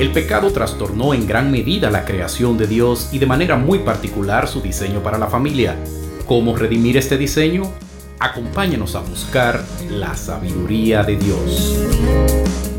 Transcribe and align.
El 0.00 0.12
pecado 0.12 0.50
trastornó 0.50 1.12
en 1.12 1.26
gran 1.26 1.50
medida 1.50 1.90
la 1.90 2.06
creación 2.06 2.56
de 2.56 2.66
Dios 2.66 3.10
y 3.12 3.18
de 3.18 3.26
manera 3.26 3.56
muy 3.56 3.80
particular 3.80 4.48
su 4.48 4.62
diseño 4.62 5.02
para 5.02 5.18
la 5.18 5.26
familia. 5.26 5.76
¿Cómo 6.24 6.56
redimir 6.56 6.96
este 6.96 7.18
diseño? 7.18 7.70
Acompáñanos 8.18 8.94
a 8.94 9.00
buscar 9.00 9.62
la 9.90 10.14
sabiduría 10.14 11.02
de 11.02 11.16
Dios. 11.16 11.84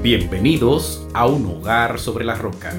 Bienvenidos 0.02 1.06
a 1.14 1.28
un 1.28 1.46
hogar 1.46 2.00
sobre 2.00 2.26
la 2.26 2.34
roca. 2.34 2.74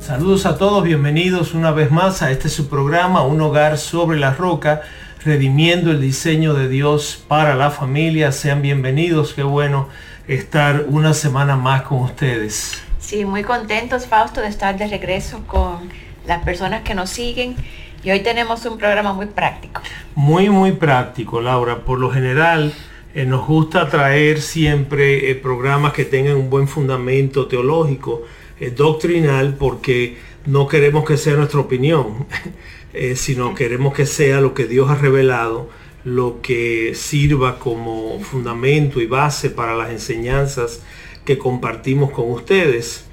Saludos 0.00 0.44
a 0.44 0.58
todos, 0.58 0.82
bienvenidos 0.82 1.54
una 1.54 1.70
vez 1.70 1.92
más 1.92 2.20
a 2.20 2.32
este 2.32 2.48
su 2.48 2.68
programa, 2.68 3.24
Un 3.24 3.40
hogar 3.42 3.78
sobre 3.78 4.18
la 4.18 4.34
roca, 4.34 4.82
redimiendo 5.24 5.92
el 5.92 6.00
diseño 6.00 6.54
de 6.54 6.68
Dios 6.68 7.22
para 7.28 7.54
la 7.54 7.70
familia. 7.70 8.32
Sean 8.32 8.60
bienvenidos, 8.60 9.34
qué 9.34 9.44
bueno 9.44 9.88
estar 10.34 10.86
una 10.88 11.14
semana 11.14 11.56
más 11.56 11.82
con 11.82 11.98
ustedes. 11.98 12.82
Sí, 12.98 13.24
muy 13.24 13.42
contentos, 13.42 14.06
Fausto, 14.06 14.40
de 14.40 14.48
estar 14.48 14.76
de 14.78 14.86
regreso 14.86 15.44
con 15.46 15.90
las 16.26 16.42
personas 16.44 16.82
que 16.82 16.94
nos 16.94 17.10
siguen. 17.10 17.56
Y 18.02 18.10
hoy 18.10 18.20
tenemos 18.20 18.64
un 18.64 18.78
programa 18.78 19.12
muy 19.12 19.26
práctico. 19.26 19.80
Muy, 20.14 20.48
muy 20.48 20.72
práctico, 20.72 21.40
Laura. 21.40 21.80
Por 21.84 21.98
lo 22.00 22.10
general, 22.10 22.72
eh, 23.14 23.24
nos 23.24 23.46
gusta 23.46 23.88
traer 23.88 24.40
siempre 24.40 25.30
eh, 25.30 25.34
programas 25.34 25.92
que 25.92 26.04
tengan 26.04 26.36
un 26.36 26.50
buen 26.50 26.66
fundamento 26.66 27.46
teológico, 27.46 28.22
eh, 28.58 28.70
doctrinal, 28.70 29.54
porque 29.58 30.16
no 30.46 30.66
queremos 30.66 31.04
que 31.04 31.16
sea 31.16 31.34
nuestra 31.34 31.60
opinión, 31.60 32.26
eh, 32.92 33.16
sino 33.16 33.54
queremos 33.54 33.94
que 33.94 34.06
sea 34.06 34.40
lo 34.40 34.54
que 34.54 34.66
Dios 34.66 34.90
ha 34.90 34.94
revelado 34.94 35.68
lo 36.04 36.40
que 36.42 36.94
sirva 36.94 37.58
como 37.58 38.18
fundamento 38.20 39.00
y 39.00 39.06
base 39.06 39.50
para 39.50 39.74
las 39.76 39.90
enseñanzas 39.90 40.82
que 41.24 41.38
compartimos 41.38 42.10
con 42.10 42.30
ustedes. 42.30 43.04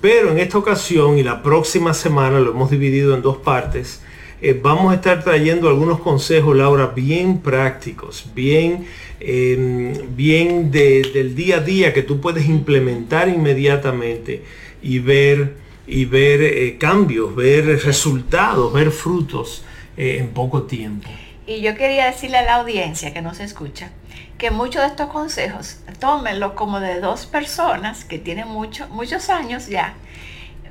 Pero 0.00 0.30
en 0.30 0.38
esta 0.38 0.58
ocasión 0.58 1.18
y 1.18 1.22
la 1.22 1.42
próxima 1.42 1.92
semana 1.94 2.38
lo 2.38 2.50
hemos 2.52 2.70
dividido 2.70 3.14
en 3.14 3.22
dos 3.22 3.38
partes. 3.38 4.02
eh, 4.42 4.52
vamos 4.62 4.92
a 4.92 4.96
estar 4.96 5.24
trayendo 5.24 5.66
algunos 5.66 5.98
consejos, 6.00 6.54
Laura, 6.54 6.88
bien 6.94 7.38
prácticos, 7.40 8.26
bien, 8.34 8.86
eh, 9.18 10.04
bien 10.14 10.70
de- 10.70 11.10
del 11.14 11.34
día 11.34 11.56
a 11.56 11.60
día 11.60 11.94
que 11.94 12.02
tú 12.02 12.20
puedes 12.20 12.46
implementar 12.46 13.30
inmediatamente 13.30 14.42
y 14.82 14.98
ver, 14.98 15.54
y 15.86 16.04
ver 16.04 16.42
eh, 16.42 16.76
cambios, 16.78 17.34
ver 17.34 17.64
resultados, 17.82 18.72
ver 18.74 18.90
frutos 18.90 19.64
eh, 19.96 20.18
en 20.20 20.28
poco 20.28 20.64
tiempo. 20.64 21.08
Y 21.46 21.60
yo 21.60 21.74
quería 21.76 22.06
decirle 22.06 22.38
a 22.38 22.42
la 22.42 22.54
audiencia 22.56 23.12
que 23.12 23.22
nos 23.22 23.38
escucha 23.40 23.90
que 24.38 24.50
muchos 24.50 24.82
de 24.82 24.88
estos 24.88 25.08
consejos 25.10 25.78
tómenlo 26.00 26.54
como 26.54 26.80
de 26.80 27.00
dos 27.00 27.26
personas 27.26 28.04
que 28.04 28.18
tienen 28.18 28.48
mucho, 28.48 28.88
muchos 28.88 29.30
años 29.30 29.66
ya. 29.68 29.94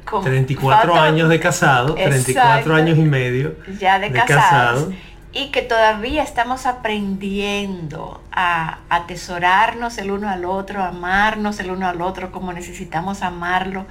con- 0.06 0.24
34 0.24 0.94
falta- 0.94 1.04
años 1.08 1.30
de 1.30 1.40
casado, 1.40 1.96
34 1.96 2.52
Exacto. 2.60 2.76
años 2.76 2.98
y 3.00 3.02
medio 3.02 3.56
ya 3.80 3.98
de, 3.98 4.10
de 4.12 4.20
casados, 4.20 4.84
casado. 4.84 4.94
y 5.34 5.48
que 5.50 5.64
todavía 5.64 6.22
estamos 6.22 6.68
aprendiendo 6.68 8.22
a 8.32 8.80
atesorarnos 8.90 9.98
el 9.98 10.12
uno 10.12 10.30
al 10.30 10.46
otro, 10.46 10.84
amarnos 10.84 11.60
el 11.60 11.72
uno 11.72 11.88
al 11.88 12.02
otro 12.02 12.32
como 12.32 12.54
necesitamos 12.54 13.22
amarlo 13.24 13.88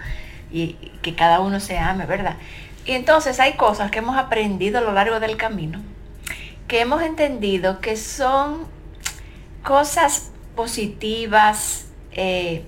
y 0.52 0.74
que 1.02 1.14
cada 1.16 1.40
uno 1.40 1.58
se 1.58 1.78
ame, 1.78 2.06
¿verdad? 2.06 2.36
Y 2.86 2.92
entonces 2.92 3.40
hay 3.40 3.54
cosas 3.54 3.90
que 3.90 3.98
hemos 3.98 4.16
aprendido 4.16 4.78
a 4.78 4.82
lo 4.82 4.92
largo 4.92 5.18
del 5.18 5.36
camino, 5.36 5.80
que 6.68 6.80
hemos 6.80 7.02
entendido 7.02 7.80
que 7.80 7.96
son 7.96 8.66
cosas 9.62 10.30
positivas, 10.56 11.86
eh, 12.12 12.64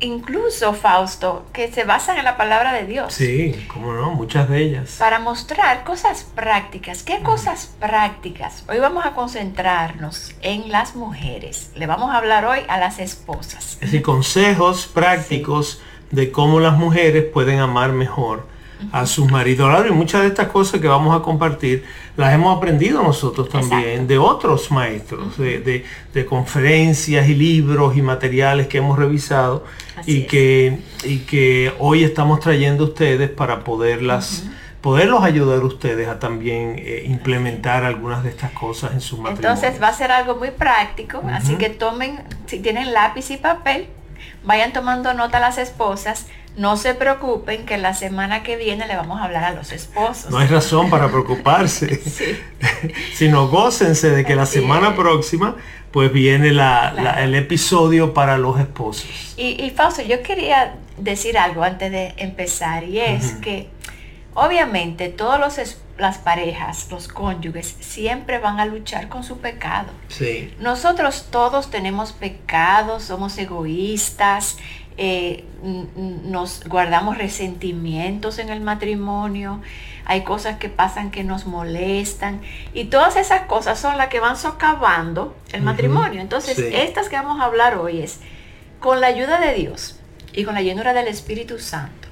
incluso 0.00 0.74
Fausto, 0.74 1.46
que 1.52 1.70
se 1.72 1.84
basan 1.84 2.18
en 2.18 2.24
la 2.24 2.36
palabra 2.36 2.72
de 2.72 2.84
Dios 2.86 3.14
Sí, 3.14 3.66
cómo 3.72 3.92
no, 3.94 4.10
muchas 4.10 4.48
de 4.48 4.62
ellas. 4.62 4.96
para 4.98 5.18
mostrar 5.18 5.84
cosas 5.84 6.24
prácticas. 6.34 7.02
¿Qué 7.02 7.20
cosas 7.22 7.74
prácticas? 7.80 8.64
Hoy 8.68 8.78
vamos 8.78 9.06
a 9.06 9.12
concentrarnos 9.12 10.32
en 10.42 10.70
las 10.70 10.94
mujeres. 10.96 11.70
Le 11.74 11.86
vamos 11.86 12.10
a 12.10 12.18
hablar 12.18 12.44
hoy 12.44 12.60
a 12.68 12.78
las 12.78 12.98
esposas. 12.98 13.74
Es 13.74 13.80
decir, 13.80 14.02
consejos 14.02 14.86
prácticos 14.86 15.80
de 16.10 16.30
cómo 16.30 16.60
las 16.60 16.76
mujeres 16.76 17.24
pueden 17.32 17.60
amar 17.60 17.92
mejor 17.92 18.46
a 18.92 19.06
sus 19.06 19.30
maridos. 19.30 19.68
Ahora, 19.72 19.88
y 19.88 19.92
muchas 19.92 20.22
de 20.22 20.28
estas 20.28 20.48
cosas 20.48 20.80
que 20.80 20.88
vamos 20.88 21.18
a 21.18 21.22
compartir 21.22 21.84
las 22.16 22.32
hemos 22.32 22.56
aprendido 22.56 23.02
nosotros 23.02 23.48
también 23.48 23.80
Exacto. 23.82 24.06
de 24.06 24.18
otros 24.18 24.70
maestros, 24.70 25.36
de, 25.36 25.58
de- 25.60 25.84
de 26.12 26.26
conferencias 26.26 27.28
y 27.28 27.34
libros 27.34 27.96
y 27.96 28.02
materiales 28.02 28.68
que 28.68 28.78
hemos 28.78 28.98
revisado 28.98 29.64
Así 29.96 30.12
y 30.12 30.20
es. 30.22 30.26
que, 30.28 30.78
y 31.04 31.18
que 31.20 31.72
hoy 31.78 32.04
estamos 32.04 32.40
trayendo 32.40 32.84
a 32.84 32.86
ustedes 32.88 33.30
para 33.30 33.64
poderlas, 33.64 34.44
poderlos 34.80 35.24
ayudar 35.24 35.60
a 35.60 35.64
ustedes 35.64 36.06
a 36.08 36.18
también 36.20 36.76
eh, 36.78 37.04
implementar 37.06 37.84
algunas 37.84 38.22
de 38.22 38.30
estas 38.30 38.52
cosas 38.52 38.92
en 38.92 39.00
sus 39.00 39.18
matrimonios. 39.18 39.58
Entonces 39.62 39.82
va 39.82 39.88
a 39.88 39.94
ser 39.94 40.12
algo 40.12 40.36
muy 40.36 40.50
práctico, 40.52 41.22
así 41.32 41.56
que 41.56 41.70
tomen, 41.70 42.22
si 42.46 42.60
tienen 42.60 42.92
lápiz 42.92 43.30
y 43.30 43.36
papel, 43.38 43.86
vayan 44.44 44.72
tomando 44.72 45.14
nota 45.14 45.40
las 45.40 45.58
esposas. 45.58 46.26
No 46.56 46.76
se 46.76 46.94
preocupen 46.94 47.66
que 47.66 47.78
la 47.78 47.94
semana 47.94 48.42
que 48.44 48.56
viene 48.56 48.86
le 48.86 48.94
vamos 48.96 49.20
a 49.20 49.24
hablar 49.24 49.42
a 49.44 49.50
los 49.52 49.72
esposos. 49.72 50.30
No 50.30 50.38
hay 50.38 50.46
razón 50.46 50.88
para 50.88 51.08
preocuparse, 51.08 51.96
Sí. 52.04 52.38
sino 53.14 53.48
gócense 53.48 54.10
de 54.10 54.24
que 54.24 54.36
la 54.36 54.42
Así 54.42 54.60
semana 54.60 54.90
es. 54.90 54.94
próxima 54.94 55.56
pues 55.90 56.12
viene 56.12 56.52
la- 56.52 57.16
el 57.22 57.34
episodio 57.36 58.14
para 58.14 58.36
los 58.38 58.58
esposos. 58.60 59.34
Y, 59.36 59.62
y 59.64 59.70
Fausto, 59.70 60.02
yo 60.02 60.22
quería 60.22 60.74
decir 60.98 61.38
algo 61.38 61.62
antes 61.62 61.90
de 61.92 62.14
empezar 62.16 62.82
y 62.84 62.98
es 63.00 63.32
que 63.34 63.68
obviamente 64.34 65.08
todas 65.08 65.76
las 65.98 66.18
parejas, 66.18 66.88
los 66.90 67.06
cónyuges, 67.06 67.76
siempre 67.78 68.38
van 68.40 68.58
a 68.58 68.66
luchar 68.66 69.08
con 69.08 69.22
su 69.22 69.38
pecado. 69.38 69.88
Sí. 70.08 70.52
Nosotros 70.58 71.28
todos 71.30 71.70
tenemos 71.70 72.10
pecados, 72.12 73.04
somos 73.04 73.38
egoístas, 73.38 74.56
eh, 74.96 75.44
nos 75.62 76.64
guardamos 76.64 77.18
resentimientos 77.18 78.38
en 78.38 78.48
el 78.48 78.60
matrimonio, 78.60 79.60
hay 80.04 80.22
cosas 80.22 80.58
que 80.58 80.68
pasan 80.68 81.10
que 81.10 81.24
nos 81.24 81.46
molestan 81.46 82.40
y 82.74 82.84
todas 82.84 83.16
esas 83.16 83.42
cosas 83.42 83.78
son 83.78 83.96
las 83.96 84.08
que 84.08 84.20
van 84.20 84.36
socavando 84.36 85.34
el 85.52 85.62
matrimonio. 85.62 86.20
Entonces, 86.20 86.56
sí. 86.56 86.68
estas 86.72 87.08
que 87.08 87.16
vamos 87.16 87.40
a 87.40 87.44
hablar 87.44 87.78
hoy 87.78 88.00
es 88.00 88.20
con 88.80 89.00
la 89.00 89.06
ayuda 89.06 89.40
de 89.40 89.54
Dios 89.54 89.98
y 90.32 90.44
con 90.44 90.54
la 90.54 90.62
llenura 90.62 90.92
del 90.92 91.08
Espíritu 91.08 91.58
Santo. 91.58 92.08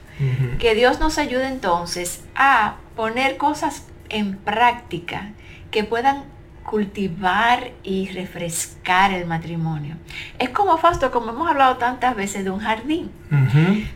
Que 0.61 0.76
Dios 0.76 1.00
nos 1.00 1.19
ayude 1.19 1.49
entonces 1.49 2.20
a 2.37 2.76
poner 2.94 3.38
cosas 3.38 3.87
en 4.08 4.37
práctica 4.37 5.32
que 5.73 5.82
puedan 5.82 6.25
cultivar 6.64 7.72
y 7.82 8.08
refrescar 8.08 9.12
el 9.12 9.26
matrimonio. 9.26 9.96
Es 10.38 10.50
como 10.50 10.78
Fausto, 10.78 11.10
como 11.10 11.30
hemos 11.30 11.48
hablado 11.48 11.76
tantas 11.76 12.16
veces 12.16 12.44
de 12.44 12.50
un 12.50 12.60
jardín. 12.60 13.10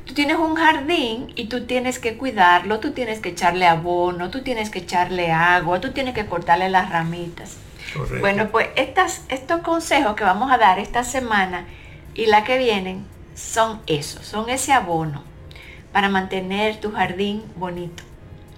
Tú 0.05 0.15
tienes 0.15 0.37
un 0.37 0.55
jardín 0.57 1.33
y 1.37 1.47
tú 1.47 1.65
tienes 1.67 1.99
que 1.99 2.17
cuidarlo, 2.17 2.81
tú 2.81 2.93
tienes 2.93 3.21
que 3.21 3.31
echarle 3.31 3.67
abono, 3.67 4.31
tú 4.31 4.43
tienes 4.43 4.71
que 4.71 4.81
echarle 4.81 5.33
agua, 5.33 5.81
tú 5.81 5.93
tienes 5.93 6.15
que 6.15 6.27
cortarle 6.27 6.69
las 6.69 6.91
ramitas. 6.91 7.57
Bueno, 8.21 8.49
pues 8.51 8.69
estas, 8.77 9.25
estos 9.29 9.61
consejos 9.63 10.15
que 10.17 10.25
vamos 10.25 10.51
a 10.53 10.59
dar 10.59 10.79
esta 10.79 11.05
semana 11.05 11.65
y 12.15 12.27
la 12.27 12.45
que 12.45 12.59
vienen 12.59 13.05
son 13.35 13.81
eso, 13.87 14.23
son 14.23 14.49
ese 14.49 14.73
abono 14.73 15.23
para 15.93 16.09
mantener 16.09 16.81
tu 16.81 16.93
jardín 16.93 17.43
bonito, 17.57 18.03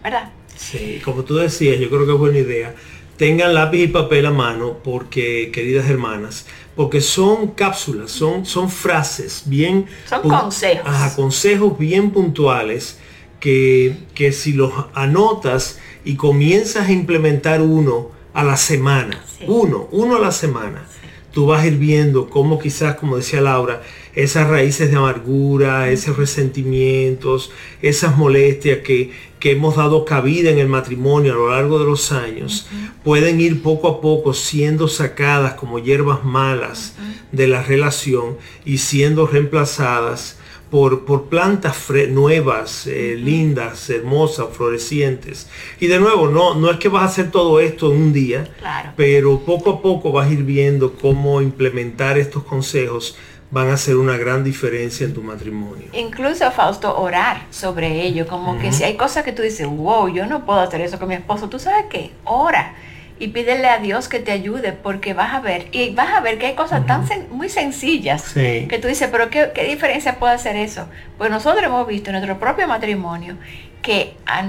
¿verdad? 0.02 0.30
Sí, 0.56 1.00
como 1.04 1.22
tú 1.22 1.36
decías, 1.36 1.78
yo 1.78 1.88
creo 1.88 2.04
que 2.04 2.12
es 2.12 2.18
buena 2.18 2.38
idea. 2.38 2.74
Tengan 3.18 3.52
lápiz 3.52 3.82
y 3.82 3.88
papel 3.88 4.26
a 4.26 4.30
mano 4.30 4.78
porque, 4.84 5.50
queridas 5.52 5.90
hermanas, 5.90 6.46
porque 6.76 7.00
son 7.00 7.48
cápsulas, 7.48 8.12
son, 8.12 8.46
son 8.46 8.70
frases 8.70 9.42
bien... 9.46 9.86
Son 10.08 10.22
consejos. 10.22 10.86
Ajá, 10.86 11.16
consejos 11.16 11.76
bien 11.76 12.12
puntuales 12.12 12.98
que, 13.40 13.96
que 14.14 14.30
si 14.30 14.52
los 14.52 14.72
anotas 14.94 15.80
y 16.04 16.14
comienzas 16.14 16.86
a 16.88 16.92
implementar 16.92 17.60
uno 17.60 18.10
a 18.34 18.44
la 18.44 18.56
semana, 18.56 19.24
uno, 19.48 19.88
uno 19.90 20.14
a 20.14 20.20
la 20.20 20.30
semana, 20.30 20.84
tú 21.32 21.46
vas 21.46 21.64
a 21.64 21.66
ir 21.66 21.76
viendo 21.76 22.30
cómo 22.30 22.60
quizás, 22.60 22.94
como 22.94 23.16
decía 23.16 23.40
Laura, 23.40 23.82
esas 24.14 24.48
raíces 24.48 24.90
de 24.90 24.96
amargura, 24.96 25.90
esos 25.90 26.16
resentimientos, 26.16 27.50
esas 27.82 28.16
molestias 28.16 28.78
que, 28.78 29.10
que 29.38 29.52
hemos 29.52 29.76
dado 29.76 30.04
cabida 30.04 30.50
en 30.50 30.58
el 30.58 30.68
matrimonio 30.68 31.32
a 31.32 31.36
lo 31.36 31.50
largo 31.50 31.78
de 31.78 31.84
los 31.84 32.12
años, 32.12 32.66
pueden 33.04 33.40
ir 33.40 33.62
poco 33.62 33.88
a 33.88 34.00
poco 34.00 34.34
siendo 34.34 34.88
sacadas 34.88 35.54
como 35.54 35.78
hierbas 35.78 36.24
malas 36.24 36.94
de 37.32 37.46
la 37.46 37.62
relación 37.62 38.36
y 38.64 38.78
siendo 38.78 39.26
reemplazadas 39.26 40.38
por, 40.70 41.04
por 41.04 41.28
plantas 41.28 41.88
nuevas, 42.10 42.86
eh, 42.86 43.16
lindas, 43.18 43.88
hermosas, 43.90 44.48
florecientes. 44.52 45.48
Y 45.80 45.86
de 45.86 45.98
nuevo, 45.98 46.28
no, 46.28 46.54
no 46.54 46.70
es 46.70 46.78
que 46.78 46.88
vas 46.88 47.02
a 47.02 47.06
hacer 47.06 47.30
todo 47.30 47.60
esto 47.60 47.92
en 47.92 48.02
un 48.02 48.12
día, 48.12 48.48
pero 48.96 49.40
poco 49.40 49.70
a 49.70 49.82
poco 49.82 50.12
vas 50.12 50.28
a 50.28 50.32
ir 50.32 50.42
viendo 50.42 50.94
cómo 50.94 51.40
implementar 51.40 52.18
estos 52.18 52.44
consejos 52.44 53.16
van 53.50 53.70
a 53.70 53.74
hacer 53.74 53.96
una 53.96 54.16
gran 54.16 54.44
diferencia 54.44 55.06
en 55.06 55.14
tu 55.14 55.22
matrimonio. 55.22 55.86
Incluso, 55.92 56.50
Fausto, 56.50 56.98
orar 57.00 57.42
sobre 57.50 58.02
ello, 58.02 58.26
como 58.26 58.58
que 58.58 58.72
si 58.72 58.84
hay 58.84 58.96
cosas 58.96 59.24
que 59.24 59.32
tú 59.32 59.42
dices, 59.42 59.66
wow, 59.66 60.08
yo 60.08 60.26
no 60.26 60.44
puedo 60.44 60.60
hacer 60.60 60.80
eso 60.80 60.98
con 60.98 61.08
mi 61.08 61.14
esposo, 61.14 61.48
tú 61.48 61.58
sabes 61.58 61.86
qué, 61.90 62.12
ora 62.24 62.74
y 63.20 63.28
pídele 63.28 63.68
a 63.68 63.78
Dios 63.78 64.08
que 64.08 64.20
te 64.20 64.32
ayude 64.32 64.72
porque 64.72 65.12
vas 65.12 65.34
a 65.34 65.40
ver, 65.40 65.66
y 65.72 65.90
vas 65.90 66.14
a 66.14 66.20
ver 66.20 66.38
que 66.38 66.46
hay 66.46 66.54
cosas 66.54 66.86
tan 66.86 67.04
muy 67.30 67.48
sencillas 67.48 68.32
que 68.32 68.78
tú 68.80 68.88
dices, 68.88 69.08
pero 69.10 69.28
¿qué, 69.30 69.50
diferencia 69.68 70.18
puede 70.18 70.34
hacer 70.34 70.56
eso? 70.56 70.88
Pues 71.16 71.30
nosotros 71.30 71.62
hemos 71.64 71.86
visto 71.86 72.10
en 72.10 72.16
nuestro 72.16 72.38
propio 72.38 72.68
matrimonio 72.68 73.36
que 73.82 74.16
a 74.26 74.40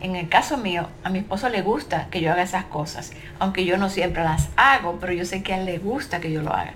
en 0.00 0.16
el 0.16 0.28
caso 0.28 0.56
mío, 0.56 0.88
a 1.04 1.10
mi 1.10 1.20
esposo 1.20 1.48
le 1.48 1.62
gusta 1.62 2.08
que 2.10 2.20
yo 2.20 2.32
haga 2.32 2.42
esas 2.42 2.64
cosas, 2.64 3.12
aunque 3.38 3.64
yo 3.64 3.76
no 3.76 3.90
siempre 3.90 4.24
las 4.24 4.48
hago, 4.56 4.98
pero 5.00 5.12
yo 5.12 5.24
sé 5.24 5.42
que 5.42 5.52
a 5.52 5.58
él 5.58 5.66
le 5.66 5.78
gusta 5.78 6.20
que 6.20 6.32
yo 6.32 6.42
lo 6.42 6.52
haga. 6.52 6.72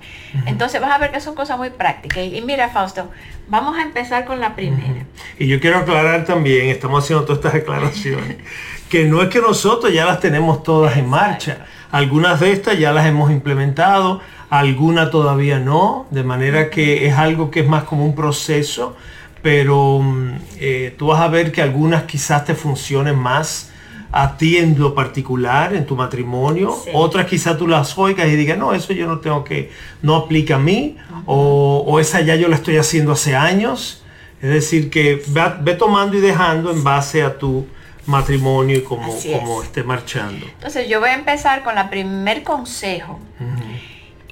Entonces 0.46 0.80
vas 0.80 0.92
a 0.92 0.98
ver 0.98 1.10
que 1.10 1.20
son 1.20 1.34
cosas 1.34 1.58
muy 1.58 1.70
prácticas. 1.70 2.24
Y, 2.24 2.40
mira, 2.42 2.68
Fausto, 2.68 3.10
vamos 3.48 3.76
a 3.76 3.82
empezar 3.82 4.24
con 4.24 4.40
la 4.40 4.54
primera. 4.54 5.04
Y 5.38 5.48
yo 5.48 5.60
quiero 5.60 5.78
aclarar 5.78 6.24
también, 6.24 6.68
estamos 6.68 7.02
haciendo 7.02 7.24
todas 7.24 7.38
estas 7.38 7.54
declaraciones, 7.54 8.36
que 8.88 9.04
no 9.04 9.22
es 9.22 9.28
que 9.28 9.40
nosotros 9.40 9.92
ya 9.92 10.04
las 10.04 10.20
tenemos 10.20 10.62
todas 10.62 10.96
en 10.96 11.08
marcha. 11.08 11.66
Algunas 11.90 12.40
de 12.40 12.52
estas 12.52 12.78
ya 12.78 12.92
las 12.92 13.06
hemos 13.06 13.30
implementado, 13.30 14.20
algunas 14.48 15.10
todavía 15.10 15.58
no, 15.58 16.06
de 16.10 16.24
manera 16.24 16.70
que 16.70 17.06
es 17.06 17.14
algo 17.14 17.50
que 17.50 17.60
es 17.60 17.68
más 17.68 17.84
como 17.84 18.04
un 18.04 18.14
proceso, 18.14 18.96
pero 19.42 20.00
mm, 20.00 20.34
eh, 20.58 20.94
tú 20.96 21.08
vas 21.08 21.20
a 21.20 21.28
ver 21.28 21.52
que 21.52 21.60
algunas 21.60 22.04
quizás 22.04 22.44
te 22.44 22.54
funcionen 22.54 23.16
más 23.16 23.70
a 24.12 24.36
ti 24.36 24.58
en 24.58 24.78
lo 24.78 24.94
particular, 24.94 25.74
en 25.74 25.86
tu 25.86 25.96
matrimonio. 25.96 26.76
Otras 26.92 27.26
quizás 27.26 27.56
tú 27.56 27.66
las 27.66 27.96
oigas 27.96 28.28
y 28.28 28.36
digas, 28.36 28.58
no, 28.58 28.74
eso 28.74 28.92
yo 28.92 29.06
no 29.06 29.18
tengo 29.18 29.42
que, 29.42 29.70
no 30.02 30.16
aplica 30.16 30.56
a 30.56 30.58
mí, 30.58 30.96
o, 31.24 31.82
o, 31.86 31.98
esa 31.98 32.20
ya 32.20 32.36
yo 32.36 32.48
la 32.48 32.56
estoy 32.56 32.76
haciendo 32.76 33.12
hace 33.12 33.34
años. 33.34 34.04
Es 34.42 34.50
decir, 34.50 34.90
que 34.90 35.22
ve 35.60 35.74
tomando 35.74 36.16
y 36.16 36.20
dejando 36.20 36.70
en 36.70 36.84
base 36.84 37.22
a 37.22 37.38
tu 37.38 37.66
matrimonio 38.06 38.76
y 38.76 38.82
como, 38.82 39.14
como 39.32 39.62
esté 39.62 39.82
marchando. 39.82 40.44
Entonces 40.46 40.88
yo 40.88 41.00
voy 41.00 41.10
a 41.10 41.14
empezar 41.14 41.62
con 41.62 41.74
la 41.74 41.88
primer 41.88 42.42
consejo. 42.42 43.18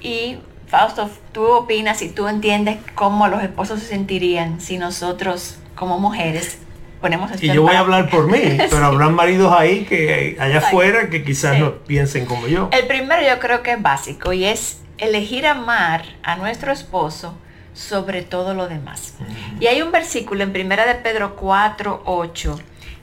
Y 0.01 0.37
Fausto, 0.71 1.09
tú 1.33 1.43
opinas 1.47 2.01
y 2.01 2.07
tú 2.07 2.29
entiendes 2.29 2.77
cómo 2.95 3.27
los 3.27 3.43
esposos 3.43 3.81
se 3.81 3.87
sentirían 3.87 4.61
si 4.61 4.77
nosotros 4.77 5.57
como 5.75 5.99
mujeres 5.99 6.59
ponemos 7.01 7.29
esto 7.29 7.45
Y 7.45 7.51
yo 7.51 7.63
voy 7.63 7.75
a 7.75 7.79
hablar 7.79 8.09
por 8.09 8.31
mí, 8.31 8.39
pero 8.69 8.85
habrán 8.85 9.13
maridos 9.13 9.51
ahí 9.51 9.83
que 9.83 10.37
allá 10.39 10.59
afuera 10.59 11.09
que 11.09 11.25
quizás 11.25 11.59
no 11.59 11.79
piensen 11.79 12.25
como 12.25 12.47
yo. 12.47 12.69
El 12.71 12.87
primero 12.87 13.21
yo 13.21 13.37
creo 13.39 13.61
que 13.63 13.73
es 13.73 13.81
básico 13.81 14.31
y 14.31 14.45
es 14.45 14.79
elegir 14.97 15.45
amar 15.45 16.05
a 16.23 16.37
nuestro 16.37 16.71
esposo 16.71 17.35
sobre 17.73 18.21
todo 18.21 18.53
lo 18.53 18.69
demás. 18.69 19.15
Y 19.59 19.67
hay 19.67 19.81
un 19.81 19.91
versículo 19.91 20.41
en 20.43 20.53
primera 20.53 20.85
de 20.85 20.95
Pedro 20.95 21.35
4, 21.35 22.03
8 22.05 22.59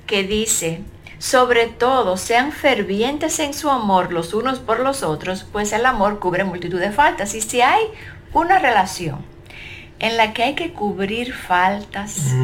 que 0.06 0.22
dice, 0.22 0.80
sobre 1.18 1.66
todo 1.66 2.16
sean 2.16 2.52
fervientes 2.52 3.38
en 3.40 3.54
su 3.54 3.70
amor 3.70 4.12
los 4.12 4.34
unos 4.34 4.60
por 4.60 4.80
los 4.80 5.02
otros, 5.02 5.44
pues 5.50 5.72
el 5.72 5.86
amor 5.86 6.18
cubre 6.18 6.44
multitud 6.44 6.80
de 6.80 6.92
faltas. 6.92 7.34
Y 7.34 7.40
si 7.40 7.60
hay 7.60 7.82
una 8.32 8.58
relación 8.58 9.24
en 10.00 10.16
la 10.16 10.32
que 10.32 10.44
hay 10.44 10.54
que 10.54 10.72
cubrir 10.72 11.32
faltas 11.32 12.34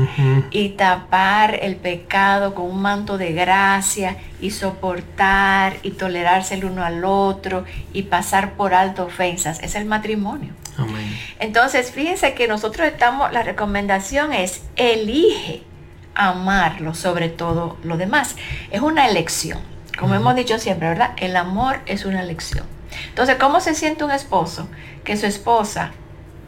y 0.51 0.71
tapar 0.71 1.59
el 1.63 1.77
pecado 1.77 2.55
con 2.55 2.67
un 2.67 2.83
manto 2.83 3.17
de 3.17 3.33
gracia 3.33 4.17
y 4.41 4.51
soportar 4.51 5.77
y 5.83 5.93
tolerarse 5.93 6.55
el 6.55 6.65
uno 6.65 6.85
al 6.85 7.05
otro 7.05 7.65
y 7.93 8.03
pasar 8.03 8.55
por 8.55 8.75
alto 8.75 9.05
ofensas, 9.05 9.63
es 9.63 9.77
el 9.77 9.85
matrimonio. 9.85 10.53
Entonces, 11.39 11.93
fíjense 11.93 12.35
que 12.35 12.49
nosotros 12.49 12.89
estamos, 12.89 13.33
la 13.33 13.45
recomendación 13.45 14.33
es 14.33 14.63
elige 14.75 15.63
amarlo 16.15 16.95
sobre 16.95 17.29
todo 17.29 17.77
lo 17.83 17.97
demás. 17.97 18.37
Es 18.71 18.81
una 18.81 19.09
elección. 19.09 19.59
Como 19.99 20.15
hemos 20.15 20.35
dicho 20.35 20.59
siempre, 20.59 20.89
¿verdad? 20.89 21.13
El 21.17 21.37
amor 21.37 21.79
es 21.87 22.05
una 22.05 22.23
elección. 22.23 22.67
Entonces, 23.09 23.37
¿cómo 23.39 23.61
se 23.61 23.75
siente 23.75 24.05
un 24.05 24.11
esposo? 24.11 24.69
Que 25.05 25.17
su 25.17 25.27
esposa 25.27 25.93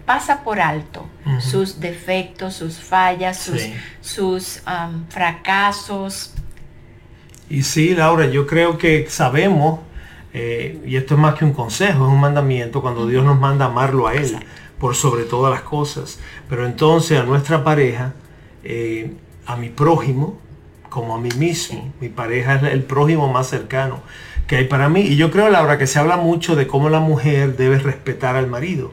pasa 0.04 0.42
por 0.44 0.60
alto 0.60 1.06
sus 1.40 1.80
defectos, 1.80 2.54
sus 2.54 2.78
fallas, 2.78 3.38
sus, 3.38 3.62
sus 4.00 4.62
fracasos. 5.08 6.32
Y 7.50 7.62
sí, 7.62 7.94
Laura, 7.94 8.26
yo 8.26 8.46
creo 8.46 8.78
que 8.78 9.06
sabemos, 9.10 9.80
eh, 10.32 10.80
y 10.86 10.96
esto 10.96 11.14
es 11.14 11.20
más 11.20 11.34
que 11.34 11.44
un 11.44 11.52
consejo, 11.52 12.06
es 12.06 12.12
un 12.12 12.20
mandamiento, 12.20 12.80
cuando 12.80 13.06
Dios 13.06 13.24
nos 13.24 13.38
manda 13.38 13.66
amarlo 13.66 14.06
a 14.06 14.14
Él 14.14 14.38
por 14.78 14.94
sobre 14.94 15.24
todas 15.24 15.52
las 15.52 15.62
cosas. 15.62 16.20
Pero 16.48 16.66
entonces 16.66 17.18
a 17.18 17.24
nuestra 17.24 17.64
pareja, 17.64 18.14
eh, 18.62 19.12
a 19.46 19.56
mi 19.56 19.68
prójimo 19.68 20.38
como 20.88 21.14
a 21.14 21.20
mí 21.20 21.28
mismo. 21.36 21.92
Mi 22.00 22.08
pareja 22.08 22.56
es 22.56 22.62
el 22.64 22.82
prójimo 22.82 23.32
más 23.32 23.48
cercano 23.48 24.00
que 24.46 24.56
hay 24.56 24.64
para 24.64 24.88
mí. 24.88 25.00
Y 25.00 25.16
yo 25.16 25.30
creo, 25.30 25.48
Laura, 25.48 25.78
que 25.78 25.86
se 25.86 25.98
habla 25.98 26.16
mucho 26.16 26.56
de 26.56 26.66
cómo 26.66 26.88
la 26.88 27.00
mujer 27.00 27.56
debe 27.56 27.78
respetar 27.78 28.36
al 28.36 28.46
marido. 28.46 28.92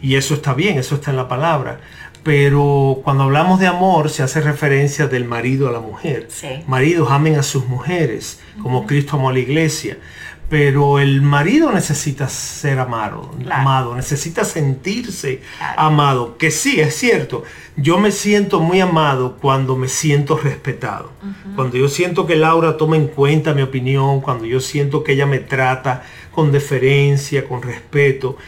Y 0.00 0.14
eso 0.16 0.34
está 0.34 0.54
bien, 0.54 0.78
eso 0.78 0.96
está 0.96 1.10
en 1.10 1.16
la 1.16 1.28
palabra. 1.28 1.80
Pero 2.22 3.00
cuando 3.04 3.24
hablamos 3.24 3.60
de 3.60 3.66
amor 3.66 4.10
se 4.10 4.22
hace 4.22 4.40
referencia 4.40 5.06
del 5.06 5.24
marido 5.24 5.68
a 5.68 5.72
la 5.72 5.80
mujer. 5.80 6.28
Maridos 6.66 7.10
amen 7.10 7.36
a 7.36 7.42
sus 7.42 7.66
mujeres, 7.66 8.40
como 8.62 8.86
Cristo 8.86 9.16
amó 9.16 9.30
a 9.30 9.32
la 9.32 9.38
iglesia 9.38 9.98
pero 10.48 10.98
el 10.98 11.20
marido 11.20 11.70
necesita 11.72 12.28
ser 12.28 12.78
amado, 12.78 13.30
amado, 13.50 13.94
necesita 13.94 14.44
sentirse 14.44 15.42
amado, 15.76 16.38
que 16.38 16.50
sí, 16.50 16.80
es 16.80 16.96
cierto, 16.96 17.44
yo 17.76 17.98
me 17.98 18.10
siento 18.10 18.60
muy 18.60 18.80
amado 18.80 19.36
cuando 19.36 19.76
me 19.76 19.88
siento 19.88 20.38
respetado, 20.38 21.12
cuando 21.54 21.76
yo 21.76 21.88
siento 21.88 22.26
que 22.26 22.36
Laura 22.36 22.78
toma 22.78 22.96
en 22.96 23.08
cuenta 23.08 23.52
mi 23.52 23.60
opinión, 23.60 24.22
cuando 24.22 24.46
yo 24.46 24.60
siento 24.60 25.04
que 25.04 25.12
ella 25.12 25.26
me 25.26 25.40
trata 25.40 26.02
con 26.32 26.50
deferencia, 26.50 27.46
con 27.46 27.60
respeto, 27.60 28.38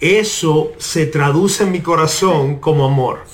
eso 0.00 0.72
se 0.78 1.04
traduce 1.04 1.64
en 1.64 1.72
mi 1.72 1.80
corazón 1.80 2.56
como 2.56 2.86
amor. 2.86 3.24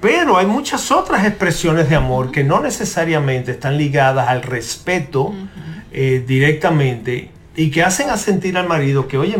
Pero 0.00 0.36
hay 0.36 0.46
muchas 0.46 0.92
otras 0.92 1.26
expresiones 1.26 1.88
de 1.88 1.96
amor 1.96 2.30
que 2.30 2.44
no 2.44 2.60
necesariamente 2.60 3.52
están 3.52 3.78
ligadas 3.78 4.28
al 4.28 4.42
respeto 4.42 5.34
eh, 5.90 6.22
directamente 6.24 7.33
y 7.56 7.70
que 7.70 7.82
hacen 7.82 8.10
a 8.10 8.16
sentir 8.16 8.56
al 8.58 8.68
marido 8.68 9.06
que, 9.06 9.18
oye, 9.18 9.36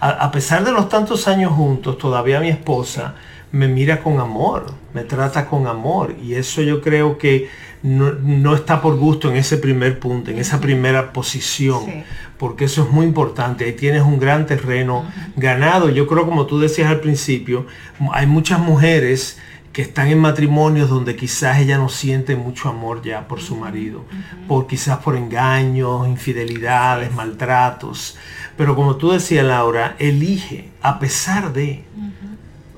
a, 0.00 0.30
pesar 0.32 0.64
de 0.64 0.72
los 0.72 0.88
tantos 0.88 1.28
años 1.28 1.52
juntos, 1.52 1.98
todavía 1.98 2.40
mi 2.40 2.48
esposa 2.48 3.14
me 3.52 3.68
mira 3.68 4.02
con 4.02 4.18
amor, 4.18 4.72
me 4.94 5.02
trata 5.02 5.46
con 5.46 5.66
amor. 5.66 6.16
Y 6.22 6.34
eso 6.34 6.62
yo 6.62 6.80
creo 6.80 7.18
que 7.18 7.50
no, 7.82 8.54
está 8.54 8.80
por 8.80 8.96
gusto 8.96 9.30
en 9.30 9.36
ese 9.36 9.58
primer 9.58 9.98
punto, 9.98 10.30
en 10.30 10.38
esa 10.38 10.60
primera 10.60 11.12
posición, 11.12 12.04
porque 12.38 12.64
eso 12.64 12.84
es 12.84 12.90
muy 12.90 13.04
importante. 13.04 13.66
Ahí 13.66 13.72
tienes 13.72 14.02
un 14.02 14.18
gran 14.18 14.46
terreno 14.46 15.04
ganado. 15.36 15.90
Yo 15.90 16.06
creo, 16.06 16.24
como 16.24 16.46
tú 16.46 16.58
decías 16.58 16.90
al 16.90 17.00
principio, 17.00 17.66
hay 18.12 18.26
muchas 18.26 18.58
mujeres 18.60 19.38
que 19.72 19.82
están 19.82 20.08
en 20.08 20.18
matrimonios 20.18 20.90
donde 20.90 21.16
quizás 21.16 21.58
ella 21.58 21.78
no 21.78 21.88
siente 21.88 22.36
mucho 22.36 22.68
amor 22.68 23.02
ya 23.02 23.26
por 23.26 23.40
su 23.40 23.56
marido, 23.56 24.04
por 24.46 24.66
quizás 24.66 24.98
por 24.98 25.16
engaños, 25.16 26.06
infidelidades, 26.06 27.12
maltratos. 27.14 28.16
Pero 28.56 28.76
como 28.76 28.96
tú 28.96 29.12
decías, 29.12 29.46
Laura, 29.46 29.96
elige 29.98 30.70
a 30.82 30.98
pesar 30.98 31.52
de, 31.54 31.84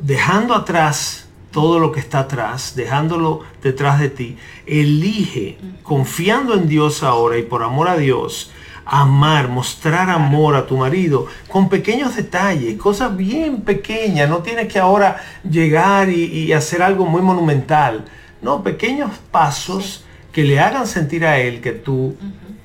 dejando 0.00 0.54
atrás 0.54 1.26
todo 1.50 1.78
lo 1.78 1.90
que 1.90 2.00
está 2.00 2.20
atrás, 2.20 2.74
dejándolo 2.76 3.42
detrás 3.62 3.98
de 4.00 4.10
ti, 4.10 4.36
elige, 4.66 5.58
confiando 5.82 6.54
en 6.54 6.68
Dios 6.68 7.02
ahora 7.02 7.38
y 7.38 7.42
por 7.42 7.62
amor 7.62 7.88
a 7.88 7.96
Dios, 7.96 8.52
amar, 8.86 9.48
mostrar 9.48 10.10
amor 10.10 10.54
a 10.54 10.66
tu 10.66 10.76
marido 10.76 11.26
con 11.48 11.68
pequeños 11.68 12.16
detalles, 12.16 12.76
cosas 12.78 13.16
bien 13.16 13.62
pequeñas. 13.62 14.28
No 14.28 14.38
tienes 14.38 14.72
que 14.72 14.78
ahora 14.78 15.16
llegar 15.48 16.08
y, 16.10 16.52
hacer 16.52 16.82
algo 16.82 17.06
muy 17.06 17.22
monumental. 17.22 18.04
No, 18.42 18.62
pequeños 18.62 19.10
pasos 19.30 20.04
que 20.32 20.44
le 20.44 20.60
hagan 20.60 20.86
sentir 20.86 21.24
a 21.24 21.38
él 21.38 21.60
que 21.60 21.72
tú 21.72 22.16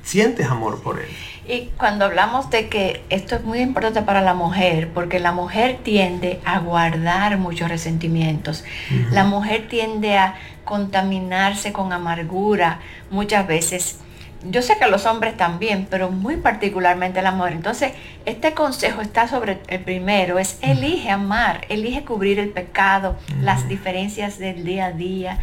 sientes 0.04 0.48
amor 0.48 0.82
por 0.82 1.00
él. 1.00 1.08
Y 1.48 1.72
cuando 1.78 2.06
hablamos 2.06 2.52
de 2.52 2.70
que 2.70 3.04
esto 3.10 3.36
es 3.36 3.44
muy 3.44 3.60
importante 3.60 4.04
para 4.04 4.22
la 4.22 4.36
mujer, 4.36 4.90
porque 4.94 5.20
la 5.20 5.32
mujer 5.32 5.80
tiende 5.82 6.40
a 6.46 6.60
guardar 6.60 7.38
muchos 7.38 7.70
resentimientos, 7.70 8.64
la 9.12 9.24
mujer 9.24 9.68
tiende 9.68 10.18
a 10.18 10.36
contaminarse 10.64 11.74
con 11.74 11.92
amargura 11.92 12.80
muchas 13.10 13.48
veces 13.48 14.00
yo 14.44 14.62
sé 14.62 14.78
que 14.78 14.88
los 14.88 15.06
hombres 15.06 15.36
también, 15.36 15.88
pero 15.90 16.12
muy 16.12 16.38
particularmente 16.38 17.22
la 17.22 17.32
mujer. 17.32 17.54
Entonces, 17.54 17.92
este 18.26 18.54
consejo 18.54 19.02
está 19.02 19.28
sobre 19.28 19.60
el 19.68 19.82
primero, 19.82 20.40
es 20.40 20.58
elige 20.62 21.10
amar, 21.10 21.66
elige 21.70 22.04
cubrir 22.06 22.40
el 22.40 22.50
pecado, 22.50 23.18
las 23.42 23.68
diferencias 23.68 24.40
del 24.40 24.64
día 24.64 24.88
a 24.88 24.92
día. 24.92 25.40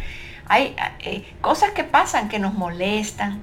Hay 0.47 0.75
eh, 0.99 1.25
cosas 1.41 1.71
que 1.71 1.83
pasan 1.83 2.29
que 2.29 2.39
nos 2.39 2.53
molestan. 2.53 3.41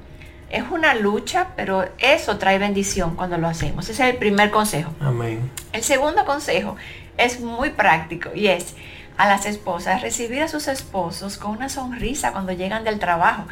Es 0.50 0.64
una 0.70 0.94
lucha, 0.94 1.48
pero 1.56 1.88
eso 1.98 2.38
trae 2.38 2.58
bendición 2.58 3.16
cuando 3.16 3.38
lo 3.38 3.48
hacemos. 3.48 3.88
Ese 3.88 4.04
es 4.04 4.14
el 4.14 4.16
primer 4.16 4.50
consejo. 4.50 4.92
Amén. 5.00 5.50
El 5.72 5.82
segundo 5.82 6.24
consejo 6.24 6.76
es 7.16 7.40
muy 7.40 7.70
práctico 7.70 8.30
y 8.34 8.48
es 8.48 8.74
a 9.16 9.28
las 9.28 9.46
esposas 9.46 10.02
recibir 10.02 10.42
a 10.42 10.48
sus 10.48 10.66
esposos 10.66 11.38
con 11.38 11.52
una 11.52 11.68
sonrisa 11.68 12.32
cuando 12.32 12.52
llegan 12.52 12.82
del 12.82 12.98
trabajo 12.98 13.46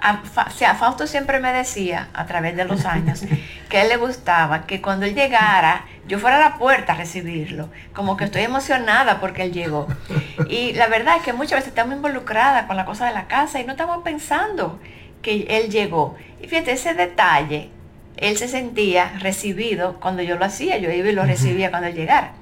a, 0.00 0.74
Fausto 0.74 1.06
siempre 1.06 1.40
me 1.40 1.52
decía, 1.52 2.08
a 2.14 2.26
través 2.26 2.56
de 2.56 2.64
los 2.64 2.84
años, 2.84 3.24
que 3.68 3.78
a 3.78 3.82
él 3.82 3.88
le 3.88 3.96
gustaba 3.96 4.66
que 4.66 4.80
cuando 4.80 5.06
él 5.06 5.14
llegara, 5.14 5.84
yo 6.06 6.18
fuera 6.18 6.36
a 6.36 6.50
la 6.50 6.58
puerta 6.58 6.94
a 6.94 6.96
recibirlo. 6.96 7.68
Como 7.92 8.16
que 8.16 8.24
estoy 8.24 8.42
emocionada 8.42 9.20
porque 9.20 9.42
él 9.42 9.52
llegó. 9.52 9.88
Y 10.48 10.72
la 10.72 10.88
verdad 10.88 11.16
es 11.16 11.22
que 11.22 11.32
muchas 11.32 11.58
veces 11.58 11.68
estamos 11.68 11.94
involucradas 11.94 12.66
con 12.66 12.76
la 12.76 12.84
cosa 12.84 13.06
de 13.06 13.14
la 13.14 13.26
casa 13.26 13.60
y 13.60 13.64
no 13.64 13.72
estamos 13.72 14.02
pensando 14.02 14.80
que 15.22 15.46
él 15.48 15.70
llegó. 15.70 16.16
Y 16.40 16.46
fíjate, 16.46 16.72
ese 16.72 16.94
detalle, 16.94 17.70
él 18.16 18.36
se 18.36 18.48
sentía 18.48 19.12
recibido 19.18 20.00
cuando 20.00 20.22
yo 20.22 20.36
lo 20.36 20.44
hacía, 20.44 20.78
yo 20.78 20.90
iba 20.90 21.08
y 21.08 21.12
lo 21.12 21.24
recibía 21.24 21.70
cuando 21.70 21.88
él 21.88 21.94
llegara. 21.94 22.32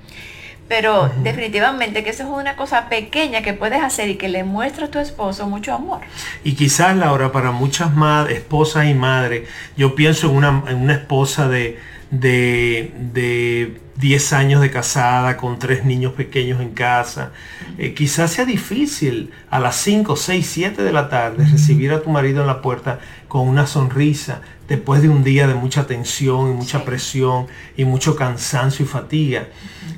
Pero 0.69 1.11
definitivamente 1.23 2.03
que 2.03 2.11
eso 2.11 2.25
es 2.25 2.29
una 2.29 2.57
cosa 2.57 2.89
pequeña 2.89 3.43
que 3.43 3.53
puedes 3.53 3.81
hacer 3.83 4.09
y 4.09 4.17
que 4.17 4.29
le 4.29 4.43
muestra 4.43 4.87
a 4.87 4.91
tu 4.91 4.99
esposo 4.99 5.47
mucho 5.47 5.73
amor. 5.73 6.01
Y 6.43 6.55
quizás, 6.55 6.97
Laura, 6.97 7.31
para 7.31 7.53
muchas 7.53 7.91
esposas 8.31 8.87
y 8.87 8.95
madres, 8.95 9.49
yo 9.77 9.95
pienso 9.95 10.29
en 10.29 10.37
una, 10.37 10.65
en 10.69 10.79
una 10.79 10.95
esposa 10.95 11.49
de, 11.49 11.79
de, 12.11 12.93
de 13.13 13.81
10 13.99 14.33
años 14.35 14.61
de 14.61 14.71
casada 14.71 15.37
con 15.37 15.59
tres 15.59 15.85
niños 15.85 16.13
pequeños 16.13 16.61
en 16.61 16.71
casa. 16.71 17.33
Eh, 17.79 17.95
quizás 17.95 18.33
sea 18.33 18.45
difícil 18.45 19.31
a 19.51 19.59
las 19.59 19.77
5, 19.77 20.17
6, 20.17 20.47
7 20.47 20.83
de 20.83 20.93
la 20.93 21.09
tarde 21.09 21.47
recibir 21.47 21.93
a 21.93 22.03
tu 22.03 22.11
marido 22.11 22.41
en 22.43 22.47
la 22.47 22.61
puerta 22.61 22.99
con 23.29 23.49
una 23.49 23.67
sonrisa 23.67 24.43
después 24.69 25.01
de 25.01 25.09
un 25.09 25.25
día 25.25 25.47
de 25.47 25.55
mucha 25.55 25.87
tensión 25.87 26.51
y 26.51 26.55
mucha 26.55 26.85
presión 26.85 27.47
y 27.77 27.85
mucho 27.85 28.17
cansancio 28.17 28.85
y 28.85 28.89
fatiga. 28.89 29.47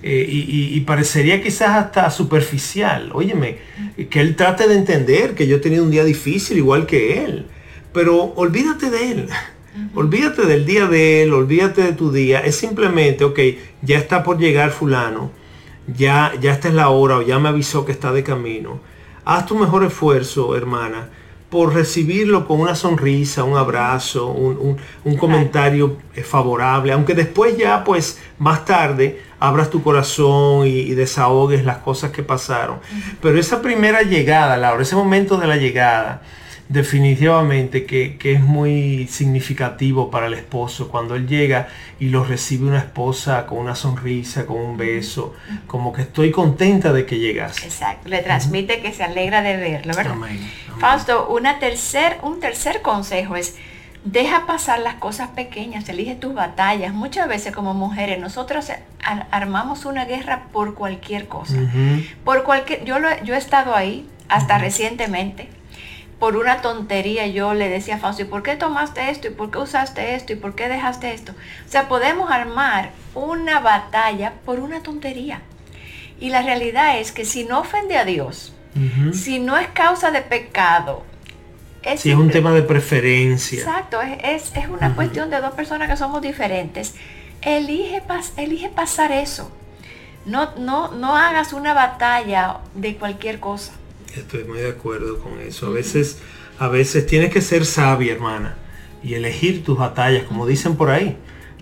Eh, 0.02 0.26
y, 0.30 0.80
parecería 0.80 1.42
quizás 1.42 1.70
hasta 1.70 2.10
superficial. 2.10 3.10
Óyeme, 3.12 3.58
que 4.10 4.20
él 4.20 4.36
trate 4.36 4.68
de 4.68 4.74
entender 4.74 5.34
que 5.34 5.46
yo 5.46 5.56
he 5.56 5.60
tenido 5.60 5.84
un 5.84 5.90
día 5.90 6.04
difícil 6.04 6.56
igual 6.56 6.86
que 6.86 7.24
él. 7.24 7.46
Pero 7.92 8.32
olvídate 8.36 8.90
de 8.90 9.10
él. 9.10 9.28
Olvídate 9.94 10.46
del 10.46 10.66
día 10.66 10.86
de 10.86 11.22
él, 11.22 11.32
olvídate 11.32 11.82
de 11.82 11.92
tu 11.92 12.10
día. 12.10 12.40
Es 12.40 12.56
simplemente, 12.56 13.24
ok, 13.24 13.38
ya 13.82 13.98
está 13.98 14.22
por 14.22 14.38
llegar 14.38 14.70
fulano, 14.70 15.30
ya, 15.86 16.32
ya 16.40 16.52
esta 16.52 16.68
es 16.68 16.74
la 16.74 16.88
hora 16.88 17.18
o 17.18 17.22
ya 17.22 17.38
me 17.38 17.48
avisó 17.48 17.84
que 17.84 17.92
está 17.92 18.12
de 18.12 18.22
camino. 18.22 18.80
Haz 19.24 19.46
tu 19.46 19.56
mejor 19.56 19.84
esfuerzo, 19.84 20.56
hermana, 20.56 21.10
por 21.50 21.74
recibirlo 21.74 22.46
con 22.46 22.60
una 22.60 22.74
sonrisa, 22.74 23.44
un 23.44 23.56
abrazo, 23.56 24.26
un, 24.28 25.16
comentario 25.16 25.96
eh, 26.14 26.22
favorable, 26.22 26.92
aunque 26.92 27.14
después 27.14 27.56
ya 27.56 27.84
pues 27.84 28.18
más 28.38 28.66
tarde 28.66 29.22
abras 29.40 29.70
tu 29.70 29.82
corazón 29.82 30.66
y, 30.66 30.92
desahogues 30.94 31.64
las 31.64 31.78
cosas 31.78 32.10
que 32.10 32.22
pasaron. 32.22 32.78
Pero 33.22 33.38
esa 33.38 33.62
primera 33.62 34.02
llegada, 34.02 34.56
Laura, 34.58 34.82
ese 34.82 34.96
momento 34.96 35.38
de 35.38 35.46
la 35.46 35.56
llegada, 35.56 36.22
definitivamente 36.68 37.86
que, 37.86 38.18
es 38.22 38.40
muy 38.40 39.06
significativo 39.08 40.10
para 40.10 40.26
el 40.26 40.34
esposo 40.34 40.88
cuando 40.88 41.14
él 41.14 41.26
llega 41.26 41.68
y 41.98 42.08
lo 42.08 42.24
recibe 42.24 42.66
una 42.66 42.78
esposa 42.78 43.46
con 43.46 43.58
una 43.58 43.74
sonrisa, 43.74 44.44
con 44.44 44.58
un 44.58 44.76
beso, 44.76 45.34
como 45.66 45.92
que 45.92 46.02
estoy 46.02 46.30
contenta 46.30 46.92
de 46.92 47.06
que 47.06 47.18
llegas. 47.18 47.64
Exacto, 47.64 48.08
le 48.08 48.22
transmite 48.22 48.80
que 48.80 48.92
se 48.92 49.02
alegra 49.02 49.42
de 49.42 49.56
verlo, 49.56 49.94
¿verdad? 49.94 50.14
Fausto, 50.78 51.28
una 51.28 51.58
tercer, 51.58 52.18
un 52.22 52.38
tercer 52.38 52.82
consejo 52.82 53.36
es, 53.36 53.56
deja 54.04 54.46
pasar 54.46 54.80
las 54.80 54.96
cosas 54.96 55.30
pequeñas, 55.30 55.88
elige 55.88 56.14
tus 56.16 56.34
batallas. 56.34 56.92
Muchas 56.92 57.28
veces 57.28 57.54
como 57.54 57.72
mujeres 57.72 58.20
nosotros 58.20 58.70
armamos 59.30 59.86
una 59.86 60.04
guerra 60.04 60.44
por 60.52 60.74
cualquier 60.74 61.28
cosa. 61.28 61.56
Por 62.24 62.44
cualquier, 62.44 62.84
yo, 62.84 62.98
lo, 62.98 63.08
yo 63.24 63.34
he 63.34 63.38
estado 63.38 63.74
ahí 63.74 64.06
hasta 64.28 64.58
recientemente 64.58 65.48
por 66.18 66.36
una 66.36 66.60
tontería 66.62 67.26
yo 67.26 67.54
le 67.54 67.68
decía 67.68 67.96
a 67.96 67.98
Fausto, 67.98 68.22
¿y 68.22 68.24
por 68.24 68.42
qué 68.42 68.56
tomaste 68.56 69.10
esto? 69.10 69.28
¿Y 69.28 69.30
por 69.30 69.50
qué 69.50 69.58
usaste 69.58 70.14
esto? 70.14 70.32
¿Y 70.32 70.36
por 70.36 70.54
qué 70.54 70.68
dejaste 70.68 71.12
esto? 71.12 71.32
O 71.32 71.70
sea, 71.70 71.88
podemos 71.88 72.30
armar 72.30 72.90
una 73.14 73.60
batalla 73.60 74.32
por 74.44 74.58
una 74.58 74.82
tontería. 74.82 75.42
Y 76.20 76.30
la 76.30 76.42
realidad 76.42 76.98
es 76.98 77.12
que 77.12 77.24
si 77.24 77.44
no 77.44 77.60
ofende 77.60 77.96
a 77.96 78.04
Dios, 78.04 78.52
si 79.12 79.40
no 79.40 79.56
es 79.56 79.68
causa 79.68 80.10
de 80.10 80.22
pecado, 80.22 81.02
es, 81.82 82.00
si 82.00 82.10
es 82.10 82.16
un 82.16 82.30
tema 82.30 82.52
de 82.52 82.62
preferencia. 82.62 83.58
Exacto, 83.58 84.00
es, 84.00 84.52
una 84.68 84.94
cuestión 84.94 85.30
de 85.30 85.40
dos 85.40 85.52
personas 85.54 85.88
que 85.88 85.96
somos 85.96 86.22
diferentes. 86.22 86.94
Elige, 87.40 88.02
elige 88.36 88.68
pasar 88.68 89.12
eso. 89.12 89.50
No, 90.26 90.54
no, 90.56 90.92
no 90.92 91.16
hagas 91.16 91.52
una 91.52 91.74
batalla 91.74 92.58
de 92.74 92.96
cualquier 92.96 93.40
cosa. 93.40 93.72
Estoy 94.16 94.44
muy 94.44 94.58
de 94.58 94.70
acuerdo 94.70 95.18
con 95.18 95.38
eso. 95.40 95.66
A 95.66 95.70
veces, 95.70 96.18
a 96.58 96.68
veces 96.68 97.06
tienes 97.06 97.32
que 97.32 97.40
ser 97.40 97.66
sabia, 97.66 98.12
hermana, 98.12 98.56
y 99.02 99.14
elegir 99.14 99.62
tus 99.64 99.78
batallas, 99.78 100.24
como 100.24 100.46
dicen 100.46 100.76
por 100.76 100.90
ahí. 100.90 101.16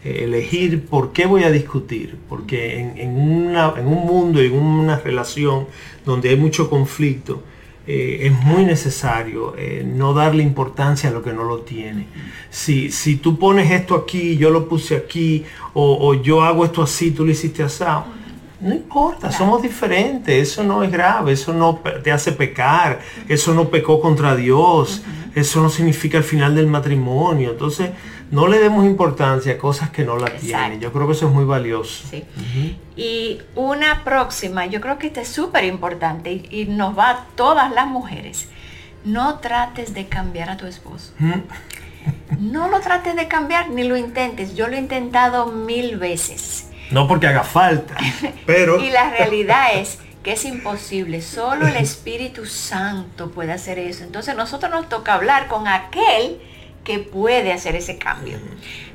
Eh, 0.04 0.24
elegir 0.24 0.86
por 0.86 1.12
qué 1.12 1.26
voy 1.26 1.42
a 1.42 1.50
discutir. 1.50 2.16
Porque 2.28 2.78
en, 2.78 3.08
un 3.10 4.06
mundo, 4.06 4.40
en 4.40 4.52
una 4.54 4.98
relación 4.98 5.66
donde 6.04 6.30
hay 6.30 6.36
mucho 6.36 6.70
conflicto, 6.70 7.42
eh, 7.88 8.26
es 8.26 8.32
muy 8.32 8.64
necesario 8.64 9.54
eh, 9.56 9.84
no 9.86 10.12
darle 10.12 10.42
importancia 10.42 11.10
a 11.10 11.12
lo 11.12 11.22
que 11.22 11.32
no 11.32 11.44
lo 11.44 11.60
tiene. 11.60 12.06
Si, 12.50 12.90
si 12.90 13.16
tú 13.16 13.38
pones 13.38 13.70
esto 13.70 13.94
aquí, 13.94 14.36
yo 14.36 14.50
lo 14.50 14.68
puse 14.68 14.96
aquí, 14.96 15.44
o, 15.72 16.08
o 16.08 16.14
yo 16.14 16.42
hago 16.42 16.64
esto 16.64 16.82
así, 16.82 17.10
tú 17.10 17.24
lo 17.24 17.30
hiciste 17.32 17.62
asado 17.62 18.06
no 18.60 18.74
importa, 18.74 19.30
somos 19.30 19.60
diferentes, 19.60 20.52
eso 20.52 20.62
no 20.62 20.82
es 20.82 20.90
grave, 20.90 21.32
eso 21.32 21.52
no 21.52 21.80
te 22.02 22.10
hace 22.10 22.32
pecar, 22.32 23.00
eso 23.28 23.52
no 23.52 23.68
pecó 23.68 24.00
contra 24.00 24.34
Dios, 24.34 25.02
eso 25.34 25.60
no 25.60 25.68
significa 25.68 26.16
el 26.16 26.24
final 26.24 26.54
del 26.54 26.66
matrimonio. 26.66 27.50
Entonces, 27.50 27.90
no 28.30 28.46
le 28.46 28.58
demos 28.58 28.86
importancia 28.86 29.52
a 29.52 29.58
cosas 29.58 29.90
que 29.90 30.04
no 30.04 30.16
la 30.16 30.30
tienen. 30.30 30.80
Yo 30.80 30.90
creo 30.90 31.06
que 31.06 31.12
eso 31.12 31.28
es 31.28 31.34
muy 31.34 31.44
valioso. 31.44 32.08
Y 32.96 33.42
una 33.54 34.04
próxima, 34.04 34.64
yo 34.64 34.80
creo 34.80 34.98
que 34.98 35.08
este 35.08 35.20
es 35.20 35.28
súper 35.28 35.64
importante 35.64 36.42
y, 36.50 36.64
nos 36.64 36.98
va 36.98 37.10
a 37.10 37.26
todas 37.36 37.70
las 37.72 37.86
mujeres. 37.86 38.48
No 39.04 39.38
trates 39.38 39.92
de 39.92 40.06
cambiar 40.06 40.48
a 40.48 40.56
tu 40.56 40.66
esposo. 40.66 41.12
no 42.40 42.68
lo 42.68 42.80
trates 42.80 43.14
de 43.16 43.28
cambiar 43.28 43.68
ni 43.68 43.84
lo 43.84 43.98
intentes. 43.98 44.54
Yo 44.54 44.66
lo 44.66 44.76
he 44.76 44.78
intentado 44.78 45.52
mil 45.52 45.98
veces 45.98 46.65
no 46.90 47.08
porque 47.08 47.26
haga 47.26 47.44
falta, 47.44 47.96
pero... 48.46 48.80
y 48.80 48.90
la 48.90 49.10
realidad 49.10 49.74
es 49.74 49.98
que 50.22 50.32
es 50.32 50.44
imposible. 50.44 51.22
Solo 51.22 51.68
el 51.68 51.76
Espíritu 51.76 52.46
Santo 52.46 53.30
puede 53.30 53.52
hacer 53.52 53.78
eso. 53.78 54.02
Entonces 54.02 54.34
nosotros 54.34 54.72
nos 54.72 54.88
toca 54.88 55.14
hablar 55.14 55.46
con 55.46 55.68
aquel 55.68 56.40
que 56.86 57.00
puede 57.00 57.52
hacer 57.52 57.74
ese 57.74 57.98
cambio. 57.98 58.38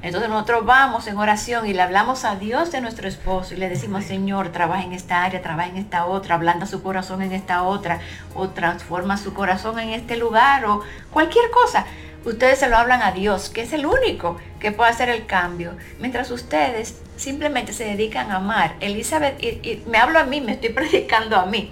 Entonces 0.02 0.30
nosotros 0.30 0.66
vamos 0.66 1.08
en 1.08 1.18
oración 1.18 1.68
y 1.68 1.74
le 1.74 1.82
hablamos 1.82 2.24
a 2.24 2.36
Dios 2.36 2.72
de 2.72 2.80
nuestro 2.80 3.08
esposo 3.08 3.54
y 3.54 3.58
le 3.58 3.68
decimos, 3.68 4.06
Señor, 4.06 4.50
trabaja 4.50 4.84
en 4.84 4.94
esta 4.94 5.24
área, 5.24 5.42
trabaja 5.42 5.70
en 5.70 5.78
esta 5.78 6.06
otra, 6.06 6.36
ablanda 6.36 6.66
su 6.66 6.82
corazón 6.82 7.22
en 7.22 7.34
esta 7.34 7.64
otra, 7.64 8.00
o 8.34 8.50
transforma 8.50 9.18
su 9.18 9.34
corazón 9.34 9.78
en 9.80 9.90
este 9.90 10.16
lugar, 10.16 10.66
o 10.66 10.82
cualquier 11.12 11.52
cosa. 11.52 11.86
Ustedes 12.26 12.60
se 12.60 12.70
lo 12.70 12.78
hablan 12.78 13.02
a 13.02 13.12
Dios, 13.12 13.50
que 13.50 13.62
es 13.62 13.74
el 13.74 13.86
único 13.86 14.38
que 14.60 14.72
puede 14.72 14.92
hacer 14.92 15.10
el 15.10 15.26
cambio, 15.26 15.74
mientras 16.00 16.32
ustedes 16.32 17.02
simplemente 17.16 17.74
se 17.74 17.86
dedican 17.86 18.32
a 18.32 18.38
amar. 18.38 18.76
Elizabeth, 18.80 19.42
y, 19.44 19.84
me 19.88 19.98
hablo 19.98 20.20
a 20.20 20.26
mí, 20.26 20.42
me 20.42 20.54
estoy 20.54 20.70
predicando 20.74 21.38
a 21.38 21.46
mí. 21.46 21.72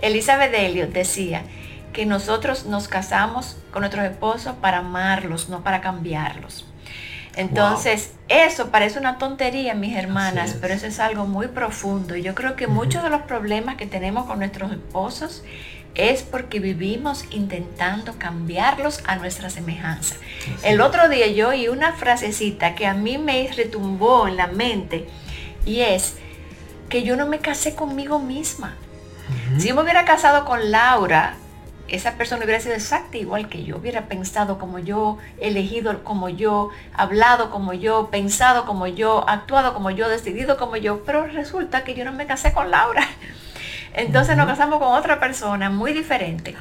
Elizabeth 0.00 0.52
Elliot 0.54 0.90
decía 0.90 1.42
que 1.92 2.06
nosotros 2.06 2.66
nos 2.66 2.88
casamos 2.88 3.56
con 3.70 3.80
nuestros 3.82 4.04
esposos 4.04 4.54
para 4.56 4.78
amarlos, 4.78 5.48
no 5.48 5.62
para 5.62 5.80
cambiarlos. 5.80 6.66
Entonces, 7.34 8.12
eso 8.28 8.70
parece 8.70 8.98
una 8.98 9.16
tontería, 9.16 9.74
mis 9.74 9.96
hermanas, 9.96 10.56
pero 10.60 10.74
eso 10.74 10.86
es 10.86 11.00
algo 11.00 11.24
muy 11.24 11.48
profundo. 11.48 12.14
Y 12.14 12.22
yo 12.22 12.34
creo 12.34 12.56
que 12.56 12.66
muchos 12.66 13.02
de 13.02 13.08
los 13.08 13.22
problemas 13.22 13.76
que 13.76 13.86
tenemos 13.86 14.26
con 14.26 14.38
nuestros 14.38 14.70
esposos 14.70 15.42
es 15.94 16.22
porque 16.22 16.58
vivimos 16.58 17.24
intentando 17.30 18.18
cambiarlos 18.18 19.02
a 19.06 19.16
nuestra 19.16 19.50
semejanza. 19.50 20.16
El 20.62 20.80
otro 20.80 21.08
día 21.08 21.26
yo 21.28 21.50
oí 21.50 21.68
una 21.68 21.92
frasecita 21.92 22.74
que 22.74 22.86
a 22.86 22.94
mí 22.94 23.18
me 23.18 23.50
retumbó 23.54 24.26
en 24.28 24.36
la 24.36 24.46
mente 24.46 25.06
y 25.66 25.80
es 25.80 26.14
que 26.88 27.02
yo 27.02 27.16
no 27.16 27.26
me 27.26 27.38
casé 27.38 27.74
conmigo 27.74 28.18
misma. 28.18 28.74
Si 29.58 29.72
me 29.72 29.82
hubiera 29.82 30.04
casado 30.04 30.44
con 30.44 30.70
Laura, 30.70 31.36
esa 31.88 32.12
persona 32.12 32.44
hubiera 32.44 32.60
sido 32.60 32.74
exacta 32.74 33.18
igual 33.18 33.48
que 33.48 33.64
yo, 33.64 33.76
hubiera 33.76 34.08
pensado 34.08 34.58
como 34.58 34.78
yo, 34.78 35.18
elegido 35.38 36.02
como 36.04 36.28
yo, 36.28 36.70
hablado 36.94 37.50
como 37.50 37.74
yo, 37.74 38.08
pensado 38.10 38.64
como 38.64 38.86
yo, 38.86 39.28
actuado 39.28 39.74
como 39.74 39.90
yo, 39.90 40.08
decidido 40.08 40.56
como 40.56 40.76
yo, 40.76 41.04
pero 41.04 41.26
resulta 41.26 41.84
que 41.84 41.94
yo 41.94 42.04
no 42.04 42.12
me 42.12 42.26
casé 42.26 42.52
con 42.52 42.70
Laura. 42.70 43.06
Entonces 43.94 44.36
nos 44.36 44.46
casamos 44.46 44.78
con 44.78 44.88
otra 44.88 45.20
persona 45.20 45.70
muy 45.70 45.92
diferente. 45.92 46.54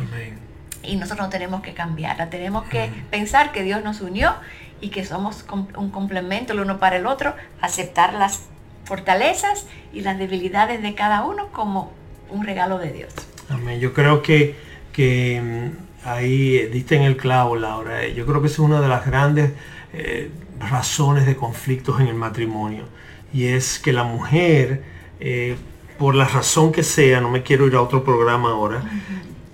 Y 0.84 0.96
nosotros 0.96 1.28
no 1.28 1.30
tenemos 1.30 1.62
que 1.62 1.74
cambiarla, 1.74 2.30
tenemos 2.30 2.64
que 2.66 2.90
pensar 3.10 3.52
que 3.52 3.64
Dios 3.64 3.84
nos 3.84 4.02
unió 4.02 4.34
y 4.82 4.90
que 4.90 5.06
somos 5.06 5.46
un 5.78 5.92
complemento 5.92 6.54
el 6.54 6.60
uno 6.60 6.80
para 6.80 6.98
el 6.98 7.06
otro, 7.06 7.36
aceptar 7.62 8.14
las 8.14 8.42
fortalezas 8.84 9.68
y 9.94 10.02
las 10.02 10.18
debilidades 10.18 10.82
de 10.82 10.96
cada 10.96 11.24
uno 11.24 11.50
como 11.52 11.94
un 12.30 12.46
regalo 12.46 12.80
de 12.80 12.92
Dios. 12.92 13.14
Amén. 13.50 13.80
Yo 13.80 13.94
creo 13.94 14.22
que, 14.22 14.56
que 14.92 15.42
mm, 15.42 16.08
ahí 16.08 16.68
diste 16.68 16.96
en 16.96 17.04
el 17.04 17.18
clavo, 17.18 17.56
Laura. 17.56 18.08
Yo 18.08 18.26
creo 18.26 18.42
que 18.42 18.48
es 18.48 18.60
una 18.60 18.82
de 18.82 18.88
las 18.88 19.06
grandes 19.06 19.52
eh, 19.94 20.32
razones 20.60 21.26
de 21.26 21.36
conflictos 21.36 22.00
en 22.00 22.08
el 22.08 22.16
matrimonio. 22.16 22.86
Y 23.34 23.48
es 23.48 23.80
que 23.80 23.94
la 23.94 24.04
mujer 24.04 24.84
eh, 25.20 25.56
por 26.02 26.16
la 26.16 26.28
razón 26.28 26.72
que 26.72 26.82
sea, 26.82 27.22
no 27.22 27.30
me 27.30 27.44
quiero 27.44 27.68
ir 27.68 27.76
a 27.76 27.82
otro 27.84 28.04
programa 28.04 28.50
ahora, 28.50 28.82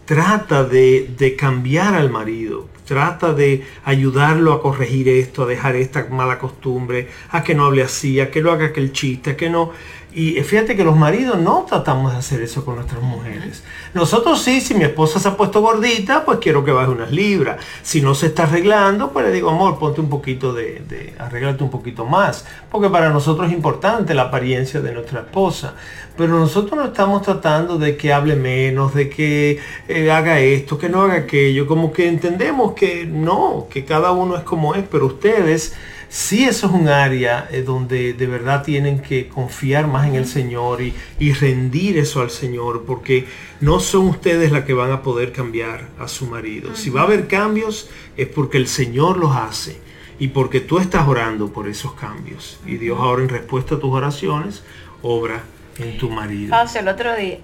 trata 0.06 0.64
de, 0.64 1.36
cambiar 1.38 1.94
al 1.94 2.10
marido, 2.10 2.70
trata 2.86 3.34
de 3.34 3.66
ayudarlo 3.84 4.54
a 4.54 4.62
corregir 4.62 5.10
esto, 5.10 5.44
a 5.44 5.46
dejar 5.46 5.76
esta 5.76 6.08
mala 6.10 6.40
costumbre, 6.40 7.10
a 7.32 7.44
que 7.44 7.54
no 7.54 7.66
hable 7.66 7.84
así, 7.84 8.22
a 8.22 8.32
que 8.32 8.42
no 8.42 8.54
haga 8.54 8.68
aquel 8.68 8.94
chiste, 8.94 9.32
a 9.32 9.36
que 9.36 9.50
no... 9.50 9.74
Y 10.14 10.42
fíjate 10.42 10.76
que 10.76 10.84
los 10.84 10.96
maridos 10.96 11.38
no 11.38 11.66
tratamos 11.68 12.14
de 12.14 12.18
hacer 12.18 12.42
eso 12.42 12.66
con 12.66 12.76
nuestras 12.76 13.04
mujeres. 13.04 13.64
Nosotros 13.94 14.42
sí, 14.42 14.62
si 14.62 14.74
mi 14.74 14.84
esposa 14.84 15.20
se 15.20 15.28
ha 15.28 15.38
puesto 15.38 15.62
gordita, 15.62 16.26
pues 16.26 16.40
quiero 16.40 16.64
que 16.64 16.72
baje 16.72 16.90
unas 16.90 17.12
libras. 17.12 17.58
Si 17.84 18.02
no 18.02 18.16
se 18.16 18.28
está 18.28 18.44
arreglando, 18.44 19.12
pues 19.12 19.26
le 19.26 19.32
digo, 19.32 19.50
amor, 19.50 19.78
ponte 19.78 20.02
un 20.02 20.10
poquito 20.10 20.54
de, 20.54 20.82
de 20.88 21.14
arreglate 21.20 21.64
un 21.64 21.70
poquito 21.70 22.06
más. 22.06 22.46
Porque 22.72 22.90
para 22.90 23.10
nosotros 23.10 23.48
es 23.48 23.54
importante 23.54 24.14
la 24.14 24.24
apariencia 24.24 24.82
de 24.82 24.94
nuestra 24.94 25.20
esposa. 25.20 25.76
Pero 26.18 26.40
nosotros 26.40 26.76
no 26.76 26.86
estamos 26.86 27.22
tratando 27.22 27.78
de 27.78 27.96
que 27.96 28.12
hable 28.12 28.36
menos, 28.36 28.96
de 28.96 29.10
que 29.10 29.60
eh, 29.88 30.10
haga 30.10 30.40
esto, 30.40 30.80
que 30.80 30.90
no 30.90 31.04
haga 31.04 31.14
aquello. 31.14 31.68
Como 31.68 31.92
que 31.92 32.08
entendemos 32.08 32.74
que 32.74 33.06
no, 33.06 33.68
que 33.70 33.86
cada 33.86 34.12
uno 34.12 34.36
es 34.36 34.44
como 34.44 34.74
es, 34.74 34.84
pero 34.90 35.06
ustedes 35.06 35.76
sí 36.10 36.46
eso 36.46 36.68
es 36.68 36.74
un 36.74 36.88
área 36.88 37.48
eh, 37.52 37.62
donde 37.62 38.14
de 38.14 38.28
verdad 38.28 38.64
tienen 38.64 39.02
que 39.02 39.28
confiar 39.28 39.88
más 39.88 40.08
en 40.08 40.16
el 40.16 40.26
Señor 40.26 40.82
y, 40.82 40.94
y, 41.20 41.34
rendir 41.34 41.98
eso 41.98 42.22
al 42.22 42.30
Señor, 42.30 42.84
porque 42.86 43.26
no 43.62 43.80
son 43.80 44.08
ustedes 44.08 44.52
las 44.52 44.64
que 44.66 44.74
van 44.74 44.92
a 44.92 45.02
poder 45.02 45.32
cambiar 45.32 45.90
a 46.00 46.08
su 46.08 46.28
marido. 46.28 46.76
Si 46.76 46.90
va 46.90 47.02
a 47.02 47.04
haber 47.04 47.28
cambios 47.28 47.90
es 48.16 48.28
porque 48.28 48.58
el 48.58 48.68
Señor 48.68 49.18
los 49.18 49.36
hace 49.36 49.80
y 50.20 50.30
porque 50.30 50.60
tú 50.60 50.80
estás 50.80 51.08
orando 51.08 51.52
por 51.52 51.68
esos 51.68 51.94
cambios. 51.94 52.60
Y 52.66 52.78
Dios 52.78 53.00
ahora 53.00 53.24
en 53.24 53.30
respuesta 53.30 53.76
a 53.76 53.80
tus 53.80 53.94
oraciones 53.94 54.64
obra 55.02 55.44
en 55.80 55.98
tu 55.98 56.10
marido. 56.10 56.56
el 56.76 56.88
otro 56.88 57.16
día, 57.16 57.40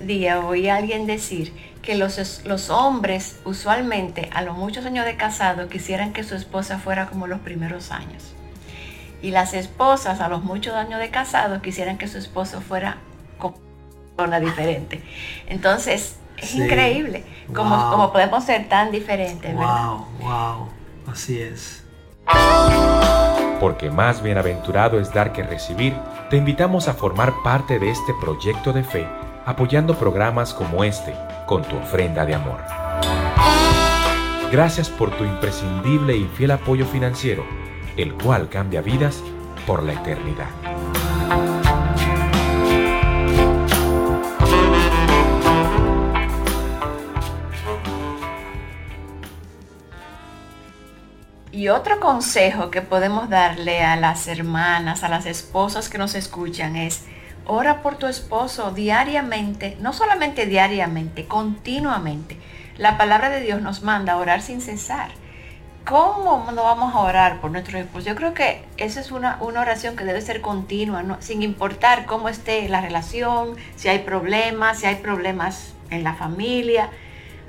día 0.00 0.40
oí 0.40 0.68
a 0.68 0.76
alguien 0.76 1.06
decir 1.06 1.52
que 1.86 1.94
los, 1.94 2.44
los 2.44 2.68
hombres 2.68 3.38
usualmente 3.44 4.28
a 4.34 4.42
los 4.42 4.56
muchos 4.56 4.84
años 4.84 5.06
de 5.06 5.16
casado 5.16 5.68
quisieran 5.68 6.12
que 6.12 6.24
su 6.24 6.34
esposa 6.34 6.78
fuera 6.78 7.06
como 7.06 7.28
los 7.28 7.40
primeros 7.40 7.92
años. 7.92 8.34
Y 9.22 9.30
las 9.30 9.54
esposas 9.54 10.20
a 10.20 10.28
los 10.28 10.42
muchos 10.42 10.74
años 10.74 10.98
de 10.98 11.10
casado 11.10 11.62
quisieran 11.62 11.96
que 11.96 12.08
su 12.08 12.18
esposo 12.18 12.60
fuera 12.60 12.98
como 13.38 13.56
una 14.18 14.40
diferente. 14.40 15.00
Entonces, 15.46 16.16
es 16.36 16.54
increíble 16.56 17.24
como, 17.54 17.90
como, 17.90 18.12
podemos 18.12 18.44
ser 18.44 18.68
tan 18.68 18.90
diferentes. 18.90 19.54
Wow, 19.54 20.06
wow, 20.20 20.68
así 21.06 21.40
es. 21.40 21.84
Porque 23.60 23.90
más 23.90 24.22
bienaventurado 24.22 25.00
es 25.00 25.14
dar 25.14 25.32
que 25.32 25.44
recibir 25.44 25.94
te 26.30 26.36
invitamos 26.36 26.88
a 26.88 26.94
formar 26.94 27.32
parte 27.44 27.78
de 27.78 27.90
este 27.90 28.12
proyecto 28.20 28.72
de 28.72 28.82
fe 28.82 29.06
apoyando 29.46 29.96
programas 29.96 30.52
como 30.52 30.82
este 30.82 31.14
con 31.46 31.62
tu 31.62 31.76
ofrenda 31.76 32.26
de 32.26 32.34
amor. 32.34 32.58
Gracias 34.50 34.90
por 34.90 35.16
tu 35.16 35.24
imprescindible 35.24 36.16
y 36.16 36.24
fiel 36.36 36.50
apoyo 36.50 36.84
financiero, 36.84 37.44
el 37.96 38.12
cual 38.14 38.48
cambia 38.48 38.82
vidas 38.82 39.22
por 39.64 39.84
la 39.84 39.92
eternidad. 39.92 40.48
Y 51.52 51.68
otro 51.68 52.00
consejo 52.00 52.70
que 52.70 52.82
podemos 52.82 53.30
darle 53.30 53.82
a 53.82 53.96
las 53.96 54.26
hermanas, 54.26 55.04
a 55.04 55.08
las 55.08 55.24
esposas 55.24 55.88
que 55.88 55.98
nos 55.98 56.14
escuchan 56.14 56.76
es, 56.76 57.06
ora 57.46 57.82
por 57.82 57.96
tu 57.96 58.06
esposo 58.06 58.72
diariamente, 58.72 59.76
no 59.80 59.92
solamente 59.92 60.46
diariamente, 60.46 61.26
continuamente. 61.26 62.36
La 62.76 62.98
palabra 62.98 63.30
de 63.30 63.40
Dios 63.40 63.62
nos 63.62 63.82
manda 63.82 64.14
a 64.14 64.16
orar 64.16 64.42
sin 64.42 64.60
cesar. 64.60 65.10
¿Cómo 65.86 66.50
no 66.52 66.64
vamos 66.64 66.94
a 66.94 66.98
orar 66.98 67.40
por 67.40 67.52
nuestro 67.52 67.78
esposo? 67.78 68.08
Yo 68.08 68.16
creo 68.16 68.34
que 68.34 68.64
esa 68.76 69.00
es 69.00 69.12
una, 69.12 69.38
oración 69.40 69.94
que 69.94 70.04
debe 70.04 70.20
ser 70.20 70.40
continua, 70.40 71.04
sin 71.20 71.42
importar 71.42 72.06
cómo 72.06 72.28
esté 72.28 72.68
la 72.68 72.80
relación, 72.80 73.56
si 73.76 73.88
hay 73.88 74.00
problemas, 74.00 74.80
si 74.80 74.86
hay 74.86 74.96
problemas 74.96 75.74
en 75.90 76.02
la 76.02 76.14
familia. 76.14 76.90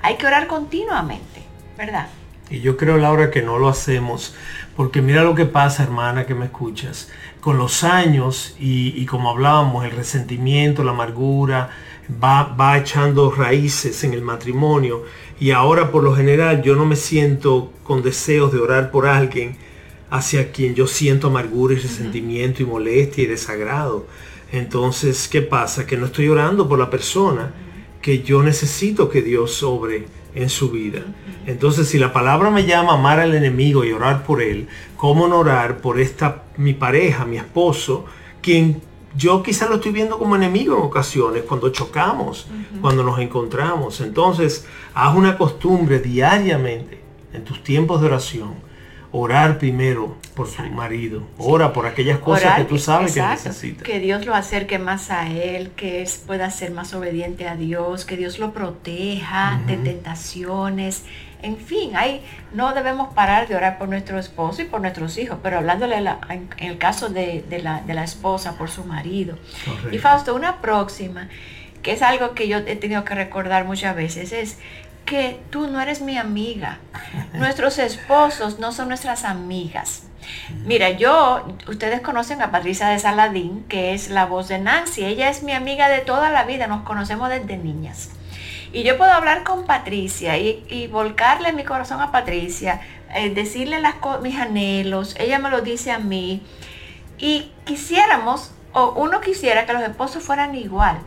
Hay 0.03 0.17
que 0.17 0.27
orar 0.27 0.45
continuamente, 0.45 1.41
¿verdad? 1.77 2.07
Y 2.49 2.61
yo 2.61 2.77
creo, 2.77 2.97
Laura, 2.97 3.31
que 3.31 3.41
no 3.41 3.57
lo 3.57 3.67
hacemos, 3.67 4.35
porque 4.77 5.01
mira 5.01 5.23
lo 5.23 5.33
que 5.33 5.45
pasa, 5.45 5.81
hermana, 5.81 6.27
que 6.27 6.35
me 6.35 6.45
escuchas. 6.45 7.09
Con 7.41 7.57
los 7.57 7.83
años, 7.83 8.55
y, 8.59 9.03
como 9.07 9.31
hablábamos, 9.31 9.83
el 9.83 9.91
resentimiento, 9.91 10.83
la 10.83 10.91
amargura, 10.91 11.71
va, 12.23 12.43
va 12.43 12.77
echando 12.77 13.31
raíces 13.31 14.03
en 14.03 14.13
el 14.13 14.21
matrimonio. 14.21 15.03
Y 15.39 15.49
ahora, 15.49 15.91
por 15.91 16.03
lo 16.03 16.15
general, 16.15 16.61
yo 16.61 16.75
no 16.75 16.85
me 16.85 16.95
siento 16.95 17.73
con 17.83 18.03
deseos 18.03 18.53
de 18.53 18.59
orar 18.59 18.91
por 18.91 19.07
alguien 19.07 19.57
hacia 20.11 20.51
quien 20.51 20.75
yo 20.75 20.85
siento 20.85 21.27
amargura 21.27 21.73
y 21.73 21.77
resentimiento 21.77 22.61
y 22.61 22.67
molestia 22.67 23.23
y 23.23 23.27
desagrado. 23.27 24.05
Entonces, 24.51 25.27
¿qué 25.27 25.41
pasa? 25.41 25.87
Que 25.87 25.97
no 25.97 26.05
estoy 26.05 26.29
orando 26.29 26.69
por 26.69 26.77
la 26.77 26.91
persona 26.91 27.51
que 27.99 28.21
yo 28.21 28.43
necesito 28.43 29.09
que 29.09 29.23
Dios 29.23 29.53
sobre 29.53 30.05
en 30.37 30.49
su 30.49 30.69
vida. 30.69 31.01
Entonces, 31.45 31.87
si 31.89 31.97
la 31.97 32.13
palabra 32.13 32.51
me 32.51 32.65
llama 32.65 32.91
a 32.91 32.95
amar 32.95 33.19
al 33.19 33.33
enemigo 33.33 33.83
y 33.83 33.91
orar 33.91 34.23
por 34.23 34.41
él, 34.41 34.67
¿cómo 34.95 35.27
no 35.27 35.39
orar 35.39 35.79
por 35.79 35.99
esta 35.99 36.43
mi 36.57 36.73
pareja, 36.73 37.25
mi 37.25 37.37
esposo, 37.37 38.05
quien 38.41 38.81
yo 39.15 39.41
quizás 39.41 39.67
lo 39.69 39.75
estoy 39.75 39.91
viendo 39.91 40.19
como 40.19 40.35
enemigo 40.35 40.77
en 40.77 40.83
ocasiones, 40.83 41.43
cuando 41.43 41.69
chocamos, 41.69 42.47
cuando 42.81 43.03
nos 43.03 43.17
encontramos. 43.19 43.99
Entonces, 44.01 44.67
haz 44.93 45.15
una 45.15 45.37
costumbre 45.37 45.99
diariamente 45.99 47.01
en 47.33 47.43
tus 47.43 47.63
tiempos 47.63 47.99
de 47.99 48.07
oración 48.07 48.66
orar 49.11 49.57
primero 49.57 50.17
por 50.35 50.47
su 50.47 50.61
marido. 50.63 51.23
Ora 51.37 51.73
por 51.73 51.85
aquellas 51.85 52.19
cosas 52.19 52.57
que 52.57 52.65
tú 52.65 52.77
sabes 52.77 53.13
que 53.13 53.21
necesita. 53.21 53.83
Que 53.83 53.99
Dios 53.99 54.25
lo 54.25 54.35
acerque 54.35 54.79
más 54.79 55.09
a 55.09 55.29
Él, 55.29 55.71
que 55.75 56.01
Él 56.01 56.09
pueda 56.25 56.49
ser 56.51 56.71
más 56.71 56.93
obediente 56.93 57.47
a 57.47 57.55
Dios, 57.55 58.05
que 58.05 58.17
Dios 58.17 58.39
lo 58.39 58.53
proteja 58.53 59.61
de 59.65 59.77
tentaciones. 59.77 61.03
En 61.41 61.57
fin, 61.57 61.95
ahí 61.95 62.21
no 62.53 62.73
debemos 62.73 63.13
parar 63.13 63.47
de 63.47 63.55
orar 63.55 63.77
por 63.77 63.87
nuestro 63.87 64.17
esposo 64.17 64.61
y 64.61 64.65
por 64.65 64.81
nuestros 64.81 65.17
hijos, 65.17 65.37
pero 65.41 65.59
hablándole 65.59 65.97
en, 65.97 66.49
el 66.57 66.77
caso 66.77 67.09
de, 67.09 67.43
la, 67.61 68.03
esposa 68.03 68.57
por 68.57 68.69
su 68.69 68.83
marido. 68.83 69.37
Y 69.91 69.99
Fausto, 69.99 70.35
una 70.35 70.61
próxima, 70.61 71.29
que 71.83 71.93
es 71.93 72.01
algo 72.01 72.33
que 72.33 72.47
yo 72.47 72.57
he 72.57 72.75
tenido 72.75 73.03
que 73.03 73.13
recordar 73.13 73.65
muchas 73.65 73.95
veces, 73.95 74.33
es 74.33 74.57
que 75.07 75.39
tú 75.49 75.67
no 75.67 75.81
eres 75.81 76.01
mi 76.01 76.17
amiga. 76.17 76.79
Nuestros 77.33 77.79
esposos 77.79 78.59
no 78.59 78.71
son 78.73 78.89
nuestras 78.89 79.23
amigas. 79.23 80.03
Mira, 80.65 80.91
yo, 80.91 81.47
ustedes 81.69 82.01
conocen 82.01 82.41
a 82.41 82.51
Patricia 82.51 82.89
de 82.89 82.99
Saladín, 82.99 83.63
que 83.69 83.93
es 83.93 84.09
la 84.09 84.25
voz 84.25 84.49
de 84.49 84.59
Nancy. 84.59 85.05
Ella 85.05 85.29
es 85.29 85.43
mi 85.43 85.53
amiga 85.53 85.87
de 85.87 85.99
toda 85.99 86.29
la 86.29 86.43
vida, 86.43 86.67
nos 86.67 86.83
conocemos 86.83 87.29
desde 87.29 87.57
niñas. 87.57 88.09
Y 88.73 88.83
yo 88.83 88.97
puedo 88.97 89.11
hablar 89.11 89.45
con 89.45 89.65
Patricia 89.65 90.37
y, 90.37 90.89
volcarle 90.91 91.53
mi 91.53 91.63
corazón 91.63 92.01
a 92.01 92.11
Patricia, 92.11 92.81
eh, 93.15 93.29
decirle 93.29 93.79
las 93.79 93.95
mis 94.21 94.37
anhelos, 94.37 95.15
ella 95.17 95.39
me 95.39 95.49
lo 95.49 95.61
dice 95.61 95.91
a 95.91 95.99
mí. 95.99 96.45
Y 97.17 97.53
quisiéramos, 97.63 98.51
o 98.73 98.91
uno 98.91 99.21
quisiera 99.21 99.65
que 99.65 99.71
los 99.71 99.83
esposos 99.83 100.21
fueran 100.21 100.53
igual, 100.53 100.97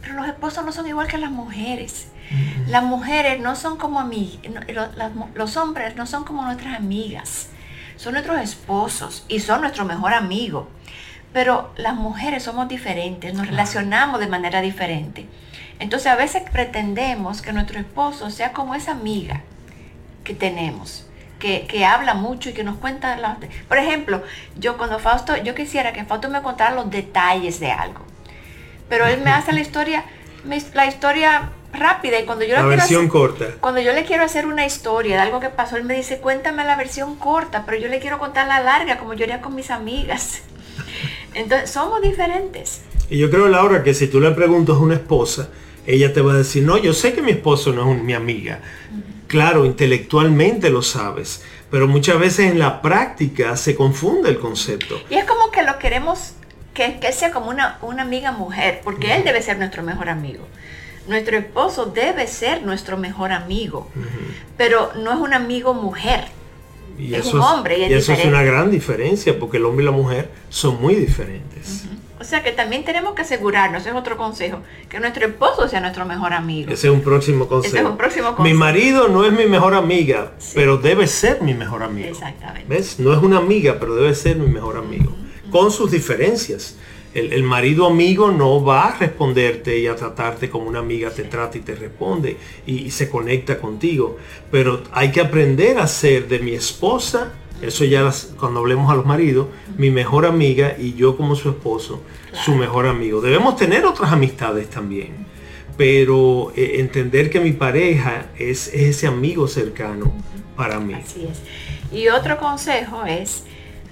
pero 0.00 0.14
los 0.14 0.28
esposos 0.28 0.64
no 0.64 0.70
son 0.70 0.86
igual 0.86 1.08
que 1.08 1.18
las 1.18 1.32
mujeres. 1.32 2.12
Las 2.66 2.82
mujeres 2.82 3.40
no 3.40 3.54
son 3.54 3.76
como 3.76 4.04
mí, 4.04 4.40
los 5.34 5.56
hombres 5.56 5.96
no 5.96 6.06
son 6.06 6.24
como 6.24 6.44
nuestras 6.44 6.76
amigas 6.76 7.50
son 7.96 8.12
nuestros 8.12 8.40
esposos 8.40 9.24
y 9.28 9.40
son 9.40 9.62
nuestro 9.62 9.84
mejor 9.84 10.14
amigo. 10.14 10.68
Pero 11.32 11.72
las 11.76 11.94
mujeres 11.94 12.44
somos 12.44 12.68
diferentes, 12.68 13.34
nos 13.34 13.46
relacionamos 13.46 14.20
de 14.20 14.26
manera 14.26 14.60
diferente. 14.60 15.26
Entonces 15.78 16.06
a 16.06 16.16
veces 16.16 16.42
pretendemos 16.50 17.42
que 17.42 17.52
nuestro 17.52 17.78
esposo 17.78 18.30
sea 18.30 18.52
como 18.52 18.74
esa 18.74 18.92
amiga 18.92 19.42
que 20.24 20.34
tenemos, 20.34 21.06
que, 21.38 21.84
habla 21.84 22.14
mucho 22.14 22.50
y 22.50 22.52
que 22.54 22.64
nos 22.64 22.76
cuenta. 22.78 23.16
Las, 23.16 23.36
por 23.68 23.76
ejemplo, 23.76 24.22
yo 24.58 24.78
cuando 24.78 24.98
Fausto, 24.98 25.36
yo 25.36 25.54
quisiera 25.54 25.92
que 25.92 26.04
Fausto 26.04 26.30
me 26.30 26.42
contara 26.42 26.74
los 26.74 26.90
detalles 26.90 27.60
de 27.60 27.70
algo. 27.70 28.00
Pero 28.88 29.06
él 29.06 29.20
me 29.20 29.30
hace 29.30 29.52
la 29.52 29.60
historia, 29.66 30.04
la 30.72 30.86
historia 30.86 31.50
rápida 31.78 32.20
y 32.20 32.24
cuando 32.24 32.44
yo 32.44 32.54
la, 32.54 32.66
versión 32.66 33.08
corta. 33.08 33.46
Cuando 33.60 33.80
yo 33.80 33.92
le 33.92 34.04
quiero 34.04 34.24
hacer 34.24 34.46
una 34.46 34.66
historia 34.66 35.16
de 35.16 35.22
algo 35.22 35.40
que 35.40 35.48
pasó, 35.48 35.76
él 35.76 35.84
me 35.84 35.94
dice, 35.94 36.18
cuéntame 36.18 36.64
la 36.64 36.76
versión 36.76 37.16
corta, 37.16 37.64
pero 37.66 37.78
yo 37.78 37.88
le 37.88 38.00
quiero 38.00 38.18
contar 38.18 38.48
la 38.48 38.60
larga 38.60 38.98
como 38.98 39.14
yo 39.14 39.24
haría 39.24 39.40
con 39.40 39.54
mis 39.54 39.70
amigas. 39.70 40.42
Entonces, 41.34 41.70
somos 41.70 42.02
diferentes. 42.02 42.82
Y 43.08 43.18
yo 43.18 43.30
creo, 43.30 43.48
Laura, 43.48 43.82
que 43.82 43.94
si 43.94 44.08
tú 44.08 44.20
le 44.20 44.30
preguntas 44.32 44.76
a 44.76 44.78
una 44.78 44.94
esposa, 44.94 45.48
ella 45.86 46.12
te 46.12 46.20
va 46.20 46.32
a 46.32 46.36
decir, 46.36 46.64
no, 46.64 46.78
yo 46.78 46.92
sé 46.92 47.12
que 47.12 47.22
mi 47.22 47.32
esposo 47.32 47.72
no 47.72 47.92
es 47.92 48.02
mi 48.02 48.14
amiga. 48.14 48.60
Claro, 49.28 49.64
intelectualmente 49.64 50.70
lo 50.70 50.82
sabes, 50.82 51.42
pero 51.70 51.86
muchas 51.86 52.18
veces 52.18 52.50
en 52.50 52.58
la 52.58 52.80
práctica 52.82 53.56
se 53.56 53.74
confunde 53.74 54.30
el 54.30 54.38
concepto. 54.38 55.00
Y 55.10 55.14
es 55.14 55.24
como 55.24 55.50
que 55.50 55.62
lo 55.62 55.78
queremos 55.78 56.32
que, 56.74 56.98
que 57.00 57.12
sea 57.12 57.32
como 57.32 57.50
una, 57.50 57.78
una 57.82 58.02
amiga 58.02 58.32
mujer, 58.32 58.80
porque 58.84 59.14
él 59.14 59.24
debe 59.24 59.42
ser 59.42 59.58
nuestro 59.58 59.82
mejor 59.82 60.08
amigo 60.08 60.46
nuestro 61.08 61.36
esposo 61.38 61.86
debe 61.86 62.26
ser 62.26 62.62
nuestro 62.62 62.96
mejor 62.96 63.32
amigo, 63.32 63.88
pero 64.56 64.92
no 64.96 65.12
es 65.12 65.18
un 65.18 65.34
amigo 65.34 65.74
mujer. 65.74 66.24
Y 66.98 67.14
es 67.14 67.26
un 67.26 67.40
hombre. 67.40 67.78
Y, 67.78 67.92
eso 67.92 68.12
es 68.12 68.24
una 68.24 68.42
gran 68.42 68.70
diferencia, 68.70 69.38
porque 69.38 69.58
el 69.58 69.66
hombre 69.66 69.82
y 69.82 69.86
la 69.86 69.92
mujer 69.92 70.30
son 70.48 70.80
muy 70.80 70.94
diferentes. 70.94 71.84
O 72.18 72.24
sea 72.24 72.42
que 72.42 72.50
también 72.50 72.84
tenemos 72.84 73.14
que 73.14 73.22
asegurarnos, 73.22 73.86
es 73.86 73.92
otro 73.92 74.16
consejo, 74.16 74.60
que 74.88 74.98
nuestro 74.98 75.26
esposo 75.26 75.68
sea 75.68 75.80
nuestro 75.80 76.06
mejor 76.06 76.32
amigo. 76.32 76.72
Ese 76.72 76.88
es 76.88 76.92
un 76.92 77.02
próximo 77.02 77.46
consejo. 77.46 77.76
es 77.76 77.84
un 77.84 77.96
próximo 77.96 78.34
consejo. 78.34 78.42
Mi 78.42 78.54
marido 78.54 79.08
no 79.08 79.24
es 79.26 79.32
mi 79.32 79.44
mejor 79.44 79.74
amiga, 79.74 80.32
pero 80.54 80.78
debe 80.78 81.06
ser 81.06 81.42
mi 81.42 81.52
mejor 81.52 81.82
amigo. 81.82 82.08
Exactamente. 82.08 82.64
¿Ves? 82.68 82.98
No 82.98 83.12
es 83.12 83.22
una 83.22 83.36
amiga, 83.36 83.76
pero 83.78 83.94
debe 83.94 84.14
ser 84.14 84.36
mi 84.36 84.48
mejor 84.48 84.78
amigo. 84.78 85.12
Con 85.50 85.70
sus 85.70 85.90
diferencias 85.90 86.76
el, 87.16 87.42
marido 87.42 87.86
amigo 87.86 88.30
no 88.30 88.62
va 88.62 88.88
a 88.88 88.98
responderte 88.98 89.78
y 89.78 89.86
a 89.86 89.96
tratarte 89.96 90.50
como 90.50 90.66
una 90.66 90.80
amiga 90.80 91.10
te 91.10 91.24
trata 91.24 91.56
y 91.56 91.62
te 91.62 91.74
responde 91.74 92.36
y, 92.66 92.90
se 92.90 93.08
conecta 93.08 93.58
contigo. 93.58 94.18
Pero 94.50 94.82
hay 94.92 95.10
que 95.10 95.20
aprender 95.20 95.78
a 95.78 95.86
ser 95.86 96.28
de 96.28 96.38
mi 96.40 96.52
esposa, 96.52 97.32
eso 97.62 97.84
ya 97.84 98.10
cuando 98.38 98.60
hablemos 98.60 98.90
a 98.90 98.94
los 98.94 99.06
maridos, 99.06 99.48
mi 99.78 99.90
mejor 99.90 100.26
amiga 100.26 100.76
y 100.78 100.94
yo 100.94 101.16
como 101.16 101.34
su 101.36 101.48
esposo, 101.48 102.02
su 102.44 102.54
mejor 102.54 102.86
amigo. 102.86 103.20
Debemos 103.20 103.56
tener 103.56 103.86
otras 103.86 104.12
amistades 104.12 104.68
también, 104.68 105.26
pero 105.78 106.52
eh, 106.54 106.80
entender 106.80 107.30
que 107.30 107.40
mi 107.40 107.52
pareja 107.52 108.26
es, 108.38 108.68
es 108.68 108.96
ese 108.96 109.06
amigo 109.06 109.48
cercano 109.48 110.12
para 110.54 110.78
mí. 110.80 110.94
Así 110.94 111.26
es. 111.30 111.40
Y 111.92 112.08
otro 112.08 112.38
consejo 112.38 113.04
es 113.06 113.44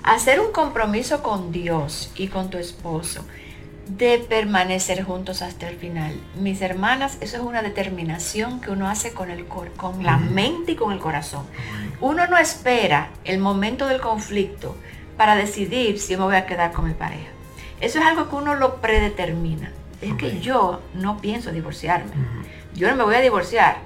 hacer 0.04 0.38
un 0.38 0.52
compromiso 0.52 1.22
con 1.22 1.50
Dios 1.50 2.12
y 2.14 2.28
con 2.28 2.50
tu 2.50 2.58
esposo 2.58 3.24
de 3.88 4.18
permanecer 4.18 5.02
juntos 5.02 5.42
hasta 5.42 5.68
el 5.68 5.76
final. 5.76 6.14
Mis 6.38 6.60
hermanas, 6.60 7.18
eso 7.20 7.36
es 7.38 7.42
una 7.42 7.62
determinación 7.62 8.60
que 8.60 8.70
uno 8.70 8.88
hace 8.88 9.12
con, 9.12 9.30
el 9.30 9.46
con 9.46 10.04
la 10.04 10.18
mente 10.18 10.72
y 10.72 10.76
con 10.76 10.92
el 10.92 10.98
corazón. 10.98 11.46
Uno 12.00 12.26
no 12.26 12.36
espera 12.36 13.10
el 13.24 13.38
momento 13.38 13.86
del 13.86 14.00
conflicto 14.00 14.76
para 15.16 15.36
decidir 15.36 15.98
si 15.98 16.16
me 16.16 16.24
voy 16.24 16.36
a 16.36 16.46
quedar 16.46 16.72
con 16.72 16.86
mi 16.86 16.94
pareja. 16.94 17.30
Eso 17.80 17.98
es 17.98 18.04
algo 18.04 18.28
que 18.28 18.36
uno 18.36 18.54
lo 18.54 18.76
predetermina. 18.76 19.72
Es 20.00 20.14
que 20.14 20.40
yo 20.40 20.80
no 20.94 21.18
pienso 21.18 21.50
divorciarme. 21.50 22.12
Yo 22.74 22.90
no 22.90 22.96
me 22.96 23.04
voy 23.04 23.14
a 23.14 23.20
divorciar. 23.20 23.78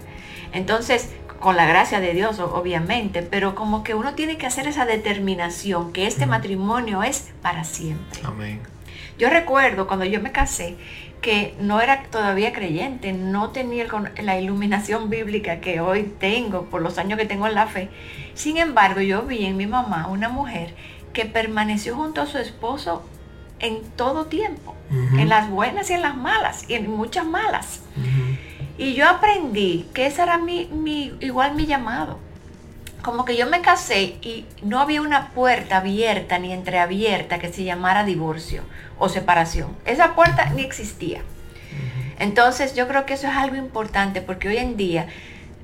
Entonces, 0.52 1.10
con 1.40 1.56
la 1.56 1.66
gracia 1.66 2.00
de 2.00 2.14
Dios, 2.14 2.40
obviamente, 2.40 3.22
pero 3.22 3.54
como 3.54 3.82
que 3.82 3.94
uno 3.94 4.14
tiene 4.14 4.36
que 4.38 4.46
hacer 4.46 4.66
esa 4.66 4.86
determinación 4.86 5.92
que 5.92 6.06
este 6.06 6.26
matrimonio 6.26 7.02
es 7.02 7.32
para 7.42 7.64
siempre. 7.64 8.20
Amén. 8.24 8.60
Yo 9.18 9.30
recuerdo 9.30 9.86
cuando 9.86 10.04
yo 10.04 10.20
me 10.20 10.32
casé 10.32 10.76
que 11.20 11.54
no 11.60 11.80
era 11.80 12.04
todavía 12.04 12.52
creyente, 12.52 13.12
no 13.12 13.50
tenía 13.50 13.86
la 14.22 14.40
iluminación 14.40 15.10
bíblica 15.10 15.60
que 15.60 15.80
hoy 15.80 16.12
tengo 16.18 16.64
por 16.64 16.82
los 16.82 16.98
años 16.98 17.18
que 17.18 17.26
tengo 17.26 17.46
en 17.46 17.54
la 17.54 17.66
fe. 17.66 17.88
Sin 18.34 18.56
embargo, 18.56 19.00
yo 19.00 19.22
vi 19.22 19.46
en 19.46 19.56
mi 19.56 19.66
mamá 19.66 20.06
una 20.08 20.28
mujer 20.28 20.74
que 21.12 21.24
permaneció 21.24 21.96
junto 21.96 22.20
a 22.20 22.26
su 22.26 22.38
esposo 22.38 23.04
en 23.60 23.82
todo 23.96 24.26
tiempo, 24.26 24.76
en 24.90 25.28
las 25.28 25.50
buenas 25.50 25.90
y 25.90 25.94
en 25.94 26.02
las 26.02 26.16
malas, 26.16 26.64
y 26.68 26.74
en 26.74 26.88
muchas 26.88 27.26
malas. 27.26 27.80
Y 28.78 28.94
yo 28.94 29.08
aprendí 29.08 29.86
que 29.92 30.06
ese 30.06 30.22
era 30.22 30.38
mi, 30.38 30.70
igual 31.20 31.54
mi 31.54 31.66
llamado. 31.66 32.18
Como 33.02 33.24
que 33.24 33.36
yo 33.36 33.46
me 33.48 33.60
casé 33.60 34.16
y 34.22 34.46
no 34.62 34.80
había 34.80 35.02
una 35.02 35.30
puerta 35.30 35.78
abierta 35.78 36.38
ni 36.38 36.52
entreabierta 36.52 37.38
que 37.38 37.52
se 37.52 37.64
llamara 37.64 38.04
divorcio 38.04 38.62
o 38.98 39.08
separación. 39.08 39.76
Esa 39.84 40.14
puerta 40.14 40.50
ni 40.50 40.62
existía. 40.62 41.22
Entonces 42.18 42.74
yo 42.74 42.88
creo 42.88 43.04
que 43.04 43.14
eso 43.14 43.26
es 43.26 43.36
algo 43.36 43.56
importante 43.56 44.22
porque 44.22 44.48
hoy 44.48 44.58
en 44.58 44.76
día 44.76 45.08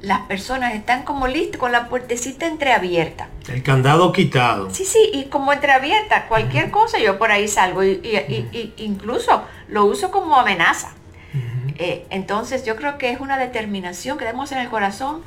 las 0.05 0.21
personas 0.23 0.75
están 0.75 1.03
como 1.03 1.27
listas 1.27 1.59
con 1.59 1.73
la 1.73 1.89
puertecita 1.89 2.47
entreabierta. 2.47 3.29
El 3.49 3.63
candado 3.63 4.13
quitado. 4.13 4.71
Sí, 4.71 4.85
sí, 4.85 5.11
y 5.13 5.25
como 5.25 5.53
entreabierta, 5.53 6.27
cualquier 6.29 6.71
cosa 6.71 6.99
yo 6.99 7.19
por 7.19 7.31
ahí 7.31 7.49
salgo 7.49 7.83
y, 7.83 8.75
incluso 8.77 9.45
lo 9.69 9.87
uso 9.87 10.11
como 10.11 10.37
amenaza. 10.37 10.93
Eh, 11.77 12.07
entonces 12.11 12.65
yo 12.65 12.77
creo 12.77 12.99
que 12.99 13.11
es 13.11 13.21
una 13.21 13.39
determinación 13.39 14.19
que 14.19 14.25
demos 14.25 14.53
en 14.53 14.59
el 14.59 14.69
corazón. 14.69 15.23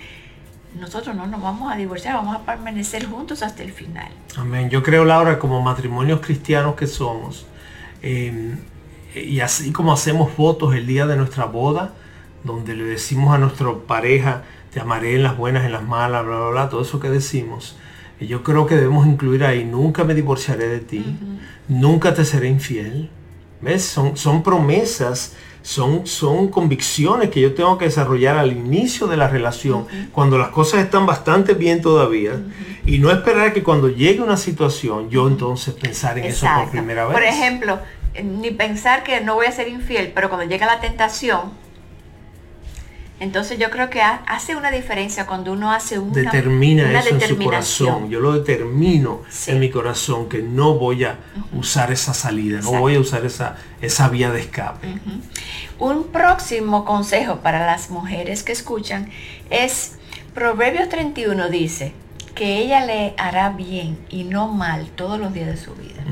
Nosotros 0.79 1.15
no 1.15 1.27
nos 1.27 1.41
vamos 1.41 1.71
a 1.71 1.75
divorciar, 1.75 2.15
vamos 2.15 2.35
a 2.35 2.45
permanecer 2.45 3.05
juntos 3.05 3.41
hasta 3.41 3.63
el 3.63 3.71
final. 3.71 4.09
Amén. 4.35 4.69
Yo 4.69 4.83
creo, 4.83 5.05
Laura, 5.05 5.39
como 5.39 5.61
matrimonios 5.61 6.19
cristianos 6.21 6.75
que 6.75 6.87
somos, 6.87 7.47
em, 8.01 8.57
y 9.15 9.39
así 9.39 9.71
como 9.71 9.91
hacemos 9.91 10.35
votos 10.37 10.75
el 10.75 10.85
día 10.85 11.07
de 11.07 11.15
nuestra 11.15 11.45
boda, 11.45 11.93
donde 12.43 12.75
le 12.75 12.83
decimos 12.83 13.33
a 13.33 13.37
nuestra 13.39 13.73
pareja, 13.87 14.43
te 14.71 14.79
amaré 14.79 15.15
en 15.15 15.23
las 15.23 15.35
buenas, 15.35 15.65
en 15.65 15.71
las 15.71 15.83
malas, 15.83 16.23
bla, 16.25 16.37
bla, 16.37 16.49
bla, 16.49 16.69
todo 16.69 16.81
eso 16.81 16.99
que 16.99 17.09
decimos, 17.09 17.75
yo 18.19 18.43
creo 18.43 18.65
que 18.65 18.75
debemos 18.75 19.05
incluir 19.05 19.43
ahí, 19.43 19.63
nunca 19.63 20.03
me 20.03 20.15
divorciaré 20.15 20.67
de 20.67 20.79
ti, 20.79 21.17
nunca 21.67 22.13
te 22.13 22.25
seré 22.25 22.47
infiel. 22.47 23.09
¿Ves? 23.61 23.85
Son, 23.85 24.17
son 24.17 24.43
promesas 24.43 25.35
son, 25.67 26.07
son 26.07 26.47
convicciones 26.47 27.29
que 27.29 27.41
yo 27.41 27.53
tengo 27.53 27.77
que 27.77 27.85
desarrollar 27.85 28.37
al 28.37 28.53
inicio 28.53 29.05
de 29.05 29.17
la 29.17 29.27
relación, 29.27 29.85
cuando 30.13 30.37
las 30.37 30.47
cosas 30.47 30.79
están 30.79 31.05
bastante 31.05 31.55
bien 31.55 31.81
todavía, 31.81 32.39
y 32.85 32.99
no 32.99 33.11
esperar 33.11 33.51
que 33.51 33.63
cuando 33.63 33.89
llegue 33.89 34.21
una 34.21 34.37
situación 34.37 35.09
yo 35.09 35.27
entonces 35.27 35.73
pensar 35.73 36.17
en 36.19 36.23
eso 36.23 36.47
por 36.55 36.71
primera 36.71 37.03
vez. 37.03 37.13
Por 37.13 37.23
ejemplo, 37.23 37.79
ni 38.23 38.51
pensar 38.51 39.03
que 39.03 39.19
no 39.19 39.35
voy 39.35 39.47
a 39.47 39.51
ser 39.51 39.67
infiel, 39.67 40.13
pero 40.15 40.29
cuando 40.29 40.47
llega 40.47 40.65
la 40.65 40.79
tentación, 40.79 41.51
entonces 43.19 43.57
yo 43.57 43.71
creo 43.71 43.89
que 43.89 44.01
hace 44.01 44.55
una 44.55 44.69
diferencia 44.69 45.25
cuando 45.25 45.53
uno 45.53 45.71
hace 45.71 45.97
una 45.97 46.13
determina 46.13 46.99
eso 46.99 47.15
en 47.15 47.21
su 47.21 47.37
corazón. 47.37 48.09
Yo 48.09 48.19
lo 48.19 48.33
determino 48.33 49.21
en 49.47 49.59
mi 49.59 49.69
corazón 49.71 50.29
que 50.29 50.41
no 50.41 50.75
voy 50.75 51.03
a 51.03 51.17
usar 51.53 51.91
esa 51.91 52.13
salida, 52.13 52.61
no 52.61 52.73
voy 52.73 52.95
a 52.95 52.99
usar 52.99 53.25
esa, 53.25 53.55
esa 53.81 54.09
vía 54.09 54.31
de 54.31 54.41
escape. 54.41 54.99
Un 55.79 56.05
próximo 56.05 56.85
consejo 56.85 57.37
para 57.37 57.65
las 57.65 57.89
mujeres 57.89 58.43
que 58.43 58.51
escuchan 58.51 59.09
es 59.49 59.93
Proverbios 60.35 60.89
31 60.89 61.49
dice 61.49 61.93
que 62.37 62.59
ella 62.59 62.85
le 62.85 63.15
hará 63.17 63.49
bien 63.49 63.97
y 64.09 64.23
no 64.23 64.47
mal 64.47 64.85
todos 64.95 65.19
los 65.19 65.33
días 65.33 65.47
de 65.47 65.57
su 65.57 65.73
vida. 65.73 66.03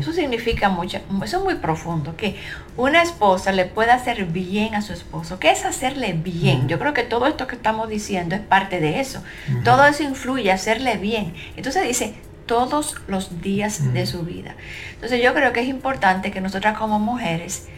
Eso 0.00 0.14
significa 0.14 0.70
mucho, 0.70 0.98
eso 1.22 1.36
es 1.36 1.44
muy 1.44 1.56
profundo, 1.56 2.16
que 2.16 2.36
una 2.78 3.02
esposa 3.02 3.52
le 3.52 3.66
pueda 3.66 3.92
hacer 3.92 4.24
bien 4.24 4.74
a 4.74 4.80
su 4.80 4.94
esposo. 4.94 5.38
¿Qué 5.38 5.50
es 5.50 5.66
hacerle 5.66 6.14
bien? 6.14 6.68
Yo 6.68 6.78
creo 6.78 6.94
que 6.94 7.02
todo 7.02 7.26
esto 7.26 7.46
que 7.46 7.54
estamos 7.54 7.90
diciendo 7.90 8.34
es 8.34 8.40
parte 8.40 8.80
de 8.80 8.98
eso. 8.98 9.22
Todo 9.62 9.84
eso 9.84 10.02
influye, 10.02 10.50
hacerle 10.50 10.96
bien. 10.96 11.34
Entonces 11.54 11.86
dice, 11.86 12.14
todos 12.46 12.96
los 13.06 13.42
días 13.42 13.92
de 13.92 14.06
su 14.06 14.22
vida. 14.22 14.54
Entonces 14.94 15.22
yo 15.22 15.34
creo 15.34 15.52
que 15.52 15.60
es 15.60 15.68
importante 15.68 16.30
que 16.30 16.40
nosotras 16.40 16.78
como 16.78 16.98
mujeres 16.98 17.68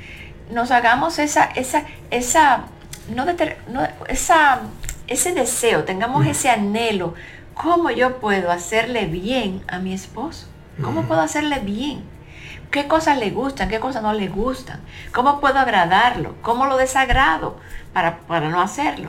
nos 0.53 0.71
hagamos 0.71 1.19
esa, 1.19 1.47
esa, 1.57 1.83
esa, 2.13 2.67
no, 3.13 3.25
no 3.25 3.89
esa, 4.09 4.61
ese 5.09 5.33
deseo, 5.35 5.83
tengamos 5.83 6.25
ese 6.25 6.51
anhelo 6.51 7.15
¿Cómo 7.57 7.91
yo 7.91 8.19
puedo 8.19 8.51
hacerle 8.51 9.07
bien 9.07 9.63
a 9.67 9.79
mi 9.79 9.95
esposo? 9.95 10.47
¿Cómo 10.83 11.05
puedo 11.05 11.23
hacerle 11.23 11.61
bien? 11.61 12.03
¿Qué 12.71 12.87
cosas 12.87 13.19
le 13.19 13.31
gustan? 13.31 13.71
¿Qué 13.71 13.81
cosas 13.81 14.03
no 14.03 14.13
le 14.13 14.29
gustan? 14.29 14.81
¿Cómo 15.13 15.41
puedo 15.41 15.59
agradarlo? 15.59 16.35
¿Cómo 16.43 16.67
lo 16.67 16.77
desagrado 16.77 17.57
para, 17.95 18.19
para 18.21 18.51
no 18.51 18.61
hacerlo? 18.61 19.09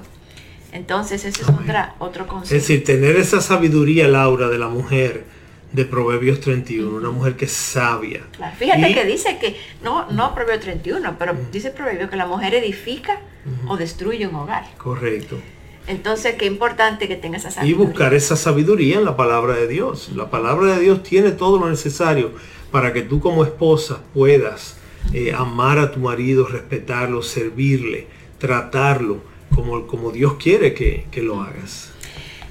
Entonces, 0.71 1.25
ese 1.25 1.41
es 1.41 1.49
otra, 1.49 1.95
otro 1.99 2.25
consejo. 2.27 2.55
Es 2.55 2.67
decir, 2.67 2.85
tener 2.85 3.17
esa 3.17 3.41
sabiduría, 3.41 4.07
Laura, 4.07 4.47
de 4.47 4.57
la 4.57 4.69
mujer 4.69 5.25
de 5.73 5.83
Proverbios 5.83 6.39
31, 6.39 6.95
una 6.95 7.09
mujer 7.09 7.35
que 7.35 7.45
es 7.45 7.51
sabia. 7.51 8.21
Fíjate 8.57 8.93
que 8.93 9.05
dice 9.05 9.37
que, 9.39 9.59
no, 9.83 10.09
no 10.11 10.33
Proverbios 10.33 10.61
31, 10.61 11.15
pero 11.19 11.35
dice 11.51 11.71
Proverbio 11.71 12.09
que 12.09 12.15
la 12.15 12.25
mujer 12.27 12.53
edifica 12.53 13.19
o 13.67 13.75
destruye 13.75 14.25
un 14.25 14.35
hogar. 14.35 14.65
Correcto. 14.77 15.37
Entonces, 15.87 16.35
qué 16.35 16.45
importante 16.45 17.07
que 17.07 17.15
tengas 17.15 17.41
esa 17.41 17.51
sabiduría. 17.51 17.83
Y 17.83 17.87
buscar 17.87 18.13
esa 18.13 18.35
sabiduría 18.35 18.97
en 18.97 19.05
la 19.05 19.15
palabra 19.15 19.55
de 19.55 19.67
Dios. 19.67 20.09
La 20.13 20.29
palabra 20.29 20.75
de 20.75 20.81
Dios 20.81 21.01
tiene 21.01 21.31
todo 21.31 21.57
lo 21.57 21.69
necesario 21.69 22.31
para 22.71 22.91
que 22.91 23.01
tú 23.01 23.21
como 23.21 23.45
esposa 23.45 24.01
puedas 24.13 24.75
eh, 25.13 25.33
amar 25.33 25.79
a 25.79 25.91
tu 25.91 25.99
marido, 25.99 26.45
respetarlo, 26.45 27.23
servirle, 27.23 28.07
tratarlo 28.37 29.21
como, 29.55 29.87
como 29.87 30.11
Dios 30.11 30.33
quiere 30.33 30.73
que, 30.73 31.07
lo 31.21 31.41
hagas. 31.41 31.91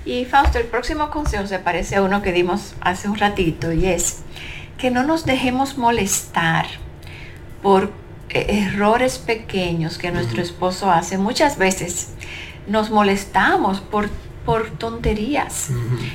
Y 0.07 0.25
Fausto, 0.25 0.59
el 0.59 0.67
próximo 0.67 1.11
consejo 1.11 1.47
se 1.47 1.59
parece 1.59 1.97
a 1.97 2.03
uno 2.03 2.23
que 2.23 2.33
dimos 2.33 2.75
hace 2.81 3.09
un 3.09 3.19
ratito 3.19 3.73
y 3.73 3.87
es 3.87 4.23
que 4.79 4.91
no 4.91 5.03
nos 5.03 5.27
dejemos 5.27 5.77
molestar 5.77 6.67
por 7.63 7.91
eh, 8.31 8.47
errores 8.49 9.19
pequeños 9.19 9.99
que 9.99 10.11
nuestro 10.11 10.41
esposo 10.41 10.91
hace. 10.91 11.19
Muchas 11.19 11.59
veces 11.59 12.15
nos 12.67 12.91
molestamos 12.91 13.81
por, 13.81 14.09
por 14.45 14.71
tonterías. 14.71 15.71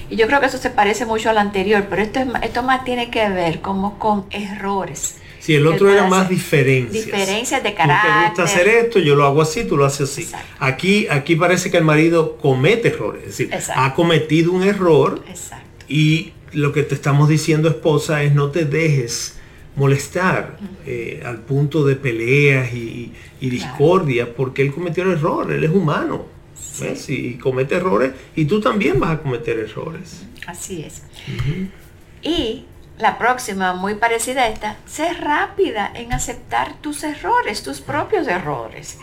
Y 0.10 0.16
yo 0.16 0.28
creo 0.28 0.40
que 0.40 0.48
eso 0.48 0.58
se 0.58 0.70
parece 0.70 1.06
mucho 1.06 1.30
al 1.30 1.38
anterior, 1.38 1.86
pero 1.90 2.02
esto, 2.02 2.20
esto 2.42 2.64
más 2.64 2.84
tiene 2.84 3.10
que 3.10 3.28
ver 3.30 3.62
como 3.62 4.00
con 4.00 4.26
errores. 4.32 5.18
Si 5.40 5.56
el 5.56 5.66
otro 5.66 5.92
era 5.92 6.06
más 6.08 6.30
diferencias. 6.30 7.06
Diferencias 7.06 7.64
de 7.64 7.74
carácter. 7.74 8.12
Tú 8.12 8.20
te 8.20 8.28
gusta 8.28 8.44
hacer 8.44 8.68
esto, 8.68 9.00
yo 9.00 9.16
lo 9.16 9.26
hago 9.26 9.42
así, 9.42 9.64
tú 9.64 9.76
lo 9.76 9.86
haces 9.86 10.12
así. 10.12 10.30
Aquí, 10.60 11.08
aquí 11.10 11.36
parece 11.36 11.72
que 11.72 11.78
el 11.78 11.84
marido 11.84 12.38
comete 12.38 12.90
errores, 12.90 13.24
es 13.24 13.38
decir, 13.38 13.74
ha 13.76 13.96
cometido 13.96 14.52
un 14.52 14.62
error 14.62 15.24
y 15.88 16.34
lo 16.54 16.72
que 16.72 16.84
te 16.84 16.94
estamos 16.94 17.28
diciendo, 17.28 17.70
esposa, 17.70 18.22
es 18.22 18.34
no 18.34 18.52
te 18.52 18.66
dejes 18.66 19.40
molestar 19.76 20.58
eh, 20.86 21.24
al 21.26 21.40
punto 21.40 21.86
de 21.86 21.96
peleas 21.96 22.74
y, 22.74 23.14
discordia 23.40 24.36
porque 24.36 24.62
él 24.62 24.72
cometió 24.72 25.04
el 25.04 25.14
error, 25.14 25.52
él 25.52 25.64
es 25.64 25.72
humano. 25.72 26.26
Y 27.08 27.36
comete 27.36 27.76
errores 27.76 28.14
y 28.36 28.46
tú 28.46 28.62
también 28.62 29.00
vas 29.00 29.12
a 29.12 29.22
cometer 29.22 29.60
errores. 29.60 30.24
Así 30.48 30.84
es. 30.84 31.04
Y 32.22 32.66
la 32.98 33.18
próxima, 33.18 33.74
muy 33.74 33.96
parecida 33.96 34.44
a 34.44 34.50
esta, 34.50 34.78
sé 34.86 35.14
rápida 35.14 35.92
en 35.94 36.14
aceptar 36.14 36.76
tus 36.82 37.04
errores, 37.04 37.64
tus 37.64 37.82
propios 37.82 38.28
errores. 38.28 38.98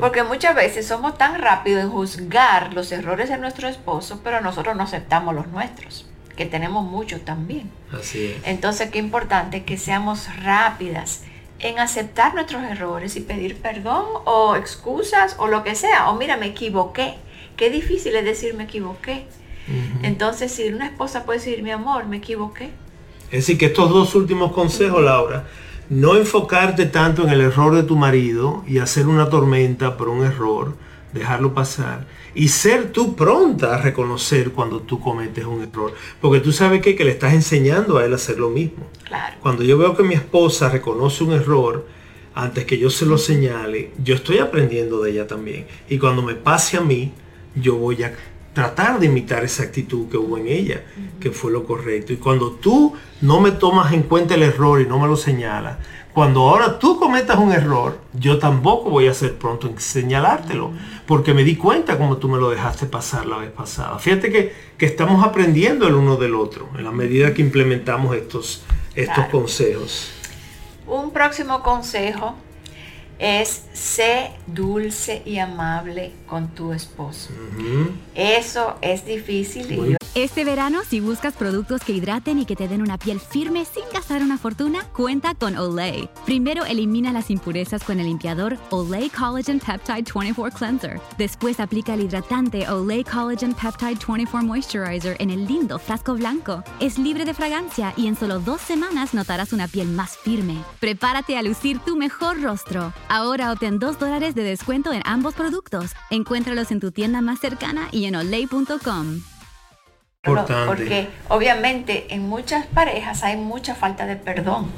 Porque 0.00 0.22
muchas 0.22 0.54
veces 0.54 0.86
somos 0.86 1.18
tan 1.18 1.40
rápidos 1.40 1.82
en 1.82 1.90
juzgar 1.90 2.72
los 2.72 2.90
errores 2.92 3.28
de 3.28 3.38
nuestro 3.38 3.68
esposo, 3.68 4.20
pero 4.24 4.40
nosotros 4.40 4.74
no 4.76 4.84
aceptamos 4.84 5.34
los 5.34 5.48
nuestros, 5.48 6.06
que 6.36 6.46
tenemos 6.46 6.84
muchos 6.84 7.24
también. 7.24 7.70
Así 7.92 8.26
es. 8.26 8.36
Entonces, 8.44 8.90
qué 8.90 8.98
importante 8.98 9.64
que 9.64 9.76
seamos 9.76 10.28
rápidas 10.42 11.24
en 11.62 11.78
aceptar 11.78 12.34
nuestros 12.34 12.62
errores 12.64 13.16
y 13.16 13.20
pedir 13.20 13.56
perdón 13.56 14.04
o 14.24 14.56
excusas 14.56 15.36
o 15.38 15.46
lo 15.46 15.62
que 15.62 15.74
sea. 15.74 16.10
O 16.10 16.16
mira, 16.16 16.36
me 16.36 16.46
equivoqué. 16.46 17.14
Qué 17.56 17.70
difícil 17.70 18.14
es 18.16 18.24
decir 18.24 18.54
me 18.54 18.64
equivoqué. 18.64 19.26
Entonces, 20.02 20.52
si 20.52 20.68
una 20.68 20.86
esposa 20.86 21.24
puede 21.24 21.38
decir, 21.38 21.62
mi 21.62 21.70
amor, 21.70 22.06
me 22.06 22.16
equivoqué. 22.16 22.70
Es 23.30 23.46
decir, 23.46 23.58
que 23.58 23.66
estos 23.66 23.90
dos 23.90 24.14
últimos 24.16 24.52
consejos, 24.52 25.00
Laura, 25.02 25.46
no 25.88 26.16
enfocarte 26.16 26.86
tanto 26.86 27.22
en 27.22 27.30
el 27.30 27.40
error 27.40 27.74
de 27.74 27.84
tu 27.84 27.96
marido 27.96 28.64
y 28.66 28.78
hacer 28.78 29.06
una 29.06 29.30
tormenta 29.30 29.96
por 29.96 30.08
un 30.08 30.24
error, 30.24 30.76
dejarlo 31.12 31.54
pasar, 31.54 32.06
y 32.34 32.48
ser 32.48 32.92
tú 32.92 33.14
pronta 33.14 33.74
a 33.74 33.82
reconocer 33.82 34.52
cuando 34.52 34.80
tú 34.80 35.00
cometes 35.00 35.44
un 35.44 35.62
error. 35.62 35.94
Porque 36.20 36.40
tú 36.40 36.52
sabes 36.52 36.80
que, 36.80 36.96
que 36.96 37.04
le 37.04 37.12
estás 37.12 37.34
enseñando 37.34 37.98
a 37.98 38.04
él 38.04 38.12
a 38.12 38.16
hacer 38.16 38.38
lo 38.38 38.48
mismo. 38.50 38.86
Cuando 39.40 39.62
yo 39.62 39.76
veo 39.76 39.96
que 39.96 40.02
mi 40.02 40.14
esposa 40.14 40.68
reconoce 40.68 41.24
un 41.24 41.32
error, 41.32 41.86
antes 42.34 42.64
que 42.64 42.78
yo 42.78 42.88
se 42.88 43.04
lo 43.04 43.18
señale, 43.18 43.90
yo 44.02 44.14
estoy 44.14 44.38
aprendiendo 44.38 45.02
de 45.02 45.10
ella 45.10 45.26
también. 45.26 45.66
Y 45.88 45.98
cuando 45.98 46.22
me 46.22 46.34
pase 46.34 46.78
a 46.78 46.80
mí, 46.80 47.12
yo 47.54 47.76
voy 47.76 48.02
a 48.02 48.14
tratar 48.54 48.98
de 49.00 49.06
imitar 49.06 49.44
esa 49.44 49.62
actitud 49.62 50.08
que 50.08 50.16
hubo 50.16 50.38
en 50.38 50.48
ella, 50.48 50.82
que 51.20 51.30
fue 51.30 51.52
lo 51.52 51.64
correcto. 51.64 52.12
Y 52.12 52.16
cuando 52.16 52.52
tú 52.52 52.94
no 53.20 53.40
me 53.40 53.52
tomas 53.52 53.92
en 53.92 54.02
cuenta 54.02 54.34
el 54.34 54.42
error 54.42 54.80
y 54.80 54.86
no 54.86 54.98
me 54.98 55.08
lo 55.08 55.16
señalas, 55.16 55.78
cuando 56.14 56.40
ahora 56.40 56.78
tú 56.78 56.98
cometas 56.98 57.38
un 57.38 57.52
error, 57.52 57.98
yo 58.12 58.38
tampoco 58.38 58.90
voy 58.90 59.08
a 59.08 59.14
ser 59.14 59.38
pronto 59.38 59.66
en 59.66 59.78
señalártelo, 59.78 60.72
porque 61.06 61.32
me 61.32 61.42
di 61.42 61.56
cuenta 61.56 61.96
como 61.96 62.18
tú 62.18 62.28
me 62.28 62.38
lo 62.38 62.50
dejaste 62.50 62.86
pasar 62.86 63.24
la 63.24 63.38
vez 63.38 63.50
pasada. 63.50 63.98
Fíjate 63.98 64.30
que, 64.30 64.54
que 64.76 64.86
estamos 64.86 65.24
aprendiendo 65.24 65.88
el 65.88 65.94
uno 65.94 66.16
del 66.16 66.34
otro 66.34 66.68
en 66.76 66.84
la 66.84 66.92
medida 66.92 67.32
que 67.32 67.40
implementamos 67.40 68.14
estos, 68.14 68.62
estos 68.94 69.26
consejos. 69.26 70.12
Un 70.86 71.12
próximo 71.12 71.62
consejo 71.62 72.34
es 73.18 73.66
sé 73.72 74.32
dulce 74.46 75.22
y 75.24 75.38
amable 75.38 76.12
con 76.32 76.48
tu 76.48 76.72
esposo. 76.72 77.28
Eso 78.14 78.78
es 78.80 79.04
difícil. 79.04 79.98
Este 80.14 80.44
verano, 80.44 80.80
si 80.86 81.00
buscas 81.00 81.34
productos 81.34 81.82
que 81.82 81.92
hidraten 81.92 82.38
y 82.38 82.44
que 82.44 82.56
te 82.56 82.68
den 82.68 82.82
una 82.82 82.98
piel 82.98 83.18
firme 83.18 83.64
sin 83.64 83.84
gastar 83.92 84.22
una 84.22 84.36
fortuna, 84.36 84.84
cuenta 84.94 85.34
con 85.34 85.56
Olay. 85.56 86.08
Primero 86.26 86.64
elimina 86.64 87.12
las 87.12 87.30
impurezas 87.30 87.82
con 87.82 87.98
el 87.98 88.06
limpiador 88.06 88.58
Olay 88.70 89.10
Collagen 89.10 89.58
Peptide 89.58 90.04
24 90.14 90.58
Cleanser. 90.58 91.00
Después 91.16 91.60
aplica 91.60 91.94
el 91.94 92.02
hidratante 92.02 92.68
Olay 92.68 93.04
Collagen 93.04 93.54
Peptide 93.54 93.98
24 94.06 94.42
Moisturizer 94.42 95.16
en 95.18 95.30
el 95.30 95.46
lindo 95.46 95.78
frasco 95.78 96.14
blanco. 96.14 96.62
Es 96.80 96.98
libre 96.98 97.24
de 97.26 97.32
fragancia 97.34 97.92
y 97.96 98.06
en 98.06 98.16
solo 98.16 98.38
dos 98.38 98.60
semanas 98.60 99.14
notarás 99.14 99.52
una 99.52 99.68
piel 99.68 99.88
más 99.88 100.16
firme. 100.16 100.62
Prepárate 100.80 101.36
a 101.36 101.42
lucir 101.42 101.78
tu 101.78 101.96
mejor 101.96 102.40
rostro. 102.42 102.92
Ahora 103.08 103.50
obtén 103.50 103.78
2 103.78 103.98
dólares 103.98 104.34
de 104.34 104.44
descuento 104.44 104.92
en 104.92 105.02
ambos 105.04 105.34
productos. 105.34 105.92
Encuéntralos 106.22 106.70
en 106.70 106.78
tu 106.78 106.92
tienda 106.92 107.20
más 107.20 107.40
cercana 107.40 107.88
y 107.90 108.04
en 108.04 108.14
olay.com. 108.14 109.22
Porque 110.22 111.08
obviamente 111.28 112.14
en 112.14 112.28
muchas 112.28 112.64
parejas 112.66 113.24
hay 113.24 113.36
mucha 113.36 113.74
falta 113.74 114.06
de 114.06 114.14
perdón. 114.14 114.70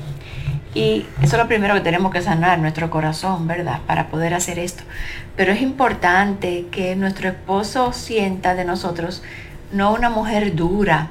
Y 0.72 1.04
eso 1.20 1.36
es 1.36 1.42
lo 1.42 1.46
primero 1.46 1.74
que 1.74 1.82
tenemos 1.82 2.10
que 2.12 2.22
sanar, 2.22 2.60
nuestro 2.60 2.88
corazón, 2.88 3.46
¿verdad? 3.46 3.80
Para 3.86 4.08
poder 4.08 4.32
hacer 4.32 4.58
esto. 4.58 4.84
Pero 5.36 5.52
es 5.52 5.60
importante 5.60 6.64
que 6.70 6.96
nuestro 6.96 7.28
esposo 7.28 7.92
sienta 7.92 8.54
de 8.54 8.64
nosotros 8.64 9.22
no 9.70 9.92
una 9.92 10.08
mujer 10.08 10.56
dura, 10.56 11.08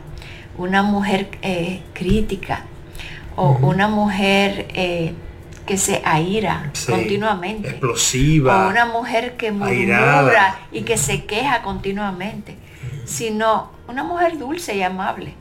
una 0.57 0.81
mujer 0.81 1.29
eh, 1.43 1.83
crítica 1.93 2.63
o 3.35 3.51
una 3.61 3.87
mujer 3.87 4.65
eh, 4.73 5.13
que 5.65 5.77
se 5.77 6.01
aira 6.05 6.71
continuamente. 6.87 7.69
Explosiva. 7.69 8.67
O 8.67 8.69
una 8.69 8.85
mujer 8.85 9.35
que 9.37 9.51
murmura 9.51 10.59
y 10.71 10.81
que 10.81 10.97
se 10.97 11.25
queja 11.25 11.61
continuamente. 11.61 12.57
Sino 13.05 13.71
una 13.87 14.03
mujer 14.03 14.37
dulce 14.37 14.75
y 14.75 14.83
amable. 14.83 15.35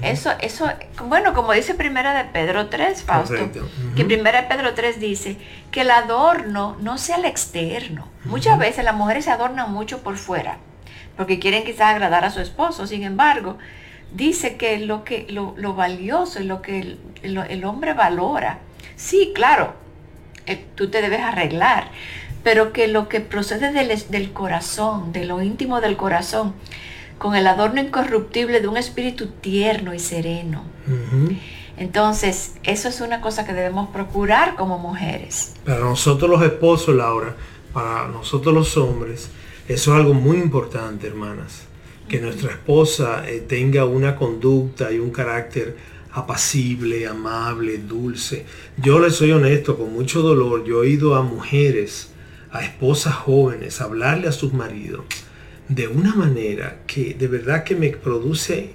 Eso, 0.00 0.30
eso, 0.40 0.70
bueno, 1.08 1.34
como 1.34 1.52
dice 1.52 1.74
Primera 1.74 2.14
de 2.14 2.30
Pedro 2.30 2.68
3, 2.68 3.02
Fausto, 3.02 3.50
que 3.96 4.04
Primera 4.04 4.42
de 4.42 4.46
Pedro 4.46 4.74
3 4.74 5.00
dice 5.00 5.36
que 5.72 5.80
el 5.80 5.90
adorno 5.90 6.76
no 6.80 6.98
sea 6.98 7.16
el 7.16 7.24
externo. 7.24 8.06
Muchas 8.24 8.58
veces 8.60 8.84
las 8.84 8.94
mujeres 8.94 9.24
se 9.24 9.32
adornan 9.32 9.72
mucho 9.72 9.98
por 10.02 10.16
fuera, 10.18 10.58
porque 11.16 11.40
quieren 11.40 11.64
quizás 11.64 11.94
agradar 11.94 12.24
a 12.24 12.30
su 12.30 12.38
esposo. 12.38 12.86
Sin 12.86 13.02
embargo, 13.02 13.58
dice 14.12 14.56
que 14.56 14.78
lo, 14.78 15.02
que, 15.02 15.26
lo, 15.28 15.54
lo 15.56 15.74
valioso, 15.74 16.38
lo 16.40 16.62
que 16.62 16.96
el 17.22 17.64
hombre 17.64 17.92
valora, 17.92 18.60
Sí, 18.96 19.32
claro, 19.34 19.74
eh, 20.46 20.64
tú 20.74 20.90
te 20.90 21.02
debes 21.02 21.20
arreglar, 21.20 21.90
pero 22.42 22.72
que 22.72 22.88
lo 22.88 23.08
que 23.08 23.20
procede 23.20 23.72
del, 23.72 23.90
del 24.08 24.32
corazón, 24.32 25.12
de 25.12 25.24
lo 25.24 25.42
íntimo 25.42 25.80
del 25.80 25.96
corazón, 25.96 26.54
con 27.18 27.36
el 27.36 27.46
adorno 27.46 27.80
incorruptible 27.80 28.60
de 28.60 28.66
un 28.66 28.76
espíritu 28.76 29.28
tierno 29.28 29.94
y 29.94 30.00
sereno. 30.00 30.64
Entonces, 31.76 32.54
eso 32.64 32.88
es 32.88 33.00
una 33.00 33.20
cosa 33.20 33.46
que 33.46 33.52
debemos 33.52 33.90
procurar 33.90 34.56
como 34.56 34.78
mujeres. 34.78 35.54
Para 35.64 35.78
nosotros 35.78 36.28
los 36.28 36.42
esposos, 36.42 36.96
Laura, 36.96 37.36
para 37.72 38.08
nosotros 38.08 38.52
los 38.52 38.76
hombres, 38.76 39.30
eso 39.68 39.92
es 39.92 40.00
algo 40.00 40.14
muy 40.14 40.38
importante, 40.38 41.06
hermanas. 41.06 41.62
Que 42.08 42.20
nuestra 42.20 42.50
esposa 42.50 43.22
eh, 43.28 43.38
tenga 43.38 43.84
una 43.84 44.16
conducta 44.16 44.90
y 44.90 44.98
un 44.98 45.10
carácter 45.10 45.76
apacible, 46.12 47.06
amable, 47.06 47.78
dulce. 47.78 48.44
Yo 48.76 48.98
le 48.98 49.10
soy 49.10 49.32
honesto, 49.32 49.76
con 49.76 49.92
mucho 49.92 50.22
dolor, 50.22 50.64
yo 50.64 50.84
he 50.84 50.90
ido 50.90 51.14
a 51.14 51.22
mujeres, 51.22 52.10
a 52.50 52.62
esposas 52.62 53.14
jóvenes, 53.14 53.80
a 53.80 53.84
hablarle 53.84 54.28
a 54.28 54.32
sus 54.32 54.52
maridos 54.52 55.04
de 55.68 55.88
una 55.88 56.14
manera 56.14 56.82
que 56.86 57.14
de 57.14 57.28
verdad 57.28 57.64
que 57.64 57.74
me 57.74 57.88
produce 57.90 58.72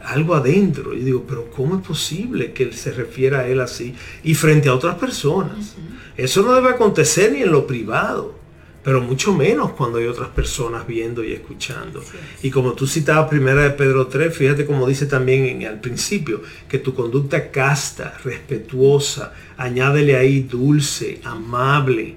algo 0.00 0.34
adentro. 0.34 0.94
Y 0.94 1.00
digo, 1.00 1.24
pero 1.28 1.50
¿cómo 1.50 1.76
es 1.76 1.86
posible 1.86 2.52
que 2.52 2.64
él 2.64 2.74
se 2.74 2.90
refiera 2.90 3.40
a 3.40 3.48
él 3.48 3.60
así? 3.60 3.94
Y 4.24 4.34
frente 4.34 4.68
a 4.68 4.74
otras 4.74 4.96
personas. 4.96 5.76
Eso 6.16 6.42
no 6.42 6.54
debe 6.54 6.70
acontecer 6.70 7.32
ni 7.32 7.42
en 7.42 7.52
lo 7.52 7.66
privado 7.66 8.41
pero 8.82 9.00
mucho 9.00 9.32
menos 9.32 9.72
cuando 9.72 9.98
hay 9.98 10.06
otras 10.06 10.30
personas 10.30 10.86
viendo 10.86 11.22
y 11.22 11.32
escuchando. 11.32 12.02
Y 12.42 12.50
como 12.50 12.72
tú 12.72 12.86
citabas 12.86 13.30
primera 13.30 13.62
de 13.62 13.70
Pedro 13.70 14.08
3, 14.08 14.36
fíjate 14.36 14.66
como 14.66 14.88
dice 14.88 15.06
también 15.06 15.46
en, 15.46 15.66
al 15.66 15.80
principio, 15.80 16.42
que 16.68 16.78
tu 16.78 16.92
conducta 16.92 17.50
casta, 17.50 18.18
respetuosa, 18.24 19.34
añádele 19.56 20.16
ahí 20.16 20.40
dulce, 20.40 21.20
amable, 21.22 22.16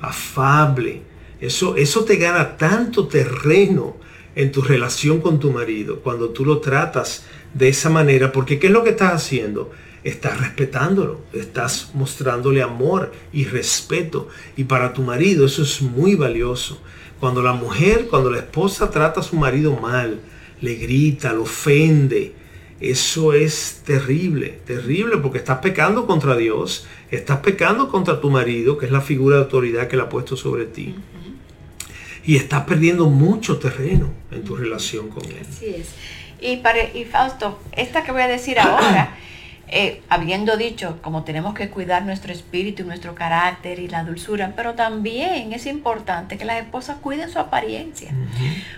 afable. 0.00 1.02
Eso, 1.38 1.76
eso 1.76 2.04
te 2.04 2.16
gana 2.16 2.56
tanto 2.56 3.08
terreno 3.08 3.96
en 4.34 4.52
tu 4.52 4.62
relación 4.62 5.20
con 5.20 5.38
tu 5.38 5.50
marido 5.50 6.00
cuando 6.00 6.30
tú 6.30 6.44
lo 6.44 6.60
tratas 6.60 7.24
de 7.52 7.68
esa 7.68 7.90
manera, 7.90 8.32
porque 8.32 8.58
¿qué 8.58 8.68
es 8.68 8.72
lo 8.72 8.84
que 8.84 8.90
estás 8.90 9.12
haciendo? 9.12 9.70
Estás 10.08 10.40
respetándolo, 10.40 11.20
estás 11.32 11.90
mostrándole 11.94 12.62
amor 12.62 13.12
y 13.32 13.44
respeto. 13.44 14.28
Y 14.56 14.64
para 14.64 14.92
tu 14.92 15.02
marido 15.02 15.44
eso 15.46 15.62
es 15.62 15.82
muy 15.82 16.14
valioso. 16.14 16.80
Cuando 17.18 17.42
la 17.42 17.52
mujer, 17.52 18.06
cuando 18.08 18.30
la 18.30 18.38
esposa 18.38 18.90
trata 18.90 19.20
a 19.20 19.24
su 19.24 19.36
marido 19.36 19.76
mal, 19.76 20.20
le 20.60 20.74
grita, 20.76 21.32
lo 21.32 21.42
ofende, 21.42 22.34
eso 22.80 23.32
es 23.32 23.82
terrible, 23.84 24.60
terrible 24.64 25.16
porque 25.16 25.38
estás 25.38 25.58
pecando 25.58 26.06
contra 26.06 26.36
Dios, 26.36 26.86
estás 27.10 27.38
pecando 27.38 27.88
contra 27.88 28.20
tu 28.20 28.30
marido, 28.30 28.78
que 28.78 28.86
es 28.86 28.92
la 28.92 29.00
figura 29.00 29.36
de 29.36 29.42
autoridad 29.42 29.88
que 29.88 29.96
le 29.96 30.02
ha 30.02 30.08
puesto 30.08 30.36
sobre 30.36 30.66
ti. 30.66 30.94
Y 32.24 32.36
estás 32.36 32.64
perdiendo 32.64 33.06
mucho 33.06 33.58
terreno 33.58 34.12
en 34.30 34.44
tu 34.44 34.54
relación 34.54 35.08
con 35.08 35.24
él. 35.24 35.46
Así 35.48 35.66
es. 35.66 35.88
Y, 36.40 36.58
para, 36.58 36.82
y 36.94 37.04
Fausto, 37.06 37.58
esta 37.72 38.04
que 38.04 38.12
voy 38.12 38.22
a 38.22 38.28
decir 38.28 38.58
ahora 38.58 39.16
eh, 39.68 40.02
habiendo 40.08 40.56
dicho, 40.56 40.98
como 41.02 41.24
tenemos 41.24 41.54
que 41.54 41.68
cuidar 41.70 42.04
nuestro 42.04 42.32
espíritu, 42.32 42.84
nuestro 42.84 43.16
carácter 43.16 43.80
y 43.80 43.88
la 43.88 44.04
dulzura, 44.04 44.52
pero 44.54 44.74
también 44.74 45.52
es 45.52 45.66
importante 45.66 46.38
que 46.38 46.44
las 46.44 46.62
esposas 46.62 46.98
cuiden 46.98 47.30
su 47.30 47.40
apariencia. 47.40 48.12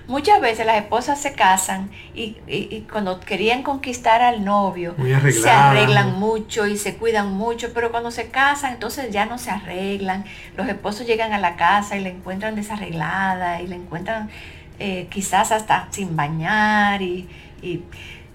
Muchas 0.07 0.41
veces 0.41 0.65
las 0.65 0.79
esposas 0.79 1.21
se 1.21 1.35
casan 1.35 1.91
y, 2.15 2.87
cuando 2.91 3.21
querían 3.21 3.63
conquistar 3.63 4.23
al 4.23 4.47
novio, 4.47 4.97
se 5.31 5.51
arreglan 5.51 6.19
mucho 6.19 6.67
y 6.67 6.79
se 6.79 6.97
cuidan 6.97 7.35
mucho, 7.35 7.73
pero 7.75 7.91
cuando 7.91 8.11
se 8.11 8.31
casan 8.31 8.73
entonces 8.75 9.13
ya 9.13 9.27
no 9.27 9.37
se 9.37 9.51
arreglan. 9.51 10.25
Los 10.57 10.69
esposos 10.69 11.07
llegan 11.07 11.35
a 11.35 11.39
la 11.39 11.57
casa 11.57 11.99
y 11.99 12.01
la 12.01 12.09
encuentran 12.09 12.55
desarreglada 12.55 13.61
y 13.61 13.67
la 13.67 13.75
encuentran 13.75 14.31
eh, 14.79 15.07
quizás 15.11 15.53
hasta 15.53 15.89
sin 15.91 16.17
bañar 16.17 17.03
y 17.03 17.29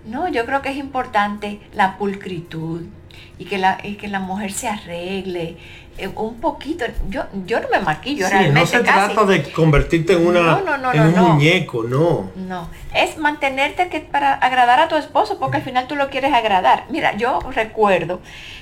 no, 0.05 0.27
yo 0.27 0.45
creo 0.45 0.61
que 0.61 0.69
es 0.69 0.77
importante 0.77 1.59
la 1.73 1.97
pulcritud 1.97 2.83
y 3.37 3.45
que 3.45 3.57
la, 3.57 3.77
que 3.77 4.07
la 4.07 4.19
mujer 4.19 4.51
se 4.51 4.67
arregle 4.67 5.57
eh, 5.97 6.07
un 6.15 6.39
poquito. 6.39 6.85
Yo, 7.09 7.23
yo 7.45 7.59
no 7.59 7.67
me 7.69 7.79
maquillo 7.79 8.27
sí, 8.27 8.49
No 8.51 8.65
se 8.65 8.79
trata 8.79 9.25
de 9.25 9.43
convertirte 9.51 10.13
en, 10.13 10.25
una, 10.27 10.61
en 10.93 11.01
un 11.01 11.19
muñeco, 11.33 11.83
no. 11.83 12.31
No, 12.35 12.69
es 12.93 13.17
mantenerte 13.17 13.89
que, 13.89 13.99
para 13.99 14.33
agradar 14.33 14.79
a 14.79 14.87
tu 14.87 14.95
esposo, 14.95 15.37
porque 15.39 15.57
al 15.57 15.63
final 15.63 15.87
tú 15.87 15.95
lo 15.95 16.09
quieres 16.09 16.33
agradar. 16.33 16.85
Mira, 16.89 17.15
yo 17.15 17.39
recuerdo 17.51 18.21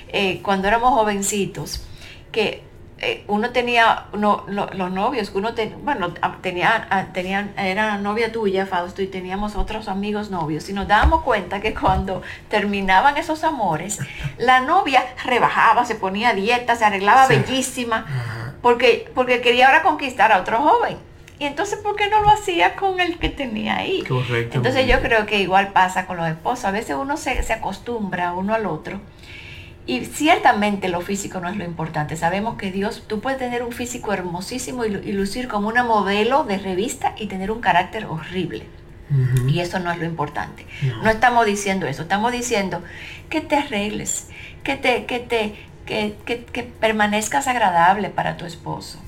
eh, 0.10 0.42
cuando 0.44 0.68
éramos 0.68 0.94
jovencitos 0.94 1.88
que 2.32 2.64
eh, 3.04 3.24
uno 3.28 3.50
tenía 3.50 4.06
los 4.14 4.92
novios, 4.92 5.32
uno 5.34 5.54
bueno, 5.82 6.14
tenía, 6.42 7.10
tenían, 7.14 7.52
era 7.58 7.98
novia 7.98 8.32
tuya, 8.32 8.68
Fausto, 8.68 9.02
y 9.02 9.08
teníamos 9.08 9.56
otros 9.56 9.88
amigos 9.88 10.30
novios, 10.30 10.70
y 10.70 10.74
nos 10.74 10.88
dábamos 10.88 11.24
cuenta 11.24 11.62
que 11.62 11.74
cuando 11.74 12.22
terminaban 12.48 13.18
esos 13.18 13.44
amores, 13.44 13.98
la 14.38 14.62
novia 14.62 15.04
rebajaba, 15.26 15.84
se 15.84 15.96
ponía 15.96 16.34
dieta, 16.34 16.76
se 16.76 16.86
arreglaba 16.86 17.26
bellísima, 17.26 18.06
porque, 18.62 19.10
porque 19.16 19.42
quería 19.42 19.66
ahora 19.66 19.82
conquistar 19.82 20.32
a 20.32 20.40
otro 20.40 20.60
joven. 20.60 20.98
Y 21.40 21.46
entonces, 21.46 21.80
¿por 21.80 21.96
qué 21.96 22.08
no 22.08 22.22
lo 22.22 22.30
hacía 22.30 22.76
con 22.76 23.00
el 23.00 23.18
que 23.18 23.30
tenía 23.30 23.78
ahí? 23.78 24.04
Correcto. 24.04 24.58
Entonces 24.58 24.86
yo 24.86 25.02
creo 25.02 25.26
que 25.26 25.40
igual 25.40 25.70
pasa 25.70 26.06
con 26.06 26.18
los 26.18 26.28
esposos. 26.28 26.66
A 26.66 26.72
veces 26.72 26.96
uno 26.96 27.18
se, 27.18 27.42
se 27.42 27.54
acostumbra 27.54 28.34
uno 28.34 28.54
al 28.54 28.68
otro 28.68 29.02
y 29.88 30.06
ciertamente 30.06 30.90
lo 30.90 31.02
físico 31.02 31.40
no 31.40 31.50
es 31.50 31.58
lo 31.58 31.64
importante. 31.64 32.16
Sabemos 32.16 32.56
que 32.58 32.72
Dios, 32.72 33.04
tú 33.08 33.20
puedes 33.20 33.40
tener 33.40 33.64
un 33.64 33.72
físico 33.72 34.14
hermosísimo 34.14 34.86
y, 34.86 35.12
lucir 35.12 35.48
como 35.48 35.68
una 35.68 35.84
modelo 35.84 36.44
de 36.44 36.60
revista 36.60 37.16
y 37.18 37.28
tener 37.28 37.52
un 37.52 37.62
carácter 37.62 38.06
horrible. 38.06 38.66
Y 39.46 39.60
eso 39.60 39.80
no 39.80 39.92
es 39.92 39.98
lo 39.98 40.06
importante. 40.06 40.66
No. 41.04 41.10
estamos 41.10 41.46
diciendo 41.46 41.86
eso, 41.86 42.04
estamos 42.04 42.32
diciendo 42.32 42.82
que 43.30 43.42
te 43.42 43.58
arregles, 43.58 44.30
que 44.64 44.78
te, 44.78 45.06
que 45.06 45.20
te, 45.20 45.56
que, 45.86 46.16
que, 46.26 46.64
permanezcas 46.64 47.48
agradable 47.48 48.10
para 48.10 48.38
tu 48.38 48.46
esposo. 48.46 49.00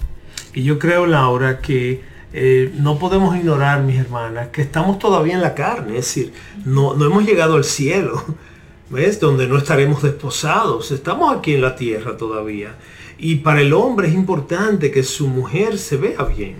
Y 0.54 0.64
yo 0.64 0.78
creo, 0.78 1.06
Laura, 1.06 1.60
que 1.62 2.04
eh, 2.34 2.74
no 2.76 3.00
podemos 3.00 3.34
ignorar, 3.38 3.84
mis 3.84 3.98
hermanas, 3.98 4.50
que 4.50 4.62
estamos 4.62 5.00
todavía 5.00 5.36
en 5.36 5.42
la 5.42 5.56
carne, 5.56 5.98
es 6.00 6.06
decir, 6.06 6.34
no, 6.66 6.96
no 6.96 7.06
hemos 7.06 7.24
llegado 7.24 7.56
al 7.56 7.64
cielo. 7.64 8.26
¿Ves? 8.94 9.20
Donde 9.20 9.48
no 9.48 9.58
estaremos 9.58 10.04
desposados. 10.04 10.92
Estamos 10.92 11.36
aquí 11.36 11.56
en 11.56 11.62
la 11.62 11.76
tierra 11.76 12.16
todavía. 12.16 12.76
Y 13.18 13.38
para 13.38 13.62
el 13.62 13.74
hombre 13.74 14.08
es 14.08 14.14
importante 14.14 14.92
que 14.92 15.04
su 15.04 15.28
mujer 15.28 15.78
se 15.78 15.98
vea 15.98 16.24
bien. 16.24 16.58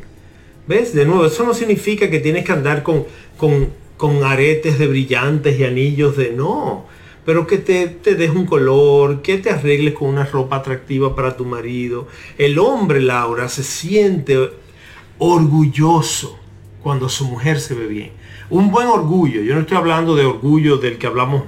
¿Ves? 0.68 0.94
De 0.94 1.06
nuevo, 1.06 1.26
eso 1.26 1.46
no 1.46 1.54
significa 1.54 2.10
que 2.10 2.20
tienes 2.20 2.44
que 2.44 2.52
andar 2.52 2.84
con, 2.84 3.06
con, 3.38 4.24
aretes 4.24 4.80
de 4.80 4.88
brillantes 4.88 5.60
y 5.60 5.64
anillos 5.64 6.18
de 6.18 6.32
no. 6.32 6.86
Pero 7.24 7.48
que 7.48 7.60
te, 7.60 7.88
te 7.88 8.16
des 8.16 8.32
un 8.32 8.46
color, 8.46 9.22
que 9.22 9.38
te 9.38 9.52
arregles 9.52 9.94
con 9.94 10.10
una 10.10 10.26
ropa 10.26 10.58
atractiva 10.58 11.16
para 11.16 11.38
tu 11.38 11.46
marido. 11.46 12.08
El 12.38 12.60
hombre, 12.60 13.00
Laura, 13.00 13.48
se 13.48 13.64
siente 13.64 14.50
orgulloso 15.20 16.40
cuando 16.82 17.08
su 17.08 17.26
mujer 17.26 17.62
se 17.62 17.76
ve 17.76 17.86
bien. 17.88 18.12
Un 18.50 18.72
buen 18.72 18.88
orgullo, 18.88 19.42
yo 19.42 19.54
no 19.54 19.62
estoy 19.62 19.78
hablando 19.78 20.16
de 20.16 20.26
orgullo 20.26 20.78
del 20.78 20.98
que 20.98 21.08
hablamos 21.08 21.44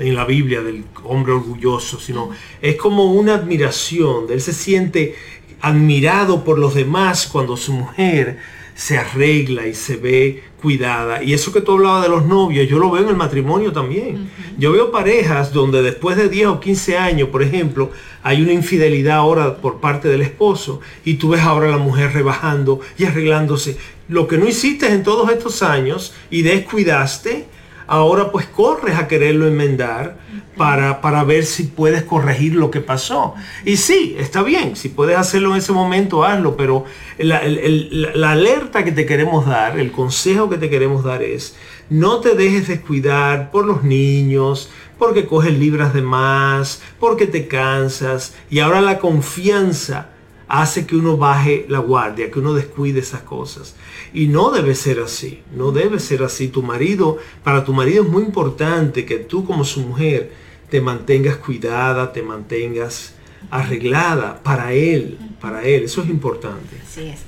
en 0.00 0.14
la 0.14 0.24
Biblia 0.24 0.62
del 0.62 0.84
hombre 1.04 1.32
orgulloso, 1.32 2.00
sino 2.00 2.30
es 2.60 2.76
como 2.76 3.12
una 3.12 3.34
admiración. 3.34 4.26
Él 4.30 4.40
se 4.40 4.52
siente 4.52 5.14
admirado 5.60 6.42
por 6.44 6.58
los 6.58 6.74
demás 6.74 7.26
cuando 7.26 7.56
su 7.56 7.72
mujer 7.72 8.38
se 8.74 8.96
arregla 8.96 9.66
y 9.66 9.74
se 9.74 9.96
ve 9.96 10.42
cuidada. 10.60 11.22
Y 11.22 11.34
eso 11.34 11.52
que 11.52 11.60
tú 11.60 11.72
hablabas 11.72 12.02
de 12.02 12.08
los 12.08 12.24
novios, 12.24 12.68
yo 12.68 12.78
lo 12.78 12.90
veo 12.90 13.02
en 13.02 13.10
el 13.10 13.16
matrimonio 13.16 13.72
también. 13.72 14.30
Yo 14.58 14.72
veo 14.72 14.90
parejas 14.90 15.52
donde 15.52 15.82
después 15.82 16.16
de 16.16 16.28
10 16.28 16.46
o 16.46 16.60
15 16.60 16.96
años, 16.96 17.28
por 17.28 17.42
ejemplo, 17.42 17.90
hay 18.22 18.40
una 18.42 18.52
infidelidad 18.52 19.16
ahora 19.16 19.56
por 19.56 19.80
parte 19.80 20.08
del 20.08 20.22
esposo 20.22 20.80
y 21.04 21.14
tú 21.14 21.30
ves 21.30 21.42
ahora 21.42 21.68
a 21.68 21.72
la 21.72 21.78
mujer 21.78 22.12
rebajando 22.12 22.80
y 22.96 23.04
arreglándose. 23.04 23.76
Lo 24.08 24.26
que 24.26 24.38
no 24.38 24.48
hiciste 24.48 24.90
en 24.92 25.02
todos 25.02 25.30
estos 25.30 25.62
años 25.62 26.14
y 26.30 26.42
descuidaste, 26.42 27.46
ahora 27.90 28.30
pues 28.30 28.46
corres 28.46 28.96
a 28.96 29.08
quererlo 29.08 29.48
enmendar 29.48 30.16
para, 30.56 31.00
para, 31.00 31.24
ver 31.24 31.44
si 31.44 31.64
puedes 31.64 32.04
corregir 32.04 32.54
lo 32.54 32.70
que 32.70 32.80
pasó. 32.80 33.34
Y 33.64 33.78
sí, 33.78 34.14
está 34.16 34.44
bien, 34.44 34.76
si 34.76 34.90
puedes 34.90 35.18
hacerlo 35.18 35.50
en 35.50 35.56
ese 35.56 35.72
momento, 35.72 36.24
hazlo, 36.24 36.56
pero 36.56 36.84
la, 37.18 37.42
la 37.44 38.30
alerta 38.30 38.84
que 38.84 38.92
te 38.92 39.06
queremos 39.06 39.44
dar, 39.44 39.78
el 39.78 39.90
consejo 39.90 40.48
que 40.48 40.56
te 40.56 40.70
queremos 40.70 41.02
dar 41.02 41.24
es, 41.24 41.56
no 41.88 42.20
te 42.20 42.36
dejes 42.36 42.68
descuidar 42.68 43.50
por 43.50 43.66
los 43.66 43.82
niños, 43.82 44.70
porque 44.96 45.26
coges 45.26 45.58
libras 45.58 45.92
de 45.92 46.02
más, 46.02 46.80
porque 47.00 47.26
te 47.26 47.48
cansas, 47.48 48.34
y 48.50 48.60
ahora 48.60 48.80
la 48.80 49.00
confianza 49.00 50.10
hace 50.50 50.84
que 50.84 50.96
uno 50.96 51.16
baje 51.16 51.64
la 51.68 51.78
guardia, 51.78 52.30
que 52.30 52.40
uno 52.40 52.54
descuide 52.54 53.00
esas 53.00 53.22
cosas. 53.22 53.76
Y 54.12 54.26
no 54.26 54.50
debe 54.50 54.74
ser 54.74 54.98
así, 54.98 55.42
no 55.54 55.70
debe 55.70 56.00
ser 56.00 56.24
así. 56.24 56.48
Tu 56.48 56.62
marido, 56.62 57.18
para 57.44 57.64
tu 57.64 57.72
marido 57.72 58.02
es 58.02 58.08
muy 58.08 58.24
importante 58.24 59.06
que 59.06 59.18
tú 59.18 59.46
como 59.46 59.64
su 59.64 59.80
mujer 59.80 60.32
te 60.68 60.80
mantengas 60.80 61.36
cuidada, 61.36 62.12
te 62.12 62.22
mantengas 62.22 63.14
arreglada 63.50 64.42
para 64.42 64.72
él, 64.72 65.18
para 65.40 65.62
él. 65.62 65.84
Eso 65.84 66.02
es 66.02 66.08
importante. 66.08 66.76
Así 66.84 67.08
es. 67.08 67.20